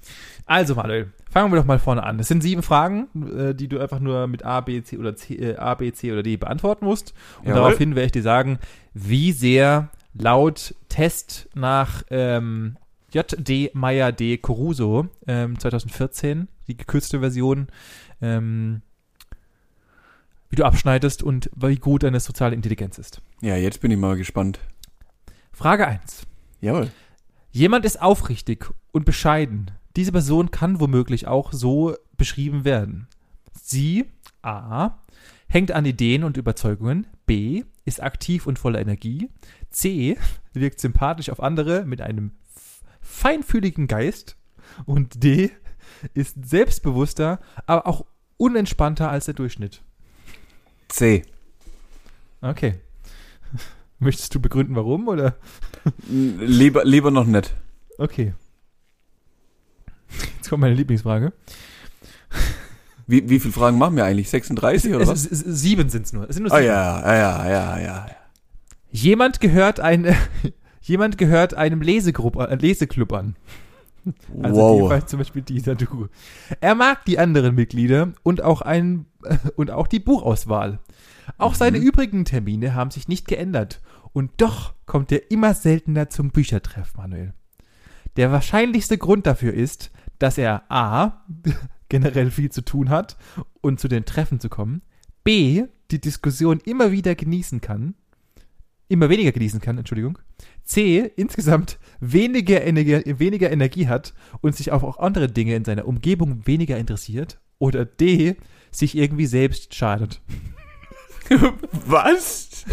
Also, 0.45 0.76
Manuel, 0.76 1.13
fangen 1.32 1.49
wir 1.52 1.56
doch 1.58 1.65
mal 1.65 1.80
vorne 1.80 2.04
an. 2.04 2.19
Es 2.19 2.28
sind 2.28 2.43
sieben 2.43 2.62
Fragen, 2.63 3.08
äh, 3.38 3.56
die 3.56 3.69
du 3.69 3.80
einfach 3.80 4.02
nur 4.02 4.28
mit 4.28 4.43
A, 4.43 4.60
B, 4.60 4.82
C 4.84 4.97
oder 4.97 5.15
C, 5.15 5.36
äh, 5.36 5.56
A, 5.56 5.76
B, 5.76 5.93
C 5.93 6.12
oder 6.12 6.23
D 6.23 6.36
beantworten 6.36 6.84
musst. 6.84 7.13
Und 7.39 7.47
Jawohl. 7.47 7.62
daraufhin 7.62 7.95
werde 7.95 8.08
ich 8.08 8.12
dir 8.12 8.21
sagen, 8.21 8.60
wie 8.93 9.32
sehr 9.32 9.89
laut 10.13 10.76
Test 10.89 11.49
nach 11.54 12.04
ähm, 12.10 12.78
J.D. 13.12 13.71
Meyer 13.73 14.12
D. 14.12 14.38
Coruso 14.38 15.08
ähm, 15.28 15.60
2014, 15.60 16.47
die 16.67 16.78
gekürzte 16.78 17.19
Version, 17.19 17.67
ähm, 18.21 18.82
wie 20.49 20.56
du 20.56 20.65
abschneidest 20.65 21.23
und 21.23 21.49
wie 21.56 21.76
gut 21.76 22.04
deine 22.04 22.19
soziale 22.19 22.56
Intelligenz 22.56 22.97
ist. 22.97 23.21
Ja, 23.41 23.56
jetzt 23.56 23.82
bin 23.82 23.91
ich 23.91 23.97
mal 23.97 24.17
gespannt. 24.17 24.60
Frage 25.52 25.88
1. 25.88 26.23
Jawohl. 26.62 26.89
Jemand 27.52 27.86
ist 27.86 28.02
aufrichtig 28.02 28.67
und 28.91 29.06
bescheiden. 29.06 29.71
Diese 29.95 30.12
Person 30.12 30.49
kann 30.49 30.80
womöglich 30.80 31.28
auch 31.28 31.54
so 31.54 31.95
beschrieben 32.17 32.65
werden. 32.65 33.08
Sie, 33.54 34.06
A, 34.41 34.99
hängt 35.47 35.71
an 35.71 35.86
Ideen 35.86 36.23
und 36.23 36.38
Überzeugungen. 36.38 37.06
B, 37.28 37.63
ist 37.86 38.02
aktiv 38.02 38.47
und 38.47 38.58
voller 38.58 38.82
Energie. 38.82 39.30
C, 39.73 40.17
wirkt 40.53 40.79
sympathisch 40.79 41.29
auf 41.29 41.41
andere 41.41 41.83
mit 41.86 41.99
einem 42.01 42.31
feinfühligen 43.01 43.88
Geist. 43.88 44.38
Und 44.86 45.23
D, 45.23 45.51
ist 46.13 46.38
selbstbewusster, 46.45 47.39
aber 47.65 47.86
auch 47.88 48.05
unentspannter 48.38 49.09
als 49.09 49.25
der 49.25 49.33
Durchschnitt. 49.33 49.81
C. 50.88 51.23
Okay. 52.41 52.79
Möchtest 53.99 54.33
du 54.36 54.39
begründen, 54.41 54.75
warum, 54.75 55.07
oder? 55.07 55.36
Lieber, 56.09 56.83
lieber 56.86 57.12
noch 57.12 57.25
nicht. 57.25 57.53
Okay. 57.97 58.33
Jetzt 60.38 60.49
kommt 60.49 60.62
meine 60.62 60.75
Lieblingsfrage. 60.75 61.33
Wie, 63.07 63.27
wie 63.29 63.39
viele 63.39 63.53
Fragen 63.53 63.77
machen 63.77 63.95
wir 63.95 64.05
eigentlich? 64.05 64.29
36 64.29 64.93
oder 64.93 65.01
Es, 65.03 65.09
was? 65.09 65.25
es, 65.25 65.41
ist- 65.43 65.62
sieben 65.62 65.89
sind 65.89 66.05
es 66.05 66.13
nur. 66.13 66.29
Es 66.29 66.36
sind 66.36 66.43
nur 66.43 66.53
Ah 66.53 66.57
sieben. 66.57 66.67
ja, 66.67 66.95
ah 67.01 67.15
ja, 67.15 67.49
ja, 67.49 67.79
ja. 67.79 68.05
Jemand 68.93 69.41
gehört 69.41 69.79
ein, 69.79 70.15
jemand 70.82 71.17
gehört 71.17 71.56
einem 71.56 71.82
Lesegruppe, 71.82 72.47
äh, 72.47 72.56
Leseklub 72.56 73.12
an. 73.12 73.36
Also 74.41 74.60
wow. 74.60 74.75
jedenfalls 74.75 75.10
zum 75.10 75.19
Beispiel 75.19 75.43
dieser 75.43 75.75
du. 75.75 76.10
Er 76.60 76.75
mag 76.75 77.06
die 77.06 77.19
anderen 77.19 77.56
Mitglieder 77.56 78.12
und 78.21 78.41
auch 78.41 78.62
ein, 78.62 79.06
und 79.56 79.71
auch 79.71 79.88
die 79.88 80.01
Buchauswahl. 80.01 80.79
Auch 81.38 81.56
seine 81.56 81.79
Mhm. 81.79 81.86
übrigen 81.86 82.25
Termine 82.25 82.75
haben 82.75 82.91
sich 82.91 83.08
nicht 83.08 83.29
geändert. 83.29 83.82
Und 84.12 84.29
doch 84.38 84.73
kommt 84.86 85.12
er 85.13 85.32
immer 85.32 85.53
seltener 85.53 86.10
zum 86.10 86.32
Büchertreff, 86.32 86.95
Manuel. 86.97 87.34
Der 88.17 88.34
wahrscheinlichste 88.34 88.97
Grund 88.97 89.25
dafür 89.25 89.53
ist, 89.53 89.89
dass 90.19 90.38
er 90.38 90.69
A. 90.69 91.23
generell 91.88 92.29
viel 92.29 92.51
zu 92.51 92.62
tun 92.62 92.89
hat 92.89 93.15
und 93.62 93.79
zu 93.79 93.88
den 93.88 94.03
Treffen 94.03 94.41
zu 94.41 94.49
kommen, 94.49 94.82
B. 95.23 95.63
die 95.91 96.01
Diskussion 96.01 96.60
immer 96.65 96.91
wieder 96.91 97.15
genießen 97.15 97.62
kann, 97.62 97.95
immer 98.93 99.10
weniger 99.10 99.32
genießen 99.32 99.60
kann, 99.60 99.77
Entschuldigung, 99.77 100.17
C. 100.63 101.12
insgesamt 101.15 101.79
weniger, 101.99 102.63
Energie, 102.63 103.01
weniger 103.19 103.51
Energie 103.51 103.88
hat 103.88 104.13
und 104.41 104.56
sich 104.56 104.71
auf 104.71 104.84
auch 104.84 104.99
andere 104.99 105.27
Dinge 105.27 105.56
in 105.56 105.65
seiner 105.65 105.88
Umgebung 105.88 106.45
weniger 106.45 106.77
interessiert, 106.77 107.39
oder 107.60 107.86
D. 107.86 108.36
sich 108.71 108.97
irgendwie 108.97 109.25
selbst 109.25 109.73
schadet. 109.73 110.21
Was? 111.86 112.65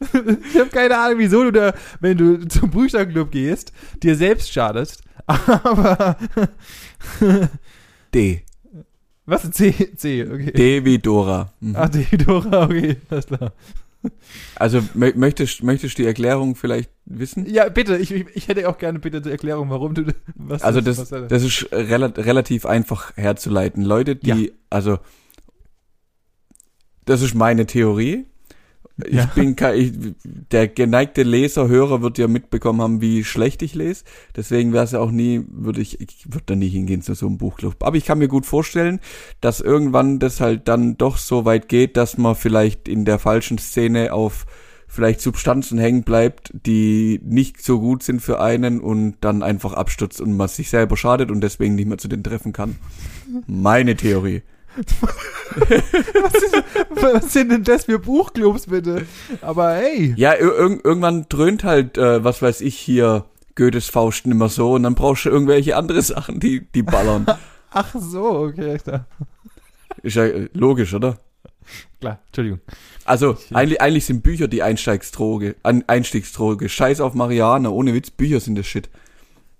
Ich 0.00 0.58
habe 0.58 0.70
keine 0.70 0.96
Ahnung, 0.96 1.18
wieso 1.18 1.44
du 1.44 1.52
da, 1.52 1.74
wenn 2.00 2.16
du 2.16 2.48
zum 2.48 2.70
Bücherclub 2.70 3.30
gehst, 3.30 3.72
dir 4.02 4.16
selbst 4.16 4.52
schadest. 4.52 5.02
Aber 5.26 6.16
D. 8.14 8.42
was 9.28 9.50
C? 9.50 9.72
C, 9.96 10.24
okay. 10.24 10.52
D 10.52 10.84
wie 10.84 10.98
Dora. 10.98 11.52
Mhm. 11.60 11.76
Ah, 11.76 11.88
D, 11.88 12.04
Dora, 12.16 12.64
okay, 12.64 12.96
alles 13.10 13.26
klar. 13.26 13.52
Also 14.54 14.78
mö- 14.96 15.16
möchtest, 15.16 15.62
möchtest 15.64 15.98
du 15.98 16.02
die 16.02 16.06
Erklärung 16.06 16.54
vielleicht 16.54 16.90
wissen? 17.04 17.46
Ja, 17.46 17.68
bitte, 17.68 17.96
ich, 17.96 18.12
ich, 18.12 18.26
ich 18.34 18.48
hätte 18.48 18.68
auch 18.68 18.78
gerne 18.78 19.00
bitte 19.00 19.20
die 19.20 19.30
Erklärung, 19.30 19.70
warum 19.70 19.94
du 19.94 20.04
was 20.36 20.62
Also 20.62 20.80
das, 20.80 20.98
was 20.98 21.28
das 21.28 21.42
ist 21.42 21.68
rela 21.72 22.06
relativ 22.16 22.64
einfach 22.64 23.16
herzuleiten. 23.16 23.82
Leute, 23.84 24.14
die, 24.16 24.52
also 24.70 24.98
das 27.04 27.22
ist 27.22 27.34
meine 27.34 27.66
Theorie. 27.66 28.26
Ich 29.06 29.14
Ja. 29.14 29.26
bin 29.34 29.54
kein, 29.54 29.78
ich, 29.78 29.92
der 30.50 30.66
geneigte 30.68 31.22
Leser, 31.22 31.68
Hörer 31.68 32.02
wird 32.02 32.18
ja 32.18 32.26
mitbekommen 32.26 32.80
haben, 32.80 33.00
wie 33.00 33.22
schlecht 33.24 33.62
ich 33.62 33.74
lese. 33.74 34.04
Deswegen 34.36 34.72
wäre 34.72 34.84
es 34.84 34.92
ja 34.92 34.98
auch 35.00 35.10
nie, 35.12 35.44
würde 35.50 35.80
ich, 35.80 36.00
ich 36.00 36.24
würde 36.26 36.44
da 36.46 36.56
nie 36.56 36.68
hingehen 36.68 37.02
zu 37.02 37.14
so 37.14 37.26
einem 37.26 37.38
Buchclub. 37.38 37.76
Aber 37.84 37.96
ich 37.96 38.04
kann 38.04 38.18
mir 38.18 38.28
gut 38.28 38.44
vorstellen, 38.46 38.98
dass 39.40 39.60
irgendwann 39.60 40.18
das 40.18 40.40
halt 40.40 40.66
dann 40.68 40.96
doch 40.98 41.16
so 41.16 41.44
weit 41.44 41.68
geht, 41.68 41.96
dass 41.96 42.18
man 42.18 42.34
vielleicht 42.34 42.88
in 42.88 43.04
der 43.04 43.18
falschen 43.18 43.58
Szene 43.58 44.12
auf 44.12 44.46
vielleicht 44.90 45.20
Substanzen 45.20 45.78
hängen 45.78 46.02
bleibt, 46.02 46.50
die 46.66 47.20
nicht 47.22 47.62
so 47.62 47.78
gut 47.78 48.02
sind 48.02 48.20
für 48.20 48.40
einen 48.40 48.80
und 48.80 49.16
dann 49.20 49.42
einfach 49.42 49.74
abstürzt 49.74 50.20
und 50.20 50.34
man 50.36 50.48
sich 50.48 50.70
selber 50.70 50.96
schadet 50.96 51.30
und 51.30 51.42
deswegen 51.42 51.74
nicht 51.74 51.86
mehr 51.88 51.98
zu 51.98 52.08
den 52.08 52.24
treffen 52.24 52.52
kann. 52.54 52.76
Meine 53.46 53.96
Theorie. 53.96 54.42
was, 55.56 56.34
ist, 56.34 56.64
was 56.90 57.32
sind 57.32 57.50
denn 57.50 57.64
das 57.64 57.84
für 57.84 57.98
Buchclubs, 57.98 58.66
bitte? 58.66 59.06
Aber 59.40 59.74
hey. 59.74 60.14
Ja, 60.16 60.34
ir 60.34 60.54
irg 60.54 60.84
irgendwann 60.84 61.26
dröhnt 61.28 61.64
halt, 61.64 61.98
äh, 61.98 62.22
was 62.22 62.42
weiß 62.42 62.60
ich 62.60 62.76
hier, 62.78 63.24
Goethes 63.54 63.88
Faust 63.88 64.26
nimmer 64.26 64.48
so 64.48 64.74
und 64.74 64.84
dann 64.84 64.94
brauchst 64.94 65.24
du 65.24 65.30
irgendwelche 65.30 65.76
andere 65.76 66.02
Sachen, 66.02 66.38
die, 66.38 66.66
die 66.72 66.82
ballern. 66.82 67.26
Ach 67.70 67.94
so, 67.98 68.24
okay. 68.24 68.78
Klar, 68.78 69.06
Ist 70.02 70.16
ja 70.16 70.24
äh, 70.24 70.48
logisch, 70.52 70.94
oder? 70.94 71.18
klar 72.00 72.20
Entschuldigung. 72.26 72.60
Also, 73.04 73.36
eigentlich, 73.52 73.80
eigentlich 73.80 74.06
sind 74.06 74.22
Bücher 74.22 74.48
die 74.48 74.62
Einstiegsdroge, 74.62 75.56
Einstiegsdroge. 75.62 76.68
Scheiß 76.68 77.00
auf 77.00 77.14
Marianne, 77.14 77.70
ohne 77.70 77.94
Witz, 77.94 78.10
Bücher 78.10 78.40
sind 78.40 78.56
das 78.56 78.66
Shit. 78.66 78.88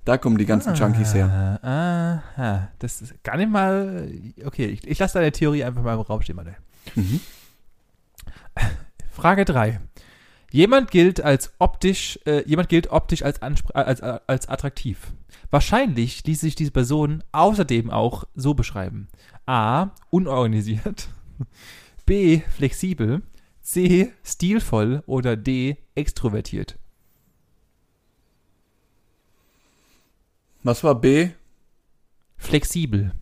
Da 0.08 0.16
kommen 0.16 0.38
die 0.38 0.46
ganzen 0.46 0.74
Junkies 0.74 1.12
her. 1.12 1.60
Ah, 1.62 2.22
aha. 2.34 2.68
Das 2.78 3.02
ist 3.02 3.22
gar 3.22 3.36
nicht 3.36 3.50
mal. 3.50 4.10
Okay, 4.42 4.64
ich, 4.64 4.86
ich 4.86 4.98
lasse 4.98 5.18
deine 5.18 5.32
Theorie 5.32 5.62
einfach 5.64 5.82
mal 5.82 5.92
im 5.92 6.00
Raum 6.00 6.22
stehen, 6.22 6.36
Manuel. 6.36 6.56
Mhm. 6.94 7.20
Frage 9.12 9.44
3. 9.44 9.82
Jemand 10.50 10.90
gilt 10.90 11.20
als 11.20 11.52
optisch, 11.58 12.18
äh, 12.24 12.42
jemand 12.48 12.70
gilt 12.70 12.90
optisch 12.90 13.22
als, 13.22 13.36
äh, 13.42 13.50
als, 13.74 14.00
äh, 14.00 14.18
als 14.26 14.48
attraktiv. 14.48 15.12
Wahrscheinlich 15.50 16.24
ließ 16.24 16.40
sich 16.40 16.54
diese 16.54 16.70
Person 16.70 17.22
außerdem 17.32 17.90
auch 17.90 18.24
so 18.34 18.54
beschreiben. 18.54 19.08
A. 19.44 19.90
Unorganisiert. 20.08 21.08
B. 22.06 22.40
Flexibel. 22.56 23.20
C. 23.60 24.10
Stilvoll. 24.24 25.02
Oder 25.04 25.36
D. 25.36 25.76
Extrovertiert. 25.94 26.78
Was 30.62 30.82
war 30.84 30.94
B? 30.94 31.30
Flexibel. 32.36 33.12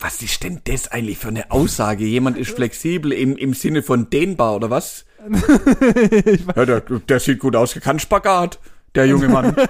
Was 0.00 0.22
ist 0.22 0.44
denn 0.44 0.60
das 0.64 0.88
eigentlich 0.88 1.18
für 1.18 1.28
eine 1.28 1.50
Aussage? 1.50 2.04
Jemand 2.04 2.38
ist 2.38 2.52
flexibel 2.52 3.12
im, 3.12 3.36
im 3.36 3.52
Sinne 3.54 3.82
von 3.82 4.08
dehnbar, 4.10 4.54
oder 4.56 4.70
was? 4.70 5.04
ja, 6.56 6.64
der, 6.64 6.80
der 6.80 7.18
sieht 7.20 7.40
gut 7.40 7.56
aus, 7.56 7.74
kann 7.74 7.98
Spagat, 7.98 8.60
der 8.94 9.06
junge 9.06 9.28
Mann. 9.28 9.56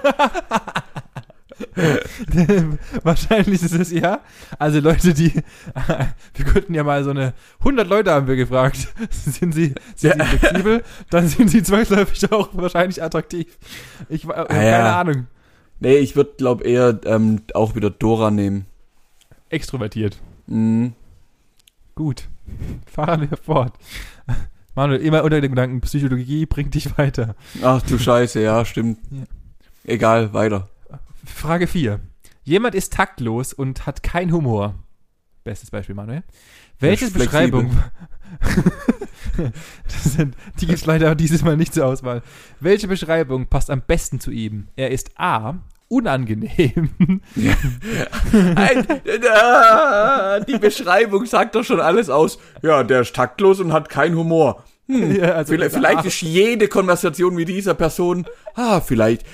Wahrscheinlich 3.03 3.61
ist 3.63 3.73
es 3.73 3.91
ja. 3.91 4.21
Also 4.57 4.79
Leute, 4.79 5.13
die, 5.13 5.33
wir 6.35 6.45
könnten 6.45 6.73
ja 6.73 6.83
mal 6.83 7.03
so 7.03 7.09
eine, 7.09 7.33
100 7.59 7.87
Leute 7.87 8.11
haben 8.11 8.27
wir 8.27 8.35
gefragt. 8.35 8.87
Sind 9.11 9.53
sie, 9.53 9.73
sind 9.95 10.17
Ja. 10.17 10.25
sie 10.25 10.37
flexibel? 10.37 10.83
Dann 11.09 11.27
sind 11.27 11.49
sie 11.49 11.63
zwangsläufig 11.63 12.31
auch 12.31 12.49
wahrscheinlich 12.53 13.01
attraktiv. 13.03 13.57
Ich, 14.09 14.27
wa- 14.27 14.33
Ah, 14.47 14.53
ja. 14.55 14.71
keine 14.77 14.93
Ahnung. 14.95 15.27
Nee, 15.79 15.97
ich 15.97 16.15
würde, 16.15 16.31
glaub 16.37 16.63
eher 16.63 16.99
ähm, 17.05 17.41
auch 17.53 17.75
wieder 17.75 17.89
Dora 17.89 18.31
nehmen. 18.31 18.65
Extrovertiert. 19.49 20.19
Mhm. 20.47 20.93
Gut. 21.95 22.27
Fahren 22.85 23.29
wir 23.29 23.37
fort. 23.37 23.73
Manuel, 24.75 25.01
immer 25.01 25.23
unter 25.23 25.41
dem 25.41 25.51
Gedanken, 25.51 25.81
Psychologie 25.81 26.45
bringt 26.45 26.73
dich 26.75 26.97
weiter. 26.97 27.35
Ach 27.61 27.81
du 27.81 27.97
Scheiße, 27.97 28.41
ja, 28.41 28.63
stimmt. 28.63 28.99
Ja. 29.11 29.23
Egal, 29.83 30.33
weiter. 30.33 30.69
Frage 31.25 31.67
4. 31.67 31.99
Jemand 32.43 32.75
ist 32.75 32.93
taktlos 32.93 33.53
und 33.53 33.85
hat 33.85 34.03
keinen 34.03 34.31
Humor. 34.31 34.75
Bestes 35.43 35.71
Beispiel, 35.71 35.95
Manuel. 35.95 36.23
Welche. 36.79 37.09
Beschreibung. 37.11 37.77
das 39.85 40.13
sind, 40.13 40.35
die 40.59 40.65
gibt 40.67 40.79
es 40.79 40.85
leider 40.85 41.15
dieses 41.15 41.43
Mal 41.43 41.57
nicht 41.57 41.73
zur 41.73 41.85
Auswahl. 41.85 42.21
Welche 42.59 42.87
Beschreibung 42.87 43.47
passt 43.47 43.69
am 43.69 43.81
besten 43.85 44.19
zu 44.19 44.31
ihm? 44.31 44.67
Er 44.75 44.91
ist 44.91 45.11
A. 45.17 45.55
Unangenehm. 45.87 46.91
Ein, 48.55 48.87
äh, 48.89 50.45
die 50.47 50.59
Beschreibung 50.59 51.25
sagt 51.25 51.55
doch 51.55 51.63
schon 51.63 51.79
alles 51.79 52.11
aus. 52.11 52.37
Ja, 52.61 52.83
der 52.83 53.01
ist 53.01 53.15
taktlos 53.15 53.59
und 53.59 53.73
hat 53.73 53.89
keinen 53.89 54.15
Humor. 54.15 54.63
Hm, 54.87 55.15
Ja, 55.15 55.31
also 55.33 55.53
vielleicht, 55.53 55.73
vielleicht 55.75 56.05
ist 56.05 56.21
jede 56.21 56.67
Konversation 56.67 57.33
mit 57.33 57.49
dieser 57.49 57.73
Person, 57.73 58.25
ah, 58.55 58.81
vielleicht. 58.81 59.25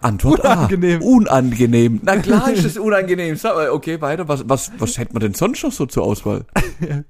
Antwort 0.00 0.40
Unangenehm. 0.40 1.02
A. 1.02 1.04
Unangenehm. 1.04 2.00
Na 2.02 2.16
klar 2.16 2.50
ist 2.52 2.64
es 2.64 2.78
unangenehm. 2.78 3.36
Okay, 3.70 4.00
weiter. 4.00 4.26
Was, 4.28 4.48
was, 4.48 4.72
was 4.78 4.98
hätte 4.98 5.12
man 5.12 5.20
denn 5.20 5.34
sonst 5.34 5.62
noch 5.62 5.72
so 5.72 5.86
zur 5.86 6.04
Auswahl? 6.04 6.46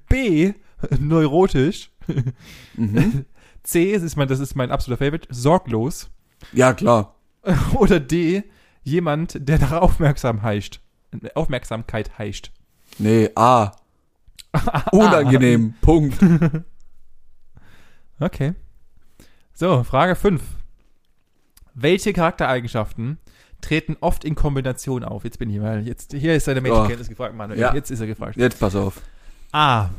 B. 0.09 0.53
Neurotisch. 0.99 1.90
Mhm. 2.75 3.25
C. 3.63 3.93
Das 3.93 4.03
ist, 4.03 4.15
mein, 4.15 4.27
das 4.27 4.39
ist 4.39 4.55
mein 4.55 4.71
absoluter 4.71 5.05
Favorite. 5.05 5.27
Sorglos. 5.29 6.09
Ja, 6.51 6.73
klar. 6.73 7.15
Oder 7.73 7.99
D. 7.99 8.43
Jemand, 8.83 9.37
der 9.47 9.59
nach 9.59 9.73
Aufmerksam 9.73 10.41
heischt. 10.41 10.81
Aufmerksamkeit 11.35 12.17
heischt. 12.17 12.51
Nee, 12.97 13.29
A. 13.35 13.73
Unangenehm. 14.91 15.75
Punkt. 15.81 16.17
Okay. 18.19 18.53
So, 19.53 19.83
Frage 19.83 20.15
5. 20.15 20.41
Welche 21.73 22.13
Charaktereigenschaften 22.13 23.17
treten 23.61 23.97
oft 24.01 24.23
in 24.23 24.35
Kombination 24.35 25.03
auf? 25.03 25.23
Jetzt 25.23 25.39
bin 25.39 25.49
ich 25.49 25.59
mal, 25.59 25.85
jetzt, 25.87 26.13
hier 26.13 26.35
ist 26.35 26.45
seine 26.45 26.61
Menschenkenntnis 26.61 27.09
gefragt, 27.09 27.35
Manuel. 27.35 27.59
Ja. 27.59 27.73
Jetzt 27.73 27.91
ist 27.91 27.99
er 27.99 28.07
gefragt. 28.07 28.37
Jetzt 28.37 28.59
pass 28.59 28.75
auf. 28.75 29.01
A. 29.51 29.89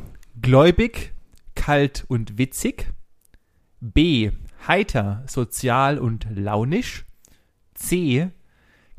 Gläubig, 0.41 1.13
kalt 1.63 2.03
und 2.09 2.37
witzig. 2.37 2.91
B. 3.79 4.31
Heiter, 4.67 5.23
sozial 5.27 5.97
und 5.97 6.27
launisch. 6.29 7.05
C. 7.73 8.31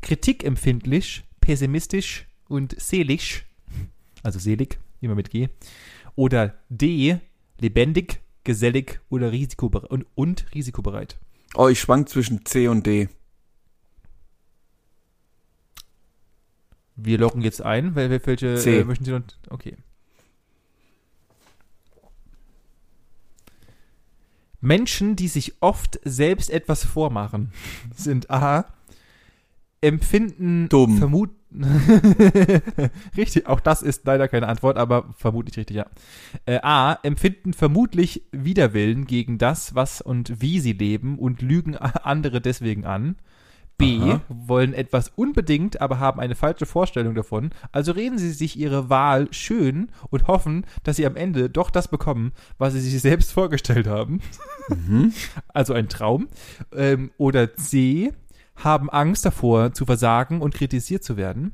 Kritikempfindlich, 0.01 1.25
pessimistisch 1.41 2.25
und 2.47 2.75
selig. 2.81 3.45
Also 4.23 4.39
selig, 4.39 4.79
immer 4.99 5.13
mit 5.13 5.29
G. 5.29 5.49
Oder 6.15 6.55
D. 6.69 7.19
Lebendig, 7.59 8.21
gesellig 8.43 8.99
oder 9.09 9.31
risikobereit 9.31 9.91
und, 9.91 10.07
und 10.15 10.47
risikobereit. 10.55 11.19
Oh, 11.53 11.67
ich 11.67 11.79
schwank 11.79 12.09
zwischen 12.09 12.47
C 12.47 12.67
und 12.67 12.87
D. 12.87 13.09
Wir 16.95 17.19
loggen 17.19 17.41
jetzt 17.41 17.61
ein, 17.61 17.93
weil 17.93 18.09
wir 18.09 18.25
welche 18.25 18.55
C. 18.55 18.79
äh, 18.79 18.83
möchten 18.83 19.05
Sie 19.05 19.11
noch? 19.11 19.21
Okay. 19.51 19.77
Menschen, 24.65 25.15
die 25.15 25.27
sich 25.27 25.53
oft 25.61 25.99
selbst 26.03 26.49
etwas 26.49 26.83
vormachen, 26.83 27.51
sind 27.95 28.29
A. 28.29 28.65
Empfinden 29.81 30.67
Dumm. 30.69 30.97
vermut 30.97 31.29
richtig, 33.15 33.47
auch 33.47 33.61
das 33.61 33.81
ist 33.81 34.05
leider 34.05 34.27
keine 34.27 34.49
Antwort, 34.49 34.77
aber 34.77 35.13
vermutlich 35.17 35.57
richtig, 35.57 35.77
ja. 35.77 35.85
Äh, 36.45 36.59
A. 36.61 36.99
Empfinden 37.03 37.53
vermutlich 37.53 38.23
Widerwillen 38.31 39.05
gegen 39.05 39.37
das, 39.37 39.73
was 39.73 40.01
und 40.01 40.41
wie 40.41 40.59
sie 40.59 40.73
leben 40.73 41.17
und 41.17 41.41
lügen 41.41 41.77
andere 41.77 42.41
deswegen 42.41 42.85
an. 42.85 43.15
B. 43.77 43.99
Aha. 44.01 44.21
Wollen 44.29 44.73
etwas 44.73 45.11
unbedingt, 45.15 45.81
aber 45.81 45.99
haben 45.99 46.19
eine 46.19 46.35
falsche 46.35 46.65
Vorstellung 46.65 47.15
davon. 47.15 47.49
Also 47.71 47.91
reden 47.91 48.17
sie 48.17 48.31
sich 48.31 48.57
ihre 48.57 48.89
Wahl 48.89 49.27
schön 49.31 49.89
und 50.09 50.27
hoffen, 50.27 50.65
dass 50.83 50.95
sie 50.95 51.05
am 51.05 51.15
Ende 51.15 51.49
doch 51.49 51.69
das 51.69 51.87
bekommen, 51.87 52.31
was 52.57 52.73
sie 52.73 52.79
sich 52.79 53.01
selbst 53.01 53.31
vorgestellt 53.31 53.87
haben. 53.87 54.21
Mhm. 54.69 55.13
Also 55.47 55.73
ein 55.73 55.89
Traum. 55.89 56.27
Ähm, 56.73 57.11
oder 57.17 57.55
C. 57.55 58.11
Haben 58.55 58.89
Angst 58.89 59.25
davor 59.25 59.73
zu 59.73 59.85
versagen 59.85 60.41
und 60.41 60.53
kritisiert 60.53 61.03
zu 61.03 61.17
werden. 61.17 61.51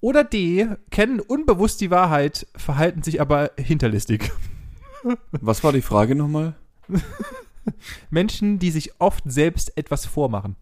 Oder 0.00 0.24
D. 0.24 0.68
Kennen 0.90 1.20
unbewusst 1.20 1.80
die 1.80 1.90
Wahrheit, 1.90 2.46
verhalten 2.56 3.02
sich 3.02 3.20
aber 3.20 3.52
hinterlistig. 3.58 4.30
Was 5.32 5.64
war 5.64 5.72
die 5.72 5.82
Frage 5.82 6.14
nochmal? 6.14 6.54
Menschen, 8.10 8.58
die 8.58 8.70
sich 8.70 9.00
oft 9.00 9.24
selbst 9.26 9.76
etwas 9.76 10.06
vormachen. 10.06 10.56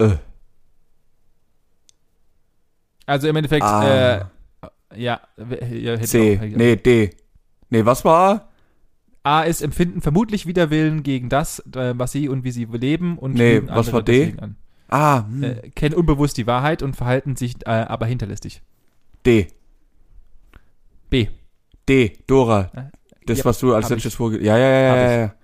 Äh. 0.00 0.16
Also 3.06 3.28
im 3.28 3.36
Endeffekt, 3.36 3.62
Ah. 3.64 4.16
äh, 4.18 4.24
ja, 4.96 5.20
w- 5.36 5.78
ja 5.78 6.00
C. 6.00 6.38
auch- 6.38 6.56
Nee, 6.56 6.76
D. 6.76 7.10
Nee, 7.70 7.84
was 7.84 8.04
war 8.04 8.48
A 9.22 9.42
ist 9.42 9.60
empfinden 9.62 10.00
vermutlich 10.00 10.46
Widerwillen 10.46 11.02
gegen 11.02 11.28
das, 11.28 11.58
äh, 11.76 11.92
was 11.96 12.12
sie 12.12 12.28
und 12.28 12.42
wie 12.42 12.52
sie 12.52 12.64
leben 12.64 13.18
und 13.18 13.34
Nee, 13.34 13.60
was 13.66 13.92
war 13.92 14.02
D? 14.02 14.34
An. 14.38 14.56
A? 14.88 15.18
Ah, 15.18 15.26
hm. 15.26 15.42
Äh, 15.44 15.54
kennen 15.70 15.94
unbewusst 15.94 16.36
die 16.38 16.46
Wahrheit 16.46 16.82
und 16.82 16.96
verhalten 16.96 17.36
sich 17.36 17.54
äh, 17.66 17.70
aber 17.70 18.06
hinterlistig. 18.06 18.62
D. 19.26 19.48
B. 21.10 21.28
D. 21.88 22.16
Dora. 22.26 22.70
Äh, 22.74 22.82
Das, 23.26 23.38
ja, 23.38 23.44
was 23.44 23.58
du 23.60 23.74
als 23.74 23.90
letztes 23.90 24.14
vorge... 24.14 24.42
Ja, 24.42 24.56
ja, 24.56 24.68
ja, 24.70 24.96
ja, 24.96 25.12
ja. 25.20 25.34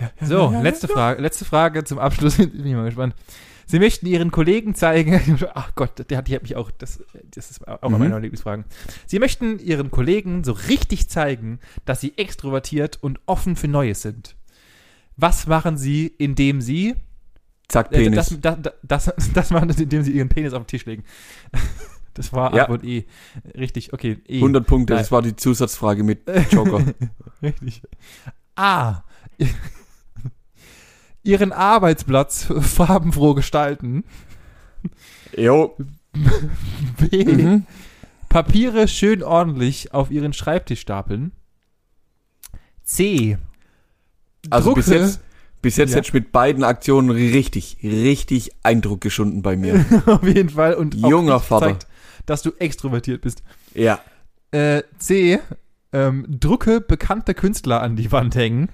Ja. 0.00 0.10
ja 0.20 0.26
So, 0.26 0.50
ja, 0.52 0.60
letzte. 0.62 0.88
Frage, 0.88 1.20
letzte 1.22 1.44
Frage 1.44 1.84
zum 1.84 1.98
Abschluss. 1.98 2.36
Bin 2.36 2.64
ich 2.66 2.74
mal 2.74 2.84
gespannt. 2.86 3.14
Sie 3.70 3.78
möchten 3.78 4.06
Ihren 4.06 4.30
Kollegen 4.30 4.74
zeigen, 4.74 5.38
ach 5.54 5.74
Gott, 5.74 6.08
der 6.10 6.16
hat, 6.18 6.28
die 6.28 6.34
hat 6.34 6.42
mich 6.42 6.56
auch, 6.56 6.70
das, 6.70 7.00
das 7.30 7.50
ist 7.50 7.68
auch 7.68 7.82
Mhm. 7.88 7.94
eine 7.96 7.98
meiner 8.04 8.20
Lieblingsfragen. 8.20 8.64
Sie 9.06 9.18
möchten 9.18 9.58
Ihren 9.58 9.90
Kollegen 9.90 10.42
so 10.42 10.52
richtig 10.52 11.08
zeigen, 11.10 11.60
dass 11.84 12.00
Sie 12.00 12.16
extrovertiert 12.16 12.96
und 13.02 13.20
offen 13.26 13.56
für 13.56 13.68
Neues 13.68 14.00
sind. 14.00 14.36
Was 15.16 15.46
machen 15.46 15.76
Sie, 15.76 16.06
indem 16.06 16.62
Sie, 16.62 16.94
Zack, 17.68 17.92
äh, 17.92 18.04
Penis. 18.04 18.34
das, 18.40 18.58
das, 18.62 18.72
das, 18.82 19.30
das 19.34 19.50
machen 19.50 19.70
Sie, 19.70 19.82
indem 19.82 20.02
Sie 20.02 20.12
Ihren 20.12 20.30
Penis 20.30 20.54
auf 20.54 20.62
den 20.62 20.68
Tisch 20.68 20.86
legen? 20.86 21.04
Das 22.14 22.32
war 22.32 22.54
Ja. 22.54 22.62
Antwort 22.62 22.84
E. 22.84 23.04
Richtig, 23.54 23.92
okay. 23.92 24.16
E. 24.26 24.36
100 24.36 24.66
Punkte, 24.66 24.94
Nein. 24.94 25.02
das 25.02 25.12
war 25.12 25.20
die 25.20 25.36
Zusatzfrage 25.36 26.02
mit 26.04 26.22
Joker. 26.50 26.82
Richtig. 27.42 27.82
A. 28.56 29.02
Ihren 31.28 31.52
Arbeitsplatz 31.52 32.46
farbenfroh 32.60 33.34
gestalten. 33.34 34.04
Jo. 35.36 35.76
B. 37.10 37.24
Mhm. 37.24 37.66
Papiere 38.28 38.88
schön 38.88 39.22
ordentlich 39.22 39.92
auf 39.94 40.10
ihren 40.10 40.32
Schreibtisch 40.32 40.80
stapeln. 40.80 41.32
C. 42.82 43.38
Also 44.50 44.74
bis 44.74 44.86
Drucke- 44.86 44.98
jetzt, 45.00 45.20
bis 45.62 45.76
jetzt 45.76 45.90
Ja. 45.90 45.96
hätte 45.96 46.08
ich 46.08 46.14
mit 46.14 46.32
beiden 46.32 46.64
Aktionen 46.64 47.10
richtig, 47.10 47.78
richtig 47.82 48.50
Eindruck 48.62 49.00
geschunden 49.00 49.42
bei 49.42 49.56
mir. 49.56 49.84
auf 50.06 50.22
jeden 50.24 50.50
Fall 50.50 50.74
und 50.74 50.94
Junger 50.94 51.40
Vater. 51.40 51.66
zeigt, 51.66 51.86
dass 52.26 52.42
du 52.42 52.52
extrovertiert 52.58 53.20
bist. 53.22 53.42
ja. 53.74 54.00
Äh, 54.50 54.82
C. 54.98 55.40
Ähm, 55.92 56.24
drucke 56.28 56.80
bekannte 56.80 57.34
Künstler 57.34 57.82
an 57.82 57.96
die 57.96 58.10
Wand 58.12 58.34
hängen. 58.34 58.70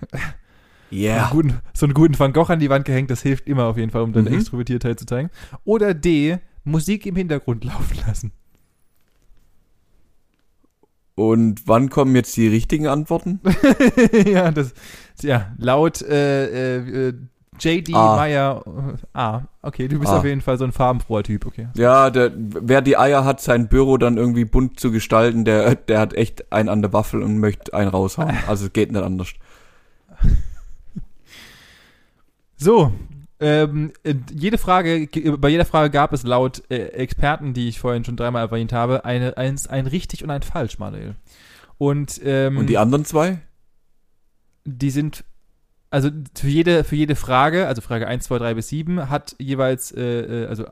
Ja. 0.94 1.22
Einen 1.24 1.30
guten, 1.30 1.60
so 1.72 1.86
einen 1.86 1.94
guten 1.94 2.18
Van 2.18 2.32
Gogh 2.32 2.50
an 2.52 2.58
die 2.60 2.70
Wand 2.70 2.84
gehängt, 2.84 3.10
das 3.10 3.22
hilft 3.22 3.46
immer 3.48 3.64
auf 3.64 3.76
jeden 3.76 3.90
Fall, 3.90 4.02
um 4.02 4.12
deine 4.12 4.30
Mhm. 4.30 4.36
Extrovertiertheit 4.36 4.98
zu 4.98 5.06
zeigen. 5.06 5.30
Oder 5.64 5.94
D. 5.94 6.38
Musik 6.64 7.04
im 7.06 7.16
Hintergrund 7.16 7.64
laufen 7.64 7.98
lassen. 8.06 8.32
Und 11.16 11.68
wann 11.68 11.90
kommen 11.90 12.14
jetzt 12.16 12.36
die 12.36 12.48
richtigen 12.48 12.88
Antworten? 12.88 13.40
ja, 14.26 14.50
das, 14.50 14.74
ja, 15.22 15.52
laut 15.58 16.02
äh, 16.02 16.78
äh, 16.78 17.08
äh, 17.08 17.14
J.D. 17.60 17.94
A. 17.94 18.16
Meyer. 18.16 18.64
Äh, 18.66 19.06
ah, 19.16 19.42
okay, 19.62 19.86
du 19.86 20.00
bist 20.00 20.10
A. 20.10 20.18
auf 20.18 20.24
jeden 20.24 20.40
Fall 20.40 20.58
so 20.58 20.64
ein 20.64 20.72
farbenfroher 20.72 21.22
Typ, 21.22 21.46
okay. 21.46 21.68
Ja, 21.76 22.10
der, 22.10 22.32
wer 22.36 22.82
die 22.82 22.96
Eier 22.96 23.24
hat, 23.24 23.40
sein 23.40 23.68
Büro 23.68 23.96
dann 23.96 24.16
irgendwie 24.16 24.44
bunt 24.44 24.80
zu 24.80 24.90
gestalten, 24.90 25.44
der, 25.44 25.76
der 25.76 26.00
hat 26.00 26.14
echt 26.14 26.52
einen 26.52 26.68
an 26.68 26.82
der 26.82 26.92
Waffel 26.92 27.22
und 27.22 27.38
möchte 27.38 27.72
einen 27.74 27.90
raushauen. 27.90 28.36
Also 28.48 28.66
es 28.66 28.72
geht 28.72 28.90
nicht 28.90 29.04
anders. 29.04 29.28
So, 32.56 32.92
ähm, 33.40 33.92
äh, 34.04 34.14
jede 34.32 34.58
Frage, 34.58 35.06
ge- 35.06 35.36
bei 35.36 35.48
jeder 35.48 35.64
Frage 35.64 35.90
gab 35.90 36.12
es 36.12 36.22
laut 36.22 36.62
äh, 36.70 36.86
Experten, 36.88 37.52
die 37.52 37.68
ich 37.68 37.80
vorhin 37.80 38.04
schon 38.04 38.16
dreimal 38.16 38.42
erwähnt 38.46 38.72
habe, 38.72 39.04
eine, 39.04 39.36
eins, 39.36 39.66
ein 39.66 39.86
richtig 39.86 40.22
und 40.22 40.30
ein 40.30 40.42
falsch, 40.42 40.78
Manuel. 40.78 41.16
Und, 41.78 42.20
ähm, 42.24 42.56
Und 42.58 42.66
die 42.68 42.78
anderen 42.78 43.04
zwei? 43.04 43.40
die 44.64 44.90
sind, 44.90 45.24
also 45.90 46.10
für 46.34 46.48
jede, 46.48 46.84
für 46.84 46.96
jede 46.96 47.16
Frage, 47.16 47.66
also 47.66 47.82
Frage 47.82 48.06
1, 48.06 48.24
2, 48.24 48.38
3 48.38 48.54
bis 48.54 48.68
7, 48.68 49.10
hat 49.10 49.36
jeweils, 49.38 49.92
äh, 49.92 50.44
äh, 50.44 50.46
also 50.46 50.64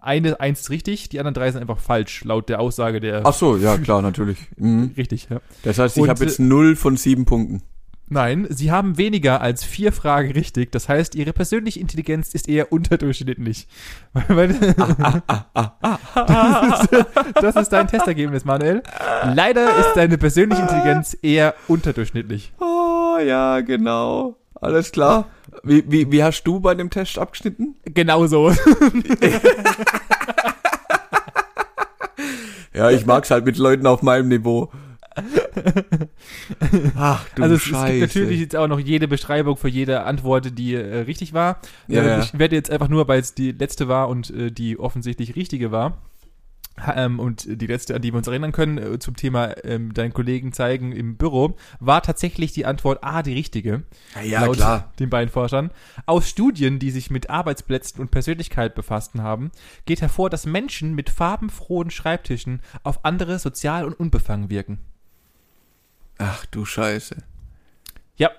eine, 0.00 0.40
eins 0.40 0.60
ist 0.60 0.70
richtig, 0.70 1.08
die 1.10 1.18
anderen 1.18 1.34
drei 1.34 1.50
sind 1.50 1.60
einfach 1.60 1.78
falsch, 1.78 2.24
laut 2.24 2.48
der 2.48 2.60
Aussage 2.60 3.00
der. 3.00 3.22
Ach 3.24 3.34
so, 3.34 3.56
ja 3.56 3.76
klar, 3.78 4.00
natürlich. 4.02 4.38
Mhm. 4.56 4.92
Richtig, 4.96 5.28
ja. 5.30 5.40
Das 5.62 5.78
heißt, 5.78 5.96
ich 5.96 6.08
habe 6.08 6.24
jetzt 6.24 6.40
null 6.40 6.76
von 6.76 6.96
sieben 6.96 7.24
Punkten. 7.24 7.62
Nein, 8.06 8.46
sie 8.50 8.70
haben 8.70 8.98
weniger 8.98 9.40
als 9.40 9.64
vier 9.64 9.90
Fragen 9.90 10.32
richtig. 10.32 10.70
Das 10.72 10.88
heißt, 10.88 11.14
ihre 11.14 11.32
persönliche 11.32 11.80
Intelligenz 11.80 12.34
ist 12.34 12.48
eher 12.48 12.72
unterdurchschnittlich. 12.72 13.66
Das, 16.14 16.80
ist, 16.80 17.06
das 17.40 17.56
ist 17.56 17.68
dein 17.70 17.88
Testergebnis, 17.88 18.44
Manuel. 18.44 18.82
Leider 19.34 19.76
ist 19.76 19.94
deine 19.94 20.18
persönliche 20.18 20.62
Intelligenz 20.62 21.16
eher 21.20 21.54
unterdurchschnittlich. 21.68 22.52
Oh, 22.60 23.18
ja, 23.18 23.60
genau. 23.60 24.36
Alles 24.54 24.92
klar. 24.92 25.26
Wie, 25.62 25.84
wie, 25.90 26.10
wie 26.10 26.22
hast 26.22 26.44
du 26.44 26.60
bei 26.60 26.74
dem 26.74 26.90
Test 26.90 27.18
abgeschnitten? 27.18 27.76
Genauso. 27.84 28.52
Ja, 32.74 32.90
ich 32.90 33.06
mag's 33.06 33.30
halt 33.30 33.44
mit 33.44 33.56
Leuten 33.56 33.86
auf 33.86 34.02
meinem 34.02 34.28
Niveau. 34.28 34.70
Ach, 36.96 37.28
du 37.34 37.42
also 37.42 37.54
es, 37.54 37.62
es 37.62 37.68
Scheiße. 37.68 37.98
gibt 37.98 38.14
natürlich 38.14 38.40
jetzt 38.40 38.56
auch 38.56 38.68
noch 38.68 38.80
jede 38.80 39.08
Beschreibung 39.08 39.56
für 39.56 39.68
jede 39.68 40.04
Antwort, 40.04 40.58
die 40.58 40.74
äh, 40.74 40.98
richtig 41.00 41.32
war. 41.32 41.60
Ja, 41.88 42.02
äh, 42.02 42.06
ja. 42.06 42.20
Ich 42.20 42.38
werde 42.38 42.56
jetzt 42.56 42.70
einfach 42.70 42.88
nur, 42.88 43.06
weil 43.08 43.20
es 43.20 43.34
die 43.34 43.52
letzte 43.52 43.88
war 43.88 44.08
und 44.08 44.30
äh, 44.30 44.50
die 44.50 44.78
offensichtlich 44.78 45.36
richtige 45.36 45.70
war. 45.70 45.98
Ähm, 46.92 47.20
und 47.20 47.46
die 47.48 47.66
letzte, 47.66 47.94
an 47.94 48.02
die 48.02 48.12
wir 48.12 48.18
uns 48.18 48.26
erinnern 48.26 48.50
können, 48.50 48.78
äh, 48.78 48.98
zum 48.98 49.14
Thema 49.14 49.54
ähm, 49.64 49.94
deinen 49.94 50.12
Kollegen 50.12 50.52
zeigen 50.52 50.90
im 50.90 51.16
Büro, 51.16 51.56
war 51.78 52.02
tatsächlich 52.02 52.52
die 52.52 52.66
Antwort 52.66 53.04
A 53.04 53.22
die 53.22 53.34
richtige. 53.34 53.84
Ja, 54.16 54.22
ja 54.22 54.44
laut 54.44 54.56
klar. 54.56 54.92
den 54.98 55.08
beiden 55.08 55.30
Forschern. 55.30 55.70
Aus 56.06 56.28
Studien, 56.28 56.80
die 56.80 56.90
sich 56.90 57.10
mit 57.10 57.30
Arbeitsplätzen 57.30 58.00
und 58.00 58.10
Persönlichkeit 58.10 58.74
befassten 58.74 59.22
haben, 59.22 59.52
geht 59.86 60.00
hervor, 60.00 60.30
dass 60.30 60.46
Menschen 60.46 60.94
mit 60.96 61.10
farbenfrohen 61.10 61.90
Schreibtischen 61.90 62.60
auf 62.82 63.04
andere 63.04 63.38
sozial 63.38 63.84
und 63.84 63.94
unbefangen 63.94 64.50
wirken. 64.50 64.80
Ach 66.18 66.46
du 66.46 66.64
Scheiße. 66.64 67.16
Ja. 68.16 68.30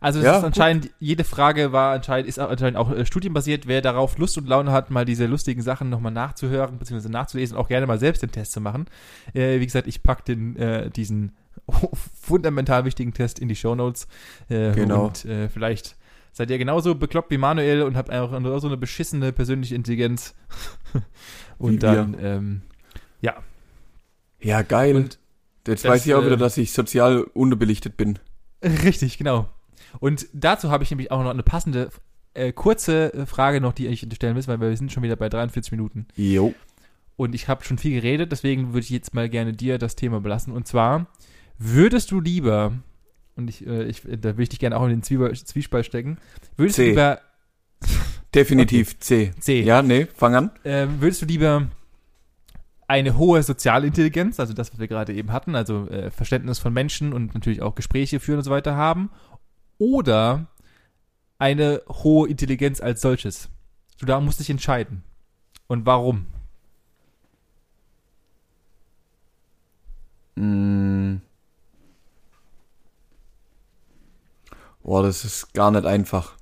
Also 0.00 0.20
es 0.20 0.24
Ja, 0.24 0.38
ist 0.38 0.44
anscheinend, 0.44 0.90
jede 0.98 1.24
Frage 1.24 1.72
war 1.72 1.92
anscheinend, 1.94 2.26
ist 2.28 2.40
auch 2.40 2.48
anscheinend 2.48 2.78
auch 2.78 2.90
äh, 2.90 3.04
studienbasiert. 3.04 3.66
Wer 3.66 3.82
darauf 3.82 4.16
Lust 4.16 4.38
und 4.38 4.48
Laune 4.48 4.72
hat, 4.72 4.90
mal 4.90 5.04
diese 5.04 5.26
lustigen 5.26 5.60
Sachen 5.60 5.90
nochmal 5.90 6.12
nachzuhören, 6.12 6.78
beziehungsweise 6.78 7.12
nachzulesen, 7.12 7.56
auch 7.56 7.68
gerne 7.68 7.86
mal 7.86 7.98
selbst 7.98 8.22
den 8.22 8.32
Test 8.32 8.52
zu 8.52 8.60
machen. 8.62 8.86
Äh, 9.34 9.60
wie 9.60 9.66
gesagt, 9.66 9.86
ich 9.86 10.02
pack 10.02 10.24
den, 10.24 10.56
äh, 10.56 10.88
diesen 10.90 11.36
fundamental 12.22 12.86
wichtigen 12.86 13.12
Test 13.12 13.38
in 13.38 13.48
die 13.48 13.56
Shownotes. 13.56 14.08
Äh, 14.48 14.72
Genau. 14.72 15.06
Und 15.08 15.24
äh, 15.26 15.50
vielleicht 15.50 15.96
seid 16.32 16.48
ihr 16.50 16.56
genauso 16.58 16.94
bekloppt 16.94 17.30
wie 17.30 17.38
Manuel 17.38 17.82
und 17.82 17.96
habt 17.96 18.08
einfach 18.08 18.38
nur 18.40 18.58
so 18.60 18.68
eine 18.68 18.78
beschissene 18.78 19.32
persönliche 19.32 19.74
Intelligenz. 19.74 20.34
und 21.58 21.72
Wie 21.74 21.78
dann, 21.78 22.16
ähm, 22.18 22.62
ja. 23.20 23.34
Ja, 24.40 24.62
geil. 24.62 24.96
Und 24.96 25.18
Jetzt 25.66 25.84
das, 25.84 25.90
weiß 25.90 26.06
ich 26.06 26.14
auch 26.14 26.22
äh, 26.22 26.26
wieder, 26.26 26.36
dass 26.36 26.56
ich 26.56 26.72
sozial 26.72 27.22
unterbelichtet 27.22 27.96
bin. 27.96 28.18
Richtig, 28.62 29.18
genau. 29.18 29.48
Und 29.98 30.26
dazu 30.32 30.70
habe 30.70 30.84
ich 30.84 30.90
nämlich 30.90 31.10
auch 31.10 31.22
noch 31.22 31.30
eine 31.30 31.42
passende, 31.42 31.90
äh, 32.34 32.52
kurze 32.52 33.12
äh, 33.12 33.26
Frage 33.26 33.60
noch, 33.60 33.72
die 33.72 33.86
ich 33.86 34.06
stellen 34.14 34.36
will, 34.36 34.46
weil 34.46 34.60
wir 34.60 34.76
sind 34.76 34.92
schon 34.92 35.02
wieder 35.02 35.16
bei 35.16 35.28
43 35.28 35.72
Minuten. 35.72 36.06
Jo. 36.16 36.54
Und 37.16 37.34
ich 37.34 37.48
habe 37.48 37.64
schon 37.64 37.76
viel 37.76 37.92
geredet, 37.92 38.32
deswegen 38.32 38.68
würde 38.68 38.80
ich 38.80 38.90
jetzt 38.90 39.14
mal 39.14 39.28
gerne 39.28 39.52
dir 39.52 39.78
das 39.78 39.96
Thema 39.96 40.20
belassen. 40.20 40.52
Und 40.52 40.66
zwar, 40.66 41.06
würdest 41.58 42.10
du 42.10 42.20
lieber, 42.20 42.72
und 43.36 43.48
ich, 43.50 43.66
äh, 43.66 43.84
ich 43.84 44.02
da 44.04 44.36
will 44.36 44.44
ich 44.44 44.48
dich 44.48 44.58
gerne 44.58 44.78
auch 44.78 44.84
in 44.84 44.90
den 44.90 45.02
Zwiebel, 45.02 45.34
Zwiespalt 45.34 45.84
stecken, 45.84 46.18
würdest 46.56 46.76
C. 46.76 46.82
du 46.84 46.88
lieber, 46.90 47.20
Definitiv 48.34 48.98
C. 49.00 49.32
C. 49.40 49.62
Ja, 49.62 49.82
nee, 49.82 50.06
fang 50.14 50.34
an. 50.34 50.50
äh, 50.62 50.86
würdest 51.00 51.22
du 51.22 51.26
lieber 51.26 51.68
eine 52.90 53.16
hohe 53.16 53.40
Sozialintelligenz, 53.40 54.40
also 54.40 54.52
das, 54.52 54.72
was 54.72 54.80
wir 54.80 54.88
gerade 54.88 55.14
eben 55.14 55.30
hatten, 55.30 55.54
also 55.54 55.86
äh, 55.86 56.10
Verständnis 56.10 56.58
von 56.58 56.72
Menschen 56.72 57.12
und 57.12 57.34
natürlich 57.34 57.62
auch 57.62 57.76
Gespräche 57.76 58.18
führen 58.18 58.38
und 58.38 58.44
so 58.44 58.50
weiter 58.50 58.74
haben, 58.74 59.10
oder 59.78 60.48
eine 61.38 61.82
hohe 61.88 62.28
Intelligenz 62.28 62.80
als 62.80 63.00
solches? 63.00 63.48
Du 64.00 64.06
da 64.06 64.20
musst 64.20 64.40
dich 64.40 64.50
entscheiden. 64.50 65.04
Und 65.68 65.86
warum? 65.86 66.26
Mm. 70.34 71.18
Boah, 74.82 75.04
das 75.04 75.24
ist 75.24 75.54
gar 75.54 75.70
nicht 75.70 75.84
einfach. 75.84 76.32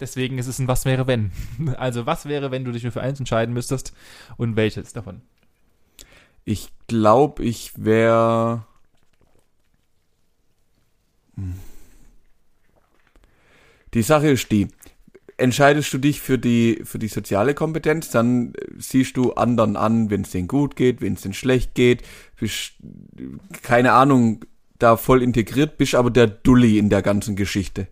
Deswegen 0.00 0.38
ist 0.38 0.46
es 0.46 0.58
ein 0.58 0.68
Was 0.68 0.86
wäre 0.86 1.06
wenn. 1.06 1.32
Also 1.76 2.06
was 2.06 2.24
wäre, 2.24 2.50
wenn 2.50 2.64
du 2.64 2.72
dich 2.72 2.82
nur 2.82 2.92
für 2.92 3.02
eins 3.02 3.18
entscheiden 3.18 3.52
müsstest 3.52 3.92
und 4.38 4.56
welches 4.56 4.94
davon? 4.94 5.20
Ich 6.44 6.70
glaube, 6.86 7.44
ich 7.44 7.72
wäre. 7.76 8.66
Die 13.94 14.02
Sache 14.02 14.28
ist 14.28 14.50
die. 14.50 14.68
Entscheidest 15.36 15.92
du 15.94 15.98
dich 15.98 16.20
für 16.20 16.38
die, 16.38 16.82
für 16.84 16.98
die 16.98 17.08
soziale 17.08 17.54
Kompetenz, 17.54 18.10
dann 18.10 18.52
äh, 18.54 18.66
siehst 18.76 19.16
du 19.16 19.32
anderen 19.32 19.76
an, 19.76 20.10
wenn 20.10 20.20
es 20.20 20.30
denen 20.30 20.48
gut 20.48 20.76
geht, 20.76 21.00
wenn 21.00 21.14
es 21.14 21.22
denen 21.22 21.32
schlecht 21.32 21.74
geht, 21.74 22.02
bist, 22.38 22.74
keine 23.62 23.92
Ahnung, 23.92 24.44
da 24.78 24.98
voll 24.98 25.22
integriert, 25.22 25.78
bist 25.78 25.94
aber 25.94 26.10
der 26.10 26.26
Dulli 26.26 26.78
in 26.78 26.90
der 26.90 27.00
ganzen 27.00 27.36
Geschichte. 27.36 27.88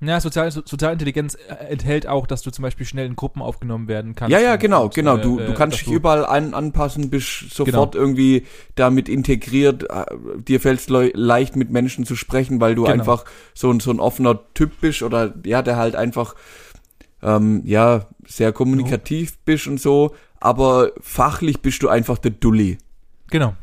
Ja, 0.00 0.20
Sozial, 0.20 0.50
so, 0.50 0.60
Sozialintelligenz 0.64 1.36
äh, 1.36 1.54
enthält 1.70 2.06
auch, 2.06 2.26
dass 2.26 2.42
du 2.42 2.50
zum 2.50 2.62
Beispiel 2.62 2.84
schnell 2.84 3.06
in 3.06 3.16
Gruppen 3.16 3.40
aufgenommen 3.40 3.88
werden 3.88 4.14
kannst. 4.14 4.30
Ja, 4.30 4.40
ja, 4.40 4.56
genau, 4.56 4.84
und, 4.84 4.94
genau. 4.94 5.16
äh, 5.16 5.20
Du, 5.22 5.38
äh, 5.38 5.46
du 5.46 5.54
kannst 5.54 5.80
dich 5.80 5.90
überall 5.90 6.26
an, 6.26 6.52
anpassen, 6.52 7.08
bist 7.08 7.50
sofort 7.50 7.92
Genau. 7.92 8.04
irgendwie 8.04 8.44
damit 8.74 9.08
integriert. 9.08 9.84
äh, 9.88 10.04
Dir 10.36 10.60
fällt 10.60 10.80
es 10.80 10.88
leicht, 10.88 11.56
mit 11.56 11.70
Menschen 11.70 12.04
zu 12.04 12.14
sprechen, 12.14 12.60
weil 12.60 12.74
du 12.74 12.82
Genau. 12.84 12.92
einfach 12.94 13.24
so 13.54 13.70
ein, 13.70 13.80
so 13.80 13.90
ein 13.90 13.98
offener 14.00 14.38
Typ 14.52 14.80
bist 14.82 15.02
oder 15.02 15.32
ja, 15.44 15.62
der 15.62 15.76
halt 15.76 15.96
einfach 15.96 16.34
ähm, 17.22 17.62
ja 17.64 18.06
sehr 18.26 18.52
kommunikativ 18.52 19.38
bist 19.46 19.66
und 19.66 19.80
so. 19.80 20.14
Aber 20.40 20.92
fachlich 21.00 21.60
bist 21.62 21.82
du 21.82 21.88
einfach 21.88 22.18
der 22.18 22.32
Dulli. 22.32 22.76
Genau. 23.30 23.54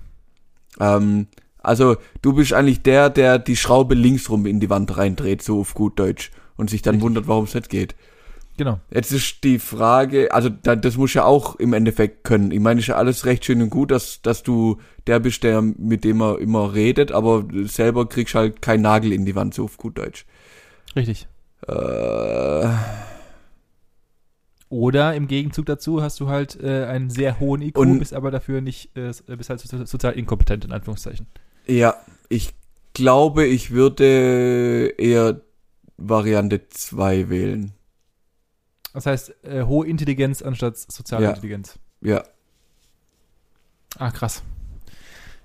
Ähm, 0.80 1.28
also 1.64 1.96
du 2.22 2.34
bist 2.34 2.54
eigentlich 2.54 2.84
der, 2.84 3.10
der 3.10 3.40
die 3.40 3.56
Schraube 3.56 3.96
linksrum 3.96 4.46
in 4.46 4.60
die 4.60 4.70
Wand 4.70 4.96
reindreht, 4.98 5.42
so 5.42 5.62
auf 5.62 5.74
gut 5.74 5.98
Deutsch. 5.98 6.32
Und 6.56 6.70
sich 6.70 6.84
dann 6.84 6.96
Richtig. 6.96 7.06
wundert, 7.06 7.28
warum 7.28 7.46
es 7.46 7.56
nicht 7.56 7.70
geht. 7.70 7.96
Genau. 8.58 8.80
Jetzt 8.92 9.12
ist 9.12 9.44
die 9.44 9.58
Frage, 9.58 10.32
also 10.32 10.50
da, 10.50 10.76
das 10.76 10.96
muss 10.98 11.16
ja 11.16 11.24
auch 11.26 11.56
im 11.56 11.74
Endeffekt 11.74 12.24
können. 12.24 12.52
Ich 12.52 12.60
meine, 12.60 12.80
ist 12.80 12.86
ja 12.88 12.96
alles 12.96 13.26
recht 13.26 13.44
schön 13.46 13.64
und 13.64 13.72
gut, 13.72 13.90
dass, 13.90 14.22
dass 14.22 14.44
du 14.44 14.78
der 15.08 15.20
bist, 15.20 15.42
der 15.42 15.64
mit 15.64 16.04
dem 16.04 16.22
er 16.22 16.38
immer 16.38 16.76
redet, 16.76 17.12
aber 17.12 17.46
selber 17.64 18.08
kriegst 18.08 18.36
halt 18.36 18.62
keinen 18.62 18.84
Nagel 18.84 19.12
in 19.12 19.26
die 19.26 19.34
Wand, 19.34 19.56
so 19.56 19.64
auf 19.64 19.78
gut 19.78 19.98
Deutsch. 19.98 20.28
Richtig. 20.96 21.28
Äh, 21.68 22.68
Oder 24.70 25.16
im 25.16 25.28
Gegenzug 25.28 25.66
dazu 25.66 26.02
hast 26.02 26.20
du 26.20 26.30
halt 26.30 26.60
äh, 26.62 26.86
einen 26.86 27.10
sehr 27.10 27.40
hohen 27.40 27.62
IQ, 27.62 27.78
Und- 27.78 28.00
bist 28.00 28.14
aber 28.14 28.32
dafür 28.32 28.62
nicht, 28.62 28.96
äh, 28.96 29.12
bist 29.36 29.50
halt 29.50 29.60
so, 29.60 29.86
sozial 29.86 30.14
inkompetent, 30.14 30.66
in 30.66 30.72
Anführungszeichen. 30.72 31.28
Ja, 31.68 31.96
ich 32.30 32.54
glaube, 32.94 33.46
ich 33.46 33.72
würde 33.72 34.94
eher 34.98 35.42
Variante 35.98 36.68
2 36.70 37.30
wählen. 37.30 37.74
Das 38.94 39.06
heißt, 39.06 39.34
äh, 39.44 39.64
hohe 39.64 39.88
Intelligenz 39.88 40.42
anstatt 40.42 40.78
soziale 40.78 41.24
Ja. 41.26 41.30
Intelligenz. 41.32 41.80
Ja, 42.02 42.24
Ah, 44.00 44.10
krass. 44.10 44.42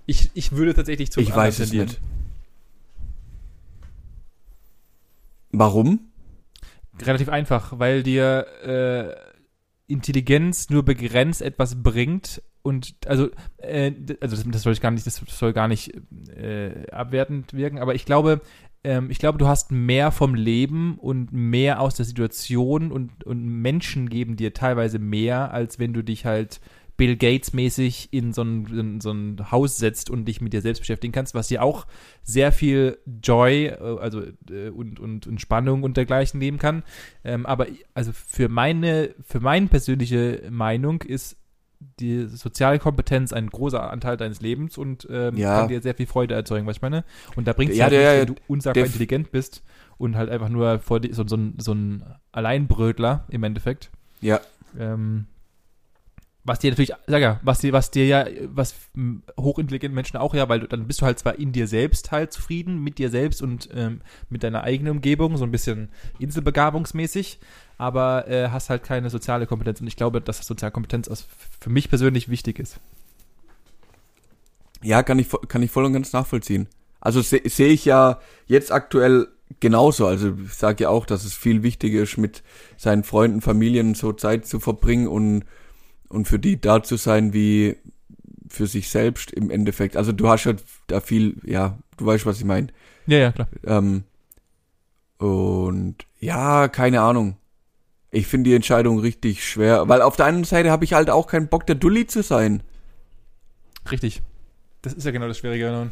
Ich, 0.06 0.30
ich 0.32 0.52
würde 0.52 0.72
tatsächlich 0.72 1.12
zum 1.12 1.22
ich 1.22 1.34
weiß 1.34 1.58
es 1.58 1.68
tendieren. 1.68 1.88
nicht. 1.88 2.00
Warum? 5.52 6.00
Relativ 7.00 7.28
einfach, 7.28 7.78
weil 7.78 8.02
dir 8.02 8.46
äh, 8.64 9.92
Intelligenz 9.92 10.70
nur 10.70 10.82
begrenzt 10.84 11.42
etwas 11.42 11.82
bringt 11.82 12.42
und 12.62 12.94
also 13.06 13.28
äh, 13.58 13.92
also 14.20 14.36
das, 14.36 14.44
das 14.46 14.62
soll 14.62 14.72
ich 14.72 14.80
gar 14.80 14.90
nicht 14.90 15.06
das 15.06 15.22
soll 15.26 15.52
gar 15.52 15.68
nicht 15.68 15.92
äh, 16.36 16.90
abwertend 16.90 17.54
wirken, 17.54 17.78
aber 17.78 17.94
ich 17.94 18.04
glaube 18.04 18.40
ähm, 18.84 19.10
ich 19.10 19.18
glaube, 19.18 19.38
du 19.38 19.48
hast 19.48 19.72
mehr 19.72 20.12
vom 20.12 20.34
Leben 20.34 20.98
und 20.98 21.32
mehr 21.32 21.80
aus 21.80 21.94
der 21.96 22.06
Situation 22.06 22.92
und, 22.92 23.24
und 23.24 23.44
Menschen 23.44 24.08
geben 24.08 24.36
dir 24.36 24.54
teilweise 24.54 24.98
mehr, 24.98 25.52
als 25.52 25.78
wenn 25.78 25.92
du 25.92 26.02
dich 26.02 26.24
halt 26.24 26.60
Bill 26.96 27.16
Gates 27.16 27.52
mäßig 27.52 28.08
in 28.12 28.32
so 28.32 28.42
ein, 28.42 28.66
in 28.66 29.00
so 29.00 29.12
ein 29.12 29.52
Haus 29.52 29.76
setzt 29.78 30.10
und 30.10 30.26
dich 30.26 30.40
mit 30.40 30.52
dir 30.52 30.60
selbst 30.60 30.80
beschäftigen 30.80 31.12
kannst, 31.12 31.32
was 31.32 31.46
dir 31.46 31.62
auch 31.62 31.86
sehr 32.24 32.50
viel 32.50 32.98
Joy, 33.22 33.66
äh, 33.66 33.98
also 34.00 34.22
äh, 34.50 34.70
und, 34.70 34.98
und, 34.98 35.26
und 35.26 35.40
Spannung 35.40 35.84
und 35.84 35.96
dergleichen 35.96 36.40
geben 36.40 36.58
kann. 36.58 36.82
Ähm, 37.24 37.46
aber 37.46 37.68
also 37.94 38.12
für 38.12 38.48
meine, 38.48 39.14
für 39.22 39.40
meine 39.40 39.68
persönliche 39.68 40.42
Meinung 40.50 41.02
ist 41.02 41.36
die 42.00 42.26
soziale 42.26 42.78
Kompetenz 42.78 43.32
ein 43.32 43.48
großer 43.48 43.90
Anteil 43.90 44.16
deines 44.16 44.40
Lebens 44.40 44.76
und 44.78 45.06
ähm, 45.10 45.36
Ja. 45.36 45.58
kann 45.60 45.68
dir 45.68 45.80
sehr 45.80 45.94
viel 45.94 46.06
Freude 46.06 46.34
erzeugen, 46.34 46.66
was 46.66 46.76
ich 46.76 46.82
meine. 46.82 47.04
Und 47.36 47.46
da 47.46 47.52
bringt 47.52 47.70
es 47.72 47.78
Ja, 47.78 47.84
halt 47.84 47.92
der- 47.92 48.12
nicht, 48.24 48.28
wenn 48.28 48.34
du 48.36 48.42
unsagbar 48.48 48.84
intelligent 48.86 49.30
bist 49.30 49.62
und 49.96 50.16
halt 50.16 50.28
einfach 50.30 50.48
nur 50.48 50.78
vor 50.80 51.00
die, 51.00 51.12
so, 51.12 51.26
so, 51.26 51.36
ein, 51.36 51.54
so 51.58 51.72
ein 51.72 52.02
Alleinbrötler 52.32 53.24
im 53.28 53.42
Endeffekt. 53.44 53.90
Ja, 54.20 54.40
Ähm, 54.78 55.26
was 56.48 56.58
dir 56.58 56.70
natürlich, 56.70 56.92
sag 57.06 57.20
ja, 57.20 57.38
was 57.42 57.60
dir, 57.60 57.72
was 57.72 57.90
dir 57.90 58.06
ja, 58.06 58.26
was 58.46 58.74
m, 58.96 59.22
hochintelligente 59.38 59.94
Menschen 59.94 60.16
auch 60.16 60.34
ja, 60.34 60.48
weil 60.48 60.60
dann 60.60 60.86
bist 60.86 61.00
du 61.00 61.06
halt 61.06 61.18
zwar 61.18 61.38
in 61.38 61.52
dir 61.52 61.68
selbst 61.68 62.10
halt 62.10 62.32
zufrieden, 62.32 62.82
mit 62.82 62.98
dir 62.98 63.10
selbst 63.10 63.42
und 63.42 63.68
ähm, 63.74 64.00
mit 64.30 64.42
deiner 64.42 64.64
eigenen 64.64 64.92
Umgebung, 64.94 65.36
so 65.36 65.44
ein 65.44 65.52
bisschen 65.52 65.90
Inselbegabungsmäßig, 66.18 67.38
aber 67.76 68.26
äh, 68.28 68.48
hast 68.48 68.70
halt 68.70 68.82
keine 68.82 69.10
soziale 69.10 69.46
Kompetenz. 69.46 69.80
Und 69.80 69.86
ich 69.86 69.96
glaube, 69.96 70.20
dass 70.20 70.44
soziale 70.44 70.72
Kompetenz 70.72 71.06
aus, 71.08 71.28
für 71.60 71.70
mich 71.70 71.88
persönlich 71.88 72.28
wichtig 72.28 72.58
ist. 72.58 72.80
Ja, 74.82 75.02
kann 75.02 75.18
ich, 75.18 75.28
kann 75.48 75.62
ich 75.62 75.70
voll 75.70 75.84
und 75.84 75.92
ganz 75.92 76.12
nachvollziehen. 76.12 76.68
Also 77.00 77.20
se- 77.20 77.42
sehe 77.44 77.68
ich 77.68 77.84
ja 77.84 78.20
jetzt 78.46 78.72
aktuell 78.72 79.28
genauso. 79.60 80.06
Also 80.06 80.34
ich 80.44 80.54
sage 80.54 80.84
ja 80.84 80.90
auch, 80.90 81.06
dass 81.06 81.24
es 81.24 81.34
viel 81.34 81.62
wichtiger 81.62 82.02
ist, 82.02 82.16
mit 82.16 82.42
seinen 82.76 83.02
Freunden, 83.02 83.40
Familien 83.40 83.94
so 83.94 84.12
Zeit 84.12 84.46
zu 84.46 84.60
verbringen 84.60 85.08
und, 85.08 85.44
und 86.08 86.26
für 86.26 86.38
die 86.38 86.60
da 86.60 86.82
zu 86.82 86.96
sein, 86.96 87.32
wie 87.32 87.76
für 88.48 88.66
sich 88.66 88.88
selbst 88.88 89.30
im 89.30 89.50
Endeffekt. 89.50 89.96
Also 89.96 90.12
du 90.12 90.28
hast 90.28 90.44
ja 90.44 90.54
da 90.86 91.00
viel, 91.00 91.36
ja, 91.44 91.78
du 91.96 92.06
weißt, 92.06 92.26
was 92.26 92.38
ich 92.38 92.44
meine. 92.44 92.68
Ja, 93.06 93.18
ja, 93.18 93.32
klar. 93.32 93.48
Ähm, 93.64 94.04
und 95.18 95.96
ja, 96.20 96.68
keine 96.68 97.00
Ahnung. 97.02 97.36
Ich 98.10 98.26
finde 98.26 98.50
die 98.50 98.56
Entscheidung 98.56 99.00
richtig 99.00 99.46
schwer, 99.46 99.88
weil 99.88 100.00
auf 100.00 100.16
der 100.16 100.26
einen 100.26 100.44
Seite 100.44 100.70
habe 100.70 100.84
ich 100.84 100.94
halt 100.94 101.10
auch 101.10 101.26
keinen 101.26 101.48
Bock, 101.48 101.66
der 101.66 101.74
Dulli 101.74 102.06
zu 102.06 102.22
sein. 102.22 102.62
Richtig. 103.90 104.22
Das 104.80 104.94
ist 104.94 105.04
ja 105.04 105.10
genau 105.10 105.28
das 105.28 105.38
Schwierige. 105.38 105.90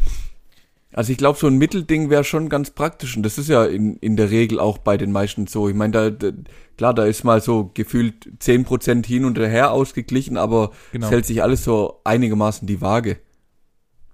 Also 0.97 1.13
ich 1.13 1.19
glaube, 1.19 1.39
so 1.39 1.47
ein 1.47 1.59
Mittelding 1.59 2.11
wäre 2.11 2.25
schon 2.25 2.49
ganz 2.49 2.71
praktisch 2.73 3.17
und 3.17 3.23
das 3.23 3.39
ist 3.39 3.49
ja 3.51 3.65
in, 3.67 3.97
in 3.99 4.17
der 4.17 4.31
Regel 4.31 4.61
auch 4.61 4.79
bei 4.79 4.97
den 4.97 5.13
meisten 5.13 5.47
so. 5.47 5.69
Ich 5.69 5.77
meine, 5.77 5.93
da, 5.93 6.11
da 6.11 6.33
klar, 6.79 6.95
da 6.95 7.05
ist 7.07 7.25
mal 7.25 7.41
so 7.43 7.71
gefühlt 7.75 8.29
10% 8.41 9.07
hin 9.07 9.25
und 9.27 9.39
her 9.39 9.73
ausgeglichen, 9.73 10.39
aber 10.39 10.73
Genau. 10.91 11.07
es 11.07 11.13
hält 11.13 11.27
sich 11.27 11.43
alles 11.43 11.65
so 11.65 12.01
einigermaßen 12.05 12.67
die 12.67 12.81
Waage. 12.81 13.19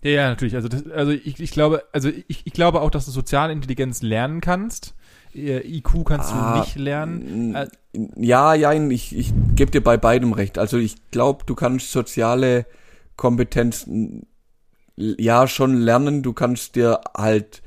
Ja, 0.03 0.11
ja, 0.11 0.29
natürlich. 0.31 0.55
Also, 0.57 0.69
das, 0.69 0.89
also 0.91 1.13
ich, 1.13 1.39
ich 1.41 1.51
glaube, 1.53 1.85
also 1.93 2.09
ich, 2.09 2.43
ich 2.47 2.53
glaube 2.53 2.81
auch, 2.81 2.91
dass 2.91 3.05
du 3.07 3.13
soziale 3.13 3.53
Intelligenz 3.53 4.03
lernen 4.03 4.41
kannst. 4.41 4.95
IQ 5.35 6.05
kannst 6.05 6.31
Ah, 6.31 6.35
du 6.55 6.59
nicht 6.59 6.77
lernen. 6.77 7.55
Äh, 7.55 7.69
Ja, 8.17 8.55
ja, 8.55 8.73
ich, 8.73 9.17
ich 9.17 9.33
gebe 9.55 9.71
dir 9.71 9.83
bei 9.83 9.97
beidem 9.97 10.33
recht. 10.33 10.59
Also 10.59 10.77
ich 10.79 10.97
glaube, 11.11 11.45
du 11.47 11.55
kannst 11.55 11.93
soziale 11.93 12.67
Kompetenzen 13.17 14.27
ja 14.97 15.47
schon 15.49 15.77
lernen, 15.77 16.23
du 16.23 16.33
kannst 16.33 16.77
dir 16.77 17.01
halt 17.17 17.63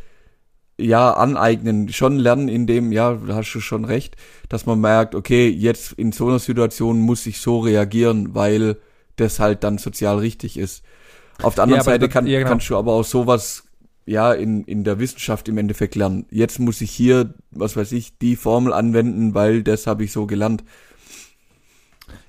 ja 0.78 1.14
aneignen, 1.14 1.90
schon 1.90 2.20
lernen, 2.20 2.50
indem, 2.50 2.92
ja, 2.92 3.14
da 3.16 3.36
hast 3.36 3.54
du 3.54 3.62
schon 3.62 3.86
recht, 3.86 4.16
dass 4.50 4.66
man 4.66 4.82
merkt, 4.82 5.16
okay, 5.16 5.50
jetzt 5.50 5.94
in 5.94 6.12
so 6.12 6.28
einer 6.28 6.40
Situation 6.40 7.00
muss 7.00 7.26
ich 7.28 7.40
so 7.40 7.60
reagieren, 7.60 8.36
weil 8.36 8.78
das 9.18 9.40
halt 9.40 9.64
dann 9.64 9.78
sozial 9.78 10.20
richtig 10.20 10.58
ist. 10.58 10.84
Auf 11.42 11.56
der 11.56 11.64
anderen 11.66 11.82
Ja, 11.82 11.84
Seite 11.84 12.10
kann, 12.10 12.34
ja, 12.34 12.40
genau. 12.40 12.44
kannst 12.44 12.70
du 12.70 12.78
aber 12.78 12.94
auch 12.94 13.06
sowas 13.06 13.64
ja 14.06 14.34
in, 14.34 14.64
in 14.66 14.84
der 14.84 15.00
Wissenschaft 15.00 15.48
im 15.50 15.58
Endeffekt 15.58 15.96
lernen. 15.96 16.26
Jetzt 16.32 16.60
muss 16.60 16.82
ich 16.82 16.92
hier, 16.92 17.34
was 17.52 17.76
weiß 17.76 17.92
ich, 17.94 18.18
die 18.20 18.36
Formel 18.36 18.74
anwenden, 18.74 19.34
weil 19.34 19.64
das 19.64 19.88
habe 19.88 20.04
ich 20.04 20.12
so 20.12 20.28
gelernt. 20.28 20.64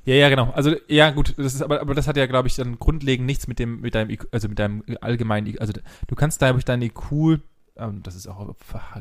Ja, 0.07 0.15
ja, 0.15 0.29
genau. 0.29 0.51
Also 0.53 0.77
ja, 0.89 1.11
gut, 1.11 1.35
das 1.37 1.55
ist 1.55 1.63
aber, 1.63 1.81
aber 1.81 1.95
das 1.95 2.07
hat 2.07 2.17
ja, 2.17 2.27
glaube 2.27 2.47
ich, 2.49 2.55
dann 2.55 2.79
grundlegend 2.79 3.27
nichts 3.27 3.49
mit 3.49 3.59
dem, 3.59 3.81
mit 3.81 3.95
deinem, 3.97 4.09
IQ, 4.11 4.29
also 4.31 4.49
mit 4.49 4.59
deinem 4.59 4.85
allgemeinen, 5.01 5.49
IQ, 5.49 5.61
also 5.61 5.73
du 6.07 6.15
kannst 6.15 6.41
da, 6.41 6.47
glaube 6.47 6.61
ich, 6.61 6.65
dein 6.65 6.81
IQ, 6.81 7.41
ähm, 7.77 8.03
das 8.05 8.15
ist 8.15 8.29
auch 8.29 8.55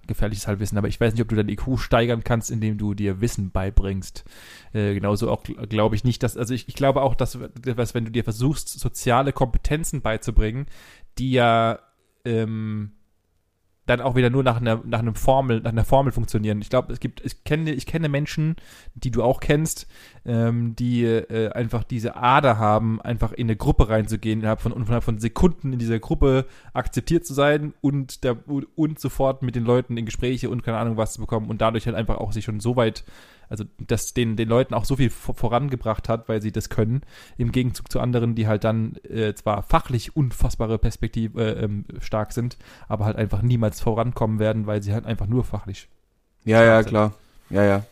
gefährliches 0.07 0.47
Halbwissen, 0.47 0.79
aber 0.79 0.87
ich 0.87 0.99
weiß 0.99 1.13
nicht, 1.13 1.21
ob 1.21 1.29
du 1.29 1.35
dein 1.35 1.47
IQ 1.49 1.77
steigern 1.77 2.23
kannst, 2.23 2.49
indem 2.49 2.79
du 2.79 2.95
dir 2.95 3.21
Wissen 3.21 3.51
beibringst. 3.51 4.25
Äh, 4.73 4.95
genauso 4.95 5.29
auch 5.29 5.43
gl- 5.43 5.67
glaube 5.67 5.95
ich 5.95 6.03
nicht, 6.03 6.23
dass, 6.23 6.37
also 6.37 6.55
ich, 6.55 6.67
ich 6.67 6.75
glaube 6.75 7.03
auch, 7.03 7.13
dass, 7.13 7.37
dass 7.61 7.93
wenn 7.93 8.05
du 8.05 8.11
dir 8.11 8.23
versuchst, 8.23 8.69
soziale 8.79 9.31
Kompetenzen 9.31 10.01
beizubringen, 10.01 10.65
die 11.19 11.31
ja 11.31 11.79
ähm, 12.25 12.93
dann 13.85 14.01
auch 14.01 14.15
wieder 14.15 14.29
nur 14.29 14.43
nach 14.43 14.57
einer, 14.57 14.81
nach 14.83 14.99
einem 14.99 15.15
Formel, 15.15 15.61
nach 15.61 15.71
einer 15.71 15.85
Formel 15.85 16.11
funktionieren. 16.11 16.61
Ich 16.61 16.69
glaube, 16.69 16.91
es 16.91 16.99
gibt, 16.99 17.23
ich 17.23 17.43
kenne, 17.43 17.71
ich 17.71 17.85
kenne 17.85 18.09
Menschen, 18.09 18.55
die 18.95 19.11
du 19.11 19.21
auch 19.21 19.39
kennst, 19.39 19.87
ähm, 20.25 20.75
die 20.75 21.03
äh, 21.03 21.51
einfach 21.51 21.83
diese 21.83 22.15
Ader 22.15 22.57
haben, 22.57 22.99
einfach 23.01 23.31
in 23.31 23.47
eine 23.47 23.55
Gruppe 23.55 23.89
reinzugehen, 23.89 24.39
innerhalb 24.39 24.61
von, 24.61 24.71
innerhalb 24.71 25.03
von 25.03 25.19
Sekunden 25.19 25.73
in 25.73 25.79
dieser 25.79 25.99
Gruppe 25.99 26.45
akzeptiert 26.73 27.25
zu 27.25 27.33
sein 27.33 27.73
und, 27.81 28.23
der, 28.23 28.37
und 28.47 28.99
sofort 28.99 29.43
mit 29.43 29.55
den 29.55 29.63
Leuten 29.63 29.97
in 29.97 30.05
Gespräche 30.05 30.49
und 30.49 30.63
keine 30.63 30.77
Ahnung 30.77 30.97
was 30.97 31.13
zu 31.13 31.21
bekommen 31.21 31.49
und 31.49 31.61
dadurch 31.61 31.85
halt 31.85 31.95
einfach 31.95 32.17
auch 32.17 32.31
sich 32.31 32.45
schon 32.45 32.59
so 32.59 32.75
weit, 32.75 33.03
also 33.49 33.63
das 33.79 34.13
den, 34.13 34.35
den 34.35 34.49
Leuten 34.49 34.73
auch 34.73 34.85
so 34.85 34.95
viel 34.95 35.09
vor- 35.09 35.35
vorangebracht 35.35 36.09
hat, 36.09 36.27
weil 36.29 36.41
sie 36.41 36.51
das 36.51 36.69
können, 36.69 37.01
im 37.37 37.51
Gegenzug 37.51 37.91
zu 37.91 37.99
anderen, 37.99 38.35
die 38.35 38.47
halt 38.47 38.63
dann 38.63 38.95
äh, 39.09 39.33
zwar 39.35 39.63
fachlich 39.63 40.15
unfassbare 40.15 40.77
Perspektive 40.77 41.41
äh, 41.55 41.63
ähm, 41.63 41.85
stark 42.01 42.33
sind, 42.33 42.57
aber 42.87 43.05
halt 43.05 43.17
einfach 43.17 43.41
niemals 43.41 43.81
vorankommen 43.81 44.39
werden, 44.39 44.67
weil 44.67 44.81
sie 44.83 44.93
halt 44.93 45.05
einfach 45.05 45.27
nur 45.27 45.43
fachlich 45.43 45.87
Ja, 46.43 46.63
ja, 46.63 46.75
Wahnsinn. 46.77 46.89
klar. 46.89 47.13
Ja, 47.49 47.63
ja. 47.63 47.83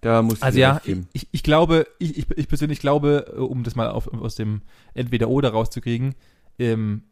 Da 0.00 0.20
muss 0.22 0.38
ich 0.38 0.42
Also 0.42 0.58
ja, 0.58 0.80
ich, 1.12 1.28
ich 1.30 1.42
glaube, 1.44 1.86
ich, 1.98 2.18
ich, 2.18 2.30
ich 2.36 2.48
persönlich 2.48 2.80
glaube, 2.80 3.32
äh, 3.36 3.38
um 3.38 3.62
das 3.62 3.76
mal 3.76 3.88
auf, 3.88 4.12
aus 4.12 4.34
dem 4.34 4.62
Entweder-Oder 4.94 5.50
rauszukriegen, 5.50 6.14
ähm, 6.58 7.02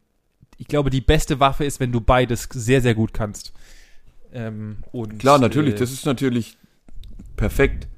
ich 0.59 0.67
glaube, 0.67 0.91
die 0.91 1.01
beste 1.01 1.41
Waffe 1.41 1.65
ist, 1.65 1.81
wenn 1.81 1.93
du 1.93 2.01
beides 2.01 2.49
sehr, 2.53 2.83
sehr 2.83 2.95
gut 2.95 3.15
kannst. 3.15 3.53
Ähm, 4.33 4.79
und, 4.93 5.19
Klar, 5.21 5.39
natürlich, 5.39 5.75
äh, 5.75 5.79
das 5.79 5.93
ist 5.93 6.05
natürlich 6.05 6.59
perfekt. 7.37 7.89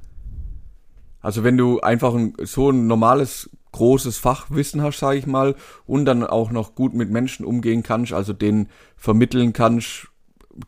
Also 1.20 1.44
wenn 1.44 1.56
du 1.56 1.80
einfach 1.80 2.14
ein, 2.14 2.34
so 2.42 2.70
ein 2.70 2.86
normales, 2.86 3.50
großes 3.72 4.18
Fachwissen 4.18 4.82
hast, 4.82 4.98
sage 4.98 5.18
ich 5.18 5.26
mal, 5.26 5.54
und 5.86 6.04
dann 6.04 6.24
auch 6.24 6.50
noch 6.50 6.74
gut 6.74 6.94
mit 6.94 7.10
Menschen 7.10 7.46
umgehen 7.46 7.82
kannst, 7.82 8.12
also 8.12 8.32
denen 8.32 8.68
vermitteln 8.96 9.52
kannst, 9.52 10.08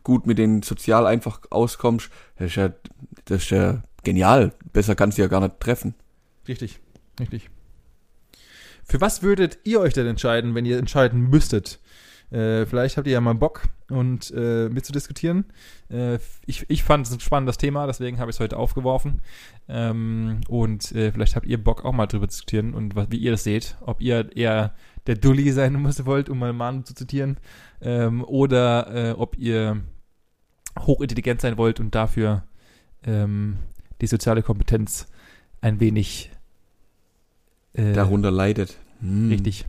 gut 0.03 0.25
mit 0.25 0.39
denen 0.39 0.63
sozial 0.63 1.05
einfach 1.05 1.41
auskommst, 1.51 2.09
das 2.37 2.47
ist 2.47 2.55
ja, 2.55 2.69
das 3.25 3.43
ist 3.43 3.49
ja 3.51 3.83
genial. 4.03 4.53
Besser 4.73 4.95
kannst 4.95 5.17
du 5.17 5.21
ja 5.21 5.27
gar 5.27 5.41
nicht 5.41 5.59
treffen. 5.59 5.93
Richtig, 6.47 6.79
richtig. 7.19 7.49
Für 8.83 9.01
was 9.01 9.23
würdet 9.23 9.59
ihr 9.63 9.81
euch 9.81 9.93
denn 9.93 10.07
entscheiden, 10.07 10.55
wenn 10.55 10.65
ihr 10.65 10.77
entscheiden 10.77 11.29
müsstet? 11.29 11.79
Äh, 12.31 12.65
vielleicht 12.65 12.97
habt 12.97 13.07
ihr 13.07 13.13
ja 13.13 13.21
mal 13.21 13.35
Bock 13.35 13.63
und 13.89 14.31
äh, 14.35 14.67
mitzudiskutieren. 14.69 15.45
Äh, 15.89 16.19
ich, 16.45 16.65
ich 16.69 16.83
fand 16.83 17.05
es 17.05 17.13
ein 17.13 17.19
spannendes 17.19 17.57
Thema, 17.57 17.85
deswegen 17.87 18.19
habe 18.19 18.31
ich 18.31 18.37
es 18.37 18.39
heute 18.39 18.57
aufgeworfen. 18.57 19.21
Ähm, 19.67 20.41
und 20.47 20.91
äh, 20.93 21.11
vielleicht 21.11 21.35
habt 21.35 21.45
ihr 21.45 21.63
Bock 21.63 21.85
auch 21.85 21.93
mal 21.93 22.07
drüber 22.07 22.27
zu 22.27 22.37
diskutieren 22.37 22.73
und 22.73 22.95
was, 22.95 23.11
wie 23.11 23.17
ihr 23.17 23.31
das 23.31 23.43
seht. 23.43 23.77
Ob 23.81 24.01
ihr 24.01 24.35
eher 24.35 24.73
der 25.07 25.15
Dulli 25.15 25.51
sein 25.53 25.73
muss, 25.73 26.05
wollt, 26.05 26.29
um 26.29 26.39
mal 26.39 26.53
Manu 26.53 26.81
zu 26.81 26.95
zitieren, 26.95 27.37
ähm, 27.81 28.23
oder 28.23 29.11
äh, 29.11 29.11
ob 29.11 29.37
ihr 29.37 29.81
hochintelligent 30.79 31.41
sein 31.41 31.57
wollt 31.57 31.79
und 31.79 31.95
dafür 31.95 32.43
ähm, 33.05 33.59
die 34.01 34.07
soziale 34.07 34.43
Kompetenz 34.43 35.07
ein 35.61 35.79
wenig 35.79 36.31
äh, 37.73 37.93
darunter 37.93 38.31
leidet. 38.31 38.77
Hm. 38.99 39.29
Richtig, 39.29 39.65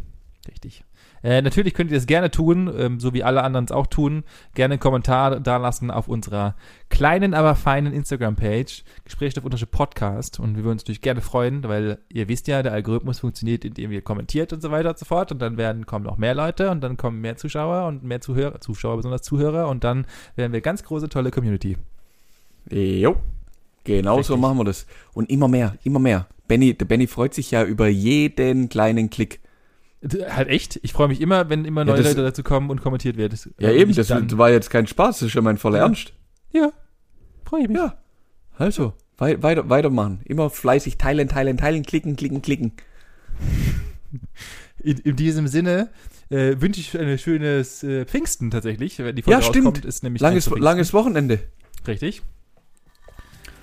richtig. 0.49 0.86
Äh, 1.23 1.43
natürlich 1.43 1.75
könnt 1.75 1.91
ihr 1.91 1.97
das 1.97 2.07
gerne 2.07 2.31
tun, 2.31 2.73
ähm, 2.77 3.01
so 3.01 3.13
wie 3.13 3.25
alle 3.25 3.43
anderen 3.43 3.65
es 3.65 3.73
auch 3.73 3.87
tun. 3.87 4.25
Gerne 4.55 4.75
einen 4.75 4.81
Kommentar 4.81 5.41
da 5.41 5.57
lassen 5.57 5.91
auf 5.91 6.09
unserer 6.09 6.55
kleinen, 6.89 7.35
aber 7.35 7.55
feinen 7.55 7.93
Instagram-Page, 7.93 8.85
Gesprächsstoff 9.05 9.45
Podcast. 9.71 10.39
Und 10.41 10.57
wir 10.57 10.65
würden 10.65 10.75
uns 10.75 10.83
natürlich 10.83 11.01
gerne 11.01 11.21
freuen, 11.21 11.65
weil 11.65 11.99
ihr 12.13 12.29
wisst 12.29 12.49
ja, 12.49 12.63
der 12.63 12.73
Algorithmus 12.73 13.21
funktioniert, 13.21 13.65
indem 13.65 13.93
ihr 13.93 14.03
kommentiert 14.03 14.53
und 14.53 14.63
so 14.63 14.71
weiter 14.71 14.91
und 14.91 14.99
so 14.99 15.05
fort. 15.05 15.33
Und 15.33 15.41
dann 15.41 15.57
werden, 15.57 15.87
kommen 15.87 16.05
noch 16.05 16.19
mehr 16.19 16.35
Leute 16.35 16.71
und 16.71 16.81
dann 16.83 16.97
kommen 16.97 17.21
mehr 17.21 17.37
Zuschauer 17.37 17.87
und 17.87 18.05
mehr 18.05 18.21
Zuhörer, 18.21 18.61
Zuschauer 18.61 18.97
besonders 18.97 19.23
Zuhörer. 19.23 19.69
Und 19.69 19.85
dann 19.85 20.07
werden 20.37 20.53
wir 20.53 20.61
ganz 20.61 20.83
große, 20.83 21.09
tolle 21.09 21.31
Community. 21.31 21.77
Jo. 22.71 23.17
Genau 23.85 24.17
Richtig. 24.17 24.29
so 24.29 24.37
machen 24.37 24.59
wir 24.59 24.65
das. 24.65 24.87
Und 25.15 25.31
immer 25.31 25.49
mehr, 25.49 25.77
immer 25.85 26.01
mehr. 26.01 26.27
Benny, 26.49 26.75
der 26.75 26.87
Benny 26.87 27.07
freut 27.07 27.35
sich 27.35 27.53
ja 27.53 27.65
über 27.65 27.89
jeden 27.89 28.69
kleinen 28.69 29.11
Klick. 29.11 29.41
Halt 30.03 30.49
echt? 30.49 30.79
Ich 30.83 30.93
freue 30.93 31.09
mich 31.09 31.21
immer, 31.21 31.49
wenn 31.49 31.65
immer 31.65 31.85
neue 31.85 32.03
ja, 32.03 32.09
Leute 32.09 32.23
dazu 32.23 32.43
kommen 32.43 32.71
und 32.71 32.83
kommentiert 32.83 33.17
wird. 33.17 33.33
Das, 33.33 33.49
ja, 33.59 33.71
eben, 33.71 33.95
das 33.95 34.09
dann. 34.09 34.39
war 34.39 34.51
jetzt 34.51 34.71
kein 34.71 34.87
Spaß, 34.87 35.21
das 35.21 35.29
ist 35.29 35.35
ja 35.35 35.41
mein 35.41 35.57
voller 35.57 35.79
ja. 35.79 35.85
Ernst. 35.85 36.13
Ja, 36.53 36.71
freue 37.45 37.63
ich 37.63 37.69
mich. 37.69 37.79
Ja, 37.79 37.99
also, 38.59 38.95
wei 39.19 39.43
weiter, 39.43 39.69
weitermachen. 39.69 40.21
Immer 40.25 40.51
fleißig 40.51 40.99
teilen, 40.99 41.29
teilen, 41.29 41.57
teilen, 41.57 41.83
klicken, 41.83 42.17
klicken, 42.17 42.43
klicken. 42.43 42.73
In, 44.79 44.99
in 44.99 45.17
diesem 45.17 45.49
Sinne 45.49 45.89
äh, 46.29 46.61
wünsche 46.61 46.79
ich 46.81 46.97
ein 46.97 47.19
schönes 47.19 47.83
äh, 47.83 48.05
Pfingsten 48.05 48.53
tatsächlich. 48.53 48.99
Wenn 48.99 49.17
die 49.17 49.23
Folge 49.23 49.41
ja, 49.41 49.43
stimmt. 49.45 49.85
ist 49.85 50.05
nämlich 50.05 50.23
langes, 50.23 50.49
langes 50.51 50.93
Wochenende. 50.93 51.41
Richtig. 51.89 52.23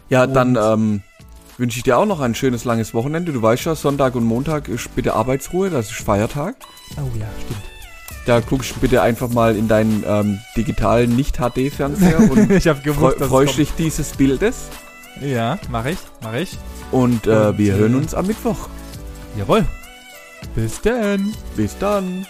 Ja, 0.10 0.24
und 0.24 0.34
dann 0.34 0.58
ähm, 0.60 1.02
wünsche 1.58 1.78
ich 1.78 1.84
dir 1.84 1.98
auch 1.98 2.06
noch 2.06 2.20
ein 2.20 2.36
schönes 2.36 2.66
langes 2.66 2.94
Wochenende. 2.94 3.32
Du 3.32 3.42
weißt 3.42 3.66
ja, 3.66 3.76
Sonntag 3.76 4.16
und 4.16 4.24
Montag 4.24 4.68
ist 4.68 4.96
bitte 4.96 5.14
Arbeitsruhe, 5.14 5.70
das 5.70 5.92
ist 5.92 6.02
Feiertag. 6.02 6.56
Oh 6.98 7.18
ja, 7.18 7.28
stimmt. 7.46 7.62
Da 8.26 8.40
guckst 8.40 8.76
du 8.76 8.80
bitte 8.80 9.02
einfach 9.02 9.30
mal 9.30 9.56
in 9.56 9.68
deinen 9.68 10.04
ähm, 10.08 10.40
digitalen 10.56 11.16
Nicht-HD-Fernseher 11.16 12.32
und 12.32 12.52
ich 12.52 12.68
hab 12.68 12.84
gewusst, 12.84 13.18
freu, 13.18 13.28
freust 13.28 13.58
dich 13.58 13.72
dieses 13.74 14.14
Bildes. 14.14 14.70
Ja, 15.22 15.60
mach 15.70 15.86
ich, 15.86 15.98
mach 16.22 16.34
ich. 16.34 16.58
Und, 16.92 17.28
äh, 17.28 17.48
und 17.48 17.58
wir 17.58 17.76
äh, 17.76 17.78
hören 17.78 17.96
uns 17.96 18.14
am 18.14 18.28
Mittwoch. 18.28 18.70
Jawohl. 19.38 19.66
Bis 20.56 20.80
dann. 20.82 21.34
Bis 21.56 21.78
dann. 21.78 22.26